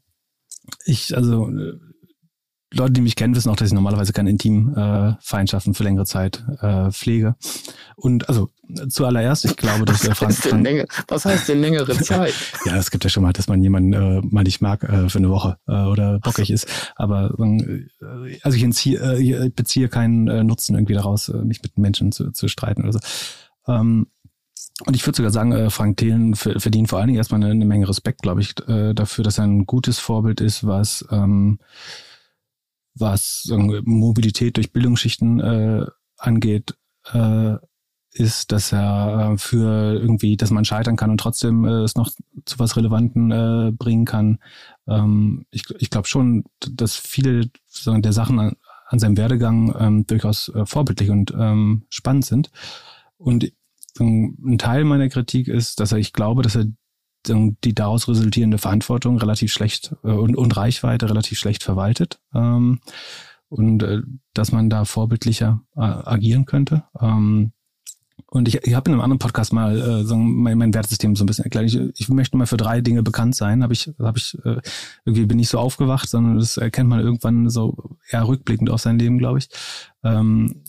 [0.86, 1.50] ich, also
[2.72, 6.46] Leute, die mich kennen, wissen auch, dass ich normalerweise keine Intimfeindschaften äh, für längere Zeit
[6.62, 7.36] äh, pflege.
[7.96, 8.50] Und also
[8.90, 12.34] zuallererst, ich glaube, dass der Frank, Frank Länge, Was heißt denn längere Zeit?
[12.66, 15.18] ja, es gibt ja schon mal, dass man jemanden äh, mal nicht mag äh, für
[15.18, 16.54] eine Woche äh, oder bockig so.
[16.54, 16.68] ist.
[16.96, 17.88] Aber äh,
[18.44, 22.12] also ich, entziehe, äh, ich beziehe keinen äh, Nutzen irgendwie daraus, äh, mich mit Menschen
[22.12, 23.00] zu, zu streiten oder so.
[23.68, 24.08] Ähm,
[24.86, 27.66] und ich würde sogar sagen, äh, Frank Thelen verdient vor allen Dingen erstmal eine, eine
[27.66, 31.60] Menge Respekt, glaube ich, äh, dafür, dass er ein gutes Vorbild ist, was ähm,
[33.00, 35.86] was Mobilität durch Bildungsschichten äh,
[36.18, 36.76] angeht,
[37.14, 37.56] äh,
[38.12, 42.10] ist, dass er äh, für irgendwie, dass man scheitern kann und trotzdem äh, es noch
[42.46, 44.40] zu was Relevanten äh, bringen kann.
[44.88, 48.56] Ähm, ich ich glaube schon, dass viele sagen, der Sachen an,
[48.88, 52.52] an seinem Werdegang ähm, durchaus äh, vorbildlich und ähm, spannend sind.
[53.18, 53.52] Und
[54.00, 56.66] ein Teil meiner Kritik ist, dass er, ich glaube, dass er
[57.28, 62.20] die daraus resultierende Verantwortung relativ schlecht äh, und, und Reichweite relativ schlecht verwaltet.
[62.34, 62.80] Ähm,
[63.50, 64.02] und äh,
[64.34, 66.84] dass man da vorbildlicher äh, agieren könnte.
[67.00, 67.52] Ähm,
[68.28, 71.24] und ich, ich habe in einem anderen Podcast mal äh, so mein, mein Wertesystem so
[71.24, 71.66] ein bisschen erklärt.
[71.66, 73.64] Ich, ich möchte mal für drei Dinge bekannt sein.
[73.64, 74.58] Habe ich, habe ich äh,
[75.04, 79.00] irgendwie bin ich so aufgewacht, sondern das erkennt man irgendwann so eher rückblickend auf sein
[79.00, 79.50] Leben, glaube ich.
[80.04, 80.64] Ähm,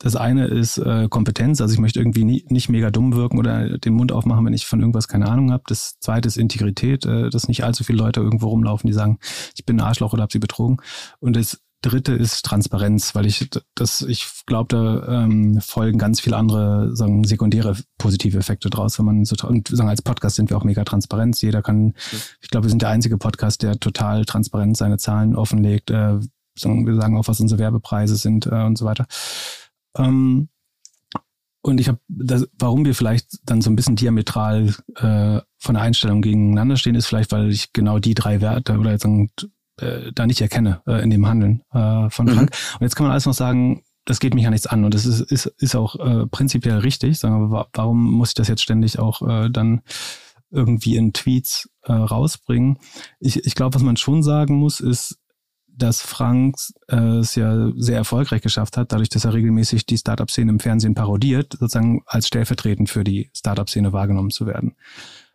[0.00, 3.78] das eine ist äh, Kompetenz, also ich möchte irgendwie nie, nicht mega dumm wirken oder
[3.78, 5.62] den Mund aufmachen, wenn ich von irgendwas keine Ahnung habe.
[5.66, 9.18] Das zweite ist Integrität, äh, dass nicht allzu viele Leute irgendwo rumlaufen, die sagen,
[9.56, 10.78] ich bin ein Arschloch oder habe sie betrogen.
[11.20, 16.36] Und das dritte ist Transparenz, weil ich das, ich glaube, da ähm, folgen ganz viele
[16.36, 20.56] andere sagen, sekundäre positive Effekte draus, wenn man so und sagen, als Podcast sind wir
[20.56, 21.40] auch mega transparent.
[21.42, 21.92] Jeder kann,
[22.40, 25.90] ich glaube, wir sind der einzige Podcast, der total transparent seine Zahlen offenlegt.
[25.90, 26.20] Äh,
[26.62, 29.06] wir sagen auch, was unsere Werbepreise sind äh, und so weiter.
[29.96, 30.48] Ähm,
[31.62, 31.98] und ich habe,
[32.58, 37.06] warum wir vielleicht dann so ein bisschen diametral äh, von der Einstellung gegeneinander stehen, ist
[37.06, 39.30] vielleicht, weil ich genau die drei Werte oder sagen,
[39.78, 42.34] äh, da nicht erkenne äh, in dem Handeln äh, von mhm.
[42.34, 42.50] Frank.
[42.74, 45.04] Und jetzt kann man alles noch sagen, das geht mich ja nichts an und das
[45.04, 47.18] ist, ist, ist auch äh, prinzipiell richtig.
[47.18, 49.82] Sagen wir, warum muss ich das jetzt ständig auch äh, dann
[50.50, 52.78] irgendwie in Tweets äh, rausbringen?
[53.20, 55.19] Ich, ich glaube, was man schon sagen muss, ist,
[55.82, 56.56] dass Frank
[56.88, 60.94] äh, es ja sehr erfolgreich geschafft hat, dadurch, dass er regelmäßig die Startup-Szene im Fernsehen
[60.94, 64.76] parodiert, sozusagen als stellvertretend für die Startup-Szene wahrgenommen zu werden.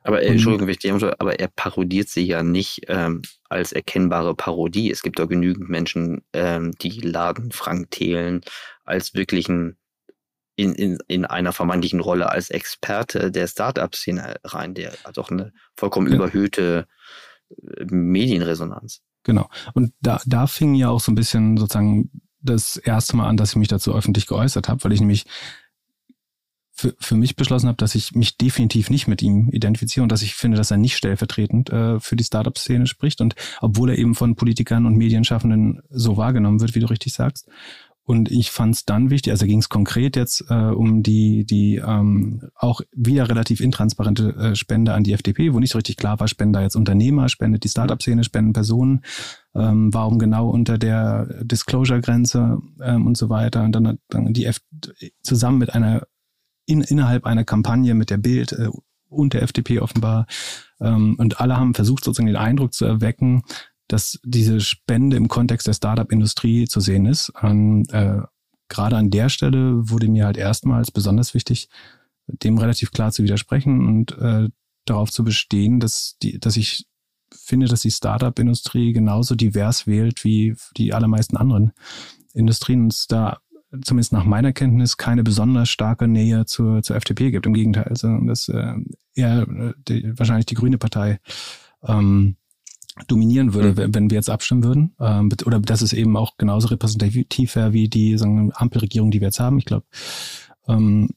[0.04, 4.92] Aber äh, Entschuldigung, wichtig, aber er parodiert sie ja nicht ähm, als erkennbare Parodie.
[4.92, 8.42] Es gibt doch genügend Menschen, ähm, die laden Frank Thelen
[8.84, 9.78] als wirklichen
[10.56, 15.52] in, in, in einer vermeintlichen Rolle als Experte der Startup-Szene rein, der hat doch eine
[15.76, 16.16] vollkommen ja.
[16.16, 16.88] überhöhte
[17.50, 19.02] äh, Medienresonanz.
[19.26, 19.50] Genau.
[19.74, 22.10] Und da, da fing ja auch so ein bisschen sozusagen
[22.42, 25.26] das erste Mal an, dass ich mich dazu öffentlich geäußert habe, weil ich nämlich
[26.72, 30.22] für, für mich beschlossen habe, dass ich mich definitiv nicht mit ihm identifiziere und dass
[30.22, 33.20] ich finde, dass er nicht stellvertretend äh, für die Startup-Szene spricht.
[33.22, 37.50] Und obwohl er eben von Politikern und Medienschaffenden so wahrgenommen wird, wie du richtig sagst.
[38.06, 41.78] Und ich fand es dann wichtig, also ging es konkret jetzt äh, um die, die
[41.78, 46.20] ähm, auch wieder relativ intransparente äh, Spende an die FDP, wo nicht so richtig klar
[46.20, 49.02] war, spenden da jetzt Unternehmer, spendet die Startup-Szene, spenden Personen.
[49.56, 53.64] ähm, warum genau unter der Disclosure-Grenze ähm, und so weiter.
[53.64, 54.60] Und dann, dann die F
[55.24, 56.04] zusammen mit einer
[56.66, 58.70] in, innerhalb einer Kampagne mit der Bild äh,
[59.10, 60.28] und der FDP offenbar.
[60.80, 63.44] Ähm, und alle haben versucht, sozusagen den Eindruck zu erwecken,
[63.88, 67.30] dass diese Spende im Kontext der Startup-Industrie zu sehen ist.
[67.42, 68.22] Und, äh,
[68.68, 71.70] gerade an der Stelle wurde mir halt erstmals besonders wichtig,
[72.28, 74.50] dem relativ klar zu widersprechen und äh,
[74.86, 76.86] darauf zu bestehen, dass die, dass ich
[77.34, 81.74] finde, dass die Startup-Industrie genauso divers wählt wie die allermeisten anderen
[82.34, 83.40] Industrien und es da
[83.84, 87.46] zumindest nach meiner Kenntnis keine besonders starke Nähe zur, zur FDP gibt.
[87.46, 88.74] Im Gegenteil, also das äh,
[89.16, 91.20] eher äh, die, wahrscheinlich die Grüne Partei
[91.84, 92.38] ähm,
[93.08, 93.94] dominieren würde, mhm.
[93.94, 94.96] wenn wir jetzt abstimmen würden.
[95.00, 99.28] Ähm, oder dass es eben auch genauso repräsentativ wäre wie die sagen, Ampelregierung, die wir
[99.28, 99.58] jetzt haben.
[99.60, 99.86] Ich glaube,
[100.68, 101.10] ähm,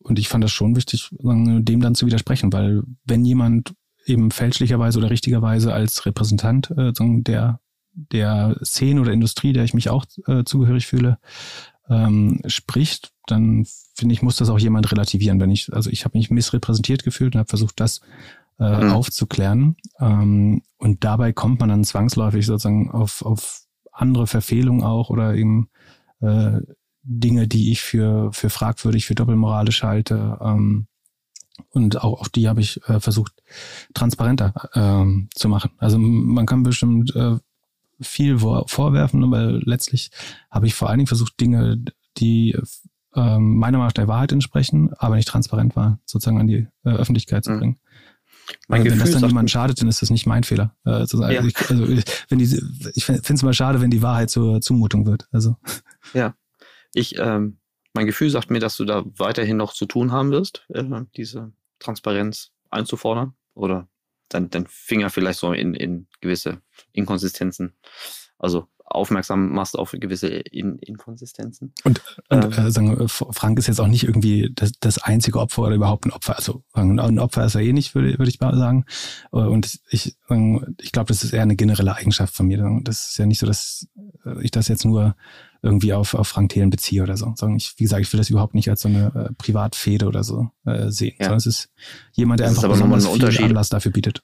[0.00, 3.74] und ich fand das schon wichtig, dem dann zu widersprechen, weil wenn jemand
[4.04, 6.92] eben fälschlicherweise oder richtigerweise als Repräsentant äh,
[7.22, 7.60] der
[7.94, 11.18] der Szene oder Industrie, der ich mich auch äh, zugehörig fühle,
[11.88, 15.40] ähm, spricht, dann finde ich, muss das auch jemand relativieren.
[15.40, 18.00] Wenn ich, also ich habe mich missrepräsentiert gefühlt und habe versucht, das
[18.58, 18.92] äh, mhm.
[18.92, 19.76] aufzuklären.
[20.00, 23.62] Ähm, und dabei kommt man dann zwangsläufig sozusagen auf, auf
[23.92, 25.68] andere Verfehlungen auch oder eben
[26.20, 26.60] äh,
[27.02, 30.38] Dinge, die ich für, für fragwürdig, für doppelmoralisch halte.
[30.40, 30.86] Ähm,
[31.70, 33.32] und auch auf die habe ich äh, versucht,
[33.94, 35.70] transparenter ähm, zu machen.
[35.78, 37.36] Also man kann bestimmt äh,
[38.00, 40.10] viel vorwerfen, aber letztlich
[40.50, 41.84] habe ich vor allen Dingen versucht, Dinge,
[42.16, 42.56] die
[43.14, 46.90] ähm, meiner Meinung nach der Wahrheit entsprechen, aber nicht transparent waren, sozusagen an die äh,
[46.90, 47.58] Öffentlichkeit zu mhm.
[47.58, 47.78] bringen.
[48.68, 50.76] Mein wenn das dann jemand schadet, dann ist das nicht mein Fehler.
[50.84, 51.44] Äh, also, ja.
[51.44, 51.86] ich, also
[52.28, 52.62] wenn die,
[52.94, 55.28] ich finde es mal schade, wenn die Wahrheit zur Zumutung wird.
[55.32, 55.56] Also.
[56.12, 56.34] Ja,
[56.92, 57.58] ich, ähm,
[57.94, 60.84] mein Gefühl sagt mir, dass du da weiterhin noch zu tun haben wirst, äh,
[61.16, 63.88] diese Transparenz einzufordern oder
[64.28, 66.60] dein, dein Finger vielleicht so in, in gewisse
[66.92, 67.74] Inkonsistenzen,
[68.38, 71.72] also aufmerksam machst auf gewisse in Inkonsistenzen.
[71.84, 75.62] Und, und ähm, äh, sagen, Frank ist jetzt auch nicht irgendwie das, das einzige Opfer
[75.62, 76.36] oder überhaupt ein Opfer.
[76.36, 78.84] Also ein Opfer ist er eh nicht, würde, würde ich mal sagen.
[79.30, 80.16] Und ich,
[80.80, 82.80] ich glaube, das ist eher eine generelle Eigenschaft von mir.
[82.82, 83.88] Das ist ja nicht so, dass
[84.42, 85.16] ich das jetzt nur
[85.62, 87.32] irgendwie auf, auf Frank Thelen beziehe oder so.
[87.36, 90.22] Sondern ich, wie gesagt, ich will das überhaupt nicht als so eine äh, Privatfehde oder
[90.22, 91.16] so äh, sehen.
[91.18, 91.26] Ja.
[91.26, 91.70] Sondern es ist
[92.12, 94.22] jemand, der das einfach besonders viel Anlass dafür bietet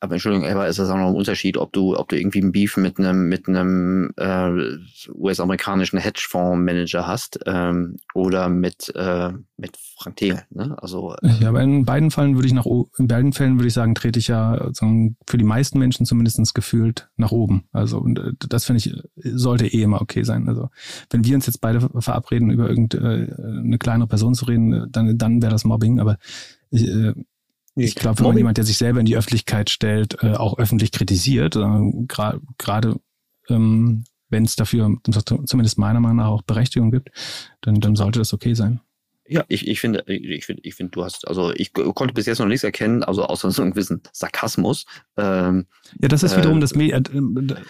[0.00, 2.52] aber Entschuldigung, aber ist das auch noch ein Unterschied, ob du, ob du irgendwie ein
[2.52, 4.76] Beef mit einem, mit einem äh,
[5.12, 10.42] US-amerikanischen Hedgefonds-Manager hast ähm, oder mit, äh, mit Frank Thiel.
[10.50, 10.76] Ne?
[10.80, 13.74] Also, äh, ja, aber in beiden Fällen würde ich nach in beiden Fällen würde ich
[13.74, 14.86] sagen, trete ich ja so
[15.26, 17.64] für die meisten Menschen zumindest gefühlt nach oben.
[17.72, 18.94] Also und äh, das finde ich
[19.36, 20.48] sollte eh immer okay sein.
[20.48, 20.70] Also
[21.10, 25.42] wenn wir uns jetzt beide verabreden, über irgendeine äh, kleinere Person zu reden, dann, dann
[25.42, 25.98] wäre das Mobbing.
[25.98, 26.18] Aber
[26.70, 27.14] ich, äh,
[27.78, 30.92] ich glaube, wenn man jemand, der sich selber in die Öffentlichkeit stellt, äh, auch öffentlich
[30.92, 31.60] kritisiert, äh,
[32.06, 32.80] gerade gra
[33.48, 34.94] ähm, wenn es dafür
[35.46, 37.10] zumindest meiner Meinung nach auch Berechtigung gibt,
[37.62, 38.80] dann, dann sollte das okay sein.
[39.30, 42.38] Ja, ich, ich finde, ich finde, ich finde, du hast, also ich konnte bis jetzt
[42.38, 44.86] noch nichts erkennen, also außer so einem gewissen Sarkasmus.
[45.18, 45.66] Ähm,
[46.00, 47.02] ja, das ist wiederum äh, das, äh,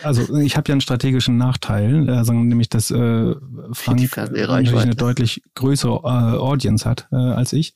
[0.05, 3.35] also ich habe ja einen strategischen Nachteil, also nämlich, dass äh,
[3.73, 7.75] Frank eine deutlich größere äh, Audience hat äh, als ich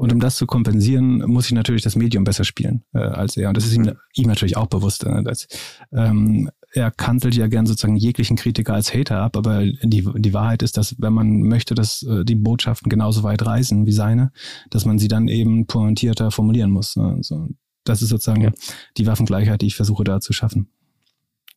[0.00, 3.48] und um das zu kompensieren, muss ich natürlich das Medium besser spielen äh, als er.
[3.48, 5.04] Und das ist ihm, ihm natürlich auch bewusst.
[5.04, 5.46] Äh, dass,
[5.92, 10.62] ähm, er kanzelt ja gern sozusagen jeglichen Kritiker als Hater ab, aber die, die Wahrheit
[10.62, 14.32] ist, dass wenn man möchte, dass äh, die Botschaften genauso weit reisen wie seine,
[14.70, 16.96] dass man sie dann eben pointierter formulieren muss.
[16.96, 17.16] Ne?
[17.18, 17.48] Also,
[17.84, 18.52] das ist sozusagen ja.
[18.96, 20.70] die Waffengleichheit, die ich versuche da zu schaffen.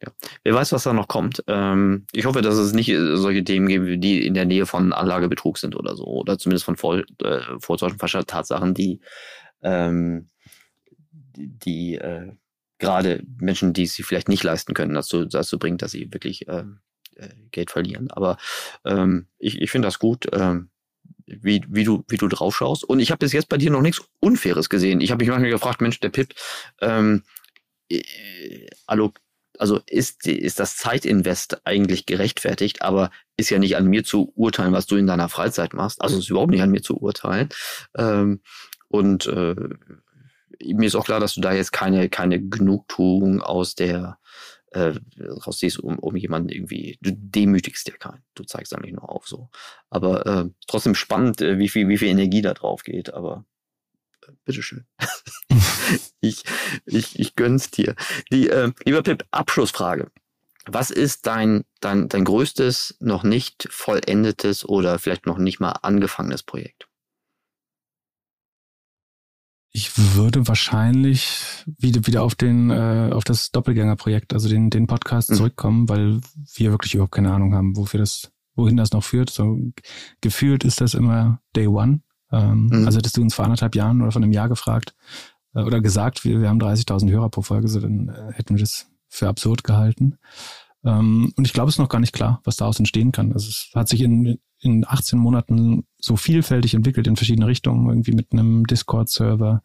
[0.03, 0.11] Ja.
[0.43, 1.43] Wer weiß, was da noch kommt.
[1.47, 4.91] Ähm, ich hoffe, dass es nicht äh, solche Themen gibt, die in der Nähe von
[4.91, 6.05] Anlagebetrug sind oder so.
[6.05, 8.99] Oder zumindest von Voll, äh, falscher Tatsachen, die,
[9.61, 10.27] ähm,
[11.37, 12.33] die, äh,
[12.79, 16.49] gerade Menschen, die es sich vielleicht nicht leisten können, dazu, dazu bringt, dass sie wirklich
[16.49, 16.65] äh,
[17.15, 18.11] äh Geld verlieren.
[18.11, 18.37] Aber
[18.83, 20.27] ähm, ich, ich finde das gut.
[20.33, 20.69] Ähm,
[21.25, 22.83] wie, wie, du, wie du drauf schaust.
[22.83, 24.99] Und ich habe bis jetzt bei dir noch nichts Unfaires gesehen.
[24.99, 26.33] Ich habe mich manchmal gefragt, Mensch, der Pip,
[26.81, 27.23] ähm,
[27.89, 28.67] äh,
[29.59, 34.73] also ist, ist das Zeitinvest eigentlich gerechtfertigt, aber ist ja nicht an mir zu urteilen,
[34.73, 36.01] was du in deiner Freizeit machst.
[36.01, 37.49] Also ist überhaupt nicht an mir zu urteilen.
[37.95, 38.41] Ähm,
[38.87, 39.55] und äh,
[40.63, 44.17] mir ist auch klar, dass du da jetzt keine, keine Genugtuung aus der
[44.71, 44.93] äh,
[45.45, 48.23] rausziehst, um, um jemanden irgendwie, du demütigst ja keinen.
[48.33, 49.49] Du zeigst eigentlich nur auf so.
[49.89, 53.45] Aber äh, trotzdem spannend, äh, wie viel, wie viel Energie da drauf geht, aber
[54.45, 54.85] bitteschön.
[56.21, 56.43] ich,
[56.85, 57.95] ich, ich gönn's dir.
[58.31, 60.11] Die, äh, lieber Pip, Abschlussfrage.
[60.65, 66.43] Was ist dein, dein, dein größtes, noch nicht vollendetes oder vielleicht noch nicht mal angefangenes
[66.43, 66.87] Projekt?
[69.75, 75.31] Ich würde wahrscheinlich wieder, wieder auf den, äh, auf das Doppelgängerprojekt, also den, den Podcast
[75.31, 75.35] mhm.
[75.35, 76.21] zurückkommen, weil
[76.55, 79.31] wir wirklich überhaupt keine Ahnung haben, wofür das, wohin das noch führt.
[79.31, 79.57] So
[80.21, 82.01] gefühlt ist das immer Day One.
[82.33, 82.85] Ähm, mhm.
[82.85, 84.95] Also hättest du uns vor anderthalb Jahren oder vor einem Jahr gefragt
[85.53, 88.61] äh, oder gesagt, wir, wir haben 30.000 Hörer pro Folge, so dann äh, hätten wir
[88.61, 90.17] das für absurd gehalten.
[90.83, 93.31] Ähm, und ich glaube, es ist noch gar nicht klar, was daraus entstehen kann.
[93.31, 98.13] Also es hat sich in, in 18 Monaten so vielfältig entwickelt in verschiedene Richtungen, irgendwie
[98.13, 99.61] mit einem Discord-Server,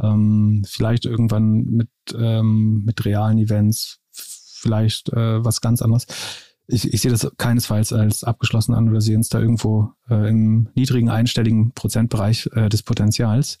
[0.00, 6.06] ähm, vielleicht irgendwann mit, ähm, mit realen Events, vielleicht äh, was ganz anderes
[6.68, 10.68] ich, ich sehe das keinesfalls als abgeschlossen an oder sehe uns da irgendwo äh, im
[10.74, 13.60] niedrigen einstelligen Prozentbereich äh, des Potenzials.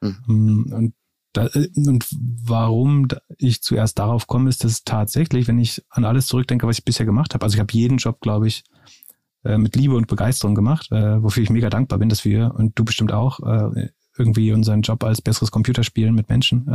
[0.00, 0.16] Mhm.
[0.26, 0.94] Mm, und,
[1.32, 6.26] da, äh, und warum ich zuerst darauf komme, ist, dass tatsächlich, wenn ich an alles
[6.26, 8.64] zurückdenke, was ich bisher gemacht habe, also ich habe jeden Job, glaube ich,
[9.44, 12.78] äh, mit Liebe und Begeisterung gemacht, äh, wofür ich mega dankbar bin, dass wir und
[12.78, 16.66] du bestimmt auch äh, irgendwie unseren Job als besseres Computerspielen mit Menschen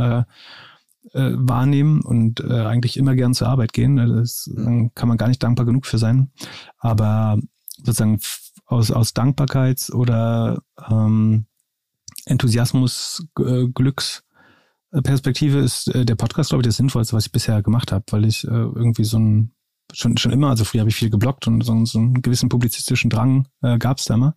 [1.12, 3.98] äh, wahrnehmen und äh, eigentlich immer gern zur Arbeit gehen.
[3.98, 4.92] Also das mhm.
[4.94, 6.30] kann man gar nicht dankbar genug für sein.
[6.78, 7.38] Aber
[7.78, 8.20] sozusagen
[8.66, 11.46] aus, aus Dankbarkeits- oder ähm,
[12.26, 17.92] Enthusiasmus, äh, Glücksperspektive ist äh, der Podcast, glaube ich, das Sinnvollste, was ich bisher gemacht
[17.92, 19.52] habe, weil ich äh, irgendwie so ein
[19.92, 23.10] schon, schon immer, also früher habe ich viel geblockt und so, so einen gewissen publizistischen
[23.10, 24.36] Drang äh, gab es da immer.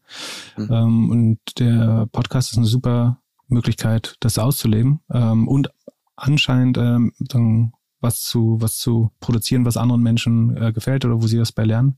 [0.57, 0.69] Mhm.
[0.71, 5.69] Ähm, und der Podcast ist eine super Möglichkeit, das auszuleben ähm, und
[6.15, 11.27] anscheinend ähm, dann was zu, was zu produzieren, was anderen Menschen äh, gefällt oder wo
[11.27, 11.97] sie das bei lernen.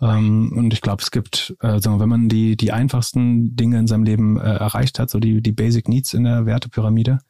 [0.00, 4.04] Ähm, und ich glaube, es gibt, wir, wenn man die, die einfachsten Dinge in seinem
[4.04, 7.20] Leben äh, erreicht hat, so die, die Basic Needs in der Wertepyramide,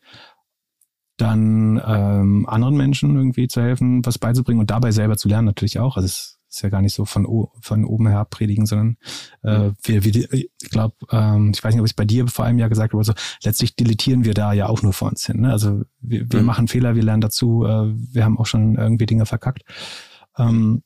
[1.18, 5.78] dann ähm, anderen Menschen irgendwie zu helfen, was beizubringen und dabei selber zu lernen natürlich
[5.78, 5.96] auch.
[5.96, 7.26] Also es ist ja gar nicht so von,
[7.60, 8.96] von oben her predigen, sondern
[9.42, 9.74] äh, mhm.
[9.82, 12.58] wir, wir, ich glaube, ähm, ich weiß nicht, ob ich es bei dir vor einem
[12.58, 15.40] Jahr gesagt habe, aber so, letztlich deletieren wir da ja auch nur vor uns hin.
[15.40, 15.50] Ne?
[15.50, 16.46] Also wir, wir mhm.
[16.46, 19.62] machen Fehler, wir lernen dazu, äh, wir haben auch schon irgendwie Dinge verkackt.
[20.36, 20.82] Ähm,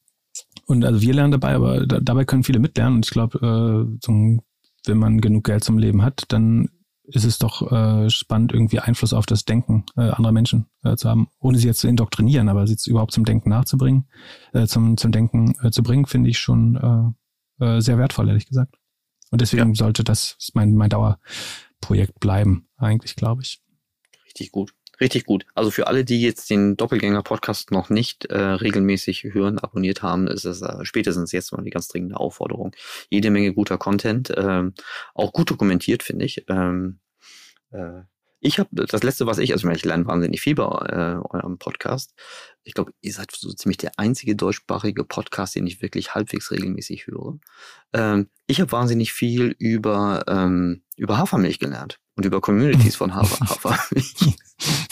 [0.66, 2.96] und also wir lernen dabei, aber da, dabei können viele mitlernen.
[2.96, 4.38] Und ich glaube, äh,
[4.86, 6.68] wenn man genug Geld zum Leben hat, dann
[7.08, 11.08] ist es doch äh, spannend, irgendwie Einfluss auf das Denken äh, anderer Menschen äh, zu
[11.08, 14.08] haben, ohne sie jetzt zu indoktrinieren, aber sie überhaupt zum Denken nachzubringen,
[14.52, 17.14] äh, zum, zum Denken äh, zu bringen, finde ich schon
[17.60, 18.76] äh, äh, sehr wertvoll, ehrlich gesagt.
[19.30, 19.74] Und deswegen ja.
[19.74, 23.62] sollte das mein, mein Dauerprojekt bleiben, eigentlich, glaube ich.
[24.24, 24.74] Richtig gut.
[25.00, 25.46] Richtig gut.
[25.54, 30.44] Also für alle, die jetzt den Doppelgänger-Podcast noch nicht äh, regelmäßig hören, abonniert haben, ist
[30.44, 32.74] es äh, spätestens jetzt mal die ganz dringende Aufforderung.
[33.10, 34.72] Jede Menge guter Content, ähm,
[35.14, 36.44] auch gut dokumentiert, finde ich.
[36.48, 37.00] Ähm,
[37.72, 38.02] äh,
[38.46, 42.14] ich habe das letzte, was ich, also ich lerne wahnsinnig viel bei äh, eurem Podcast.
[42.62, 47.08] Ich glaube, ihr seid so ziemlich der einzige deutschsprachige Podcast, den ich wirklich halbwegs regelmäßig
[47.08, 47.38] höre.
[47.92, 53.40] Ähm, ich habe wahnsinnig viel über, ähm, über Hafermilch gelernt und über Communities von Hafer,
[53.50, 54.14] Hafermilch.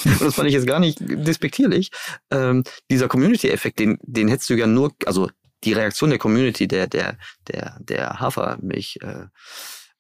[0.05, 1.91] und das fand ich jetzt gar nicht despektierlich.
[2.33, 5.31] Ähm, dieser Community-Effekt, den, den hättest du ja nur, also
[5.63, 9.27] die Reaktion der Community der, der, der, der Hafermilch, äh,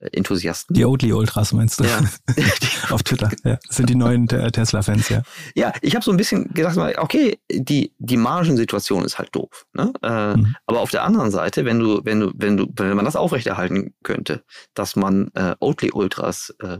[0.00, 0.74] Enthusiasten.
[0.74, 1.84] Die Oatly Ultras meinst du?
[1.84, 2.00] Ja.
[2.90, 3.30] Auf Twitter.
[3.44, 3.58] Ja.
[3.66, 5.22] Das sind die neuen Tesla-Fans, ja.
[5.54, 9.66] Ja, ich habe so ein bisschen gedacht, okay, die, die Margensituation ist halt doof.
[9.72, 9.92] Ne?
[10.02, 10.56] Äh, mhm.
[10.66, 13.94] Aber auf der anderen Seite, wenn du, wenn du, wenn du, wenn man das aufrechterhalten
[14.02, 14.44] könnte,
[14.74, 16.78] dass man äh, Oatly Ultras äh,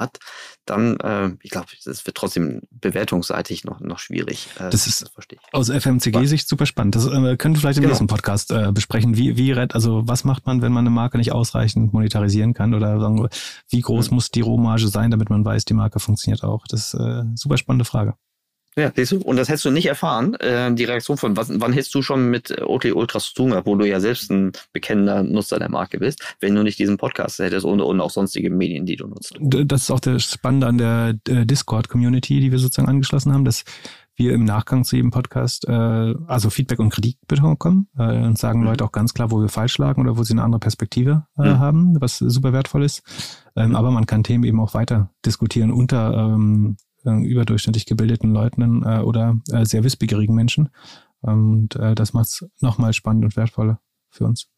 [0.00, 0.18] hat,
[0.66, 4.48] dann, äh, ich glaube, das wird trotzdem bewertungsseitig noch, noch schwierig.
[4.58, 5.54] Äh, das ist das verstehe ich.
[5.54, 6.96] aus FMCG-Sicht super spannend.
[6.96, 7.92] Das äh, können wir vielleicht im genau.
[7.92, 9.16] nächsten Podcast äh, besprechen.
[9.16, 12.74] Wie, wie also was macht man, wenn man eine Marke nicht ausreichend monetarisieren kann?
[12.74, 13.28] Oder sagen wir,
[13.68, 14.16] wie groß mhm.
[14.16, 16.66] muss die Rohmarge sein, damit man weiß, die Marke funktioniert auch?
[16.68, 18.14] Das ist äh, super spannende Frage.
[18.76, 21.72] Ja, siehst du, und das hättest du nicht erfahren, äh, die Reaktion von, was, wann
[21.72, 25.22] hättest du schon mit Oatly Ultras zu tun gehabt, wo du ja selbst ein bekennender
[25.22, 28.86] Nutzer der Marke bist, wenn du nicht diesen Podcast hättest und, und auch sonstige Medien,
[28.86, 29.34] die du nutzt.
[29.40, 33.64] Das ist auch der Spannende an der äh, Discord-Community, die wir sozusagen angeschlossen haben, dass
[34.20, 38.60] wir im Nachgang zu jedem Podcast äh, also Feedback und Kritik bekommen äh, und sagen
[38.60, 38.66] mhm.
[38.66, 41.42] Leute auch ganz klar, wo wir falsch lagen oder wo sie eine andere Perspektive äh,
[41.42, 41.58] mhm.
[41.58, 43.02] haben, was super wertvoll ist.
[43.56, 48.82] Ähm, aber man kann Themen eben auch weiter diskutieren unter ähm, äh, überdurchschnittlich gebildeten Leuten
[48.84, 50.70] äh, oder äh, sehr wissbegierigen Menschen.
[51.20, 54.48] Und äh, das macht es nochmal spannend und wertvoller für uns.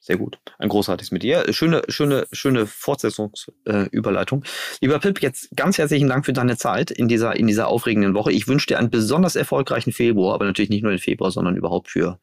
[0.00, 0.38] Sehr gut.
[0.58, 1.52] Ein großartiges mit dir.
[1.52, 4.44] Schöne, schöne, schöne Fortsetzungsüberleitung.
[4.44, 4.48] Äh,
[4.80, 8.32] Lieber Pip, jetzt ganz herzlichen Dank für deine Zeit in dieser, in dieser aufregenden Woche.
[8.32, 11.90] Ich wünsche dir einen besonders erfolgreichen Februar, aber natürlich nicht nur den Februar, sondern überhaupt
[11.90, 12.20] für,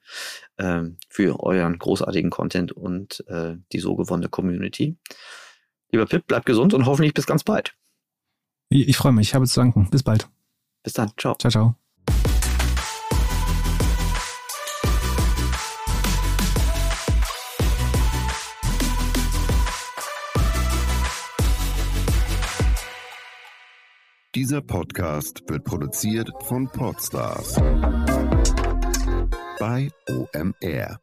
[0.58, 4.96] äh, für euren großartigen Content und äh, die so gewonnene Community.
[5.92, 7.76] Lieber Pip, bleib gesund und hoffentlich bis ganz bald.
[8.76, 9.30] Ich, ich freue mich.
[9.30, 9.90] Ich habe zu danken.
[9.90, 10.28] Bis bald.
[10.84, 11.10] Bis dann.
[11.18, 11.36] Ciao.
[11.36, 11.76] Ciao, ciao.
[24.36, 27.56] Dieser Podcast wird produziert von Podstars
[29.58, 31.00] bei OMR.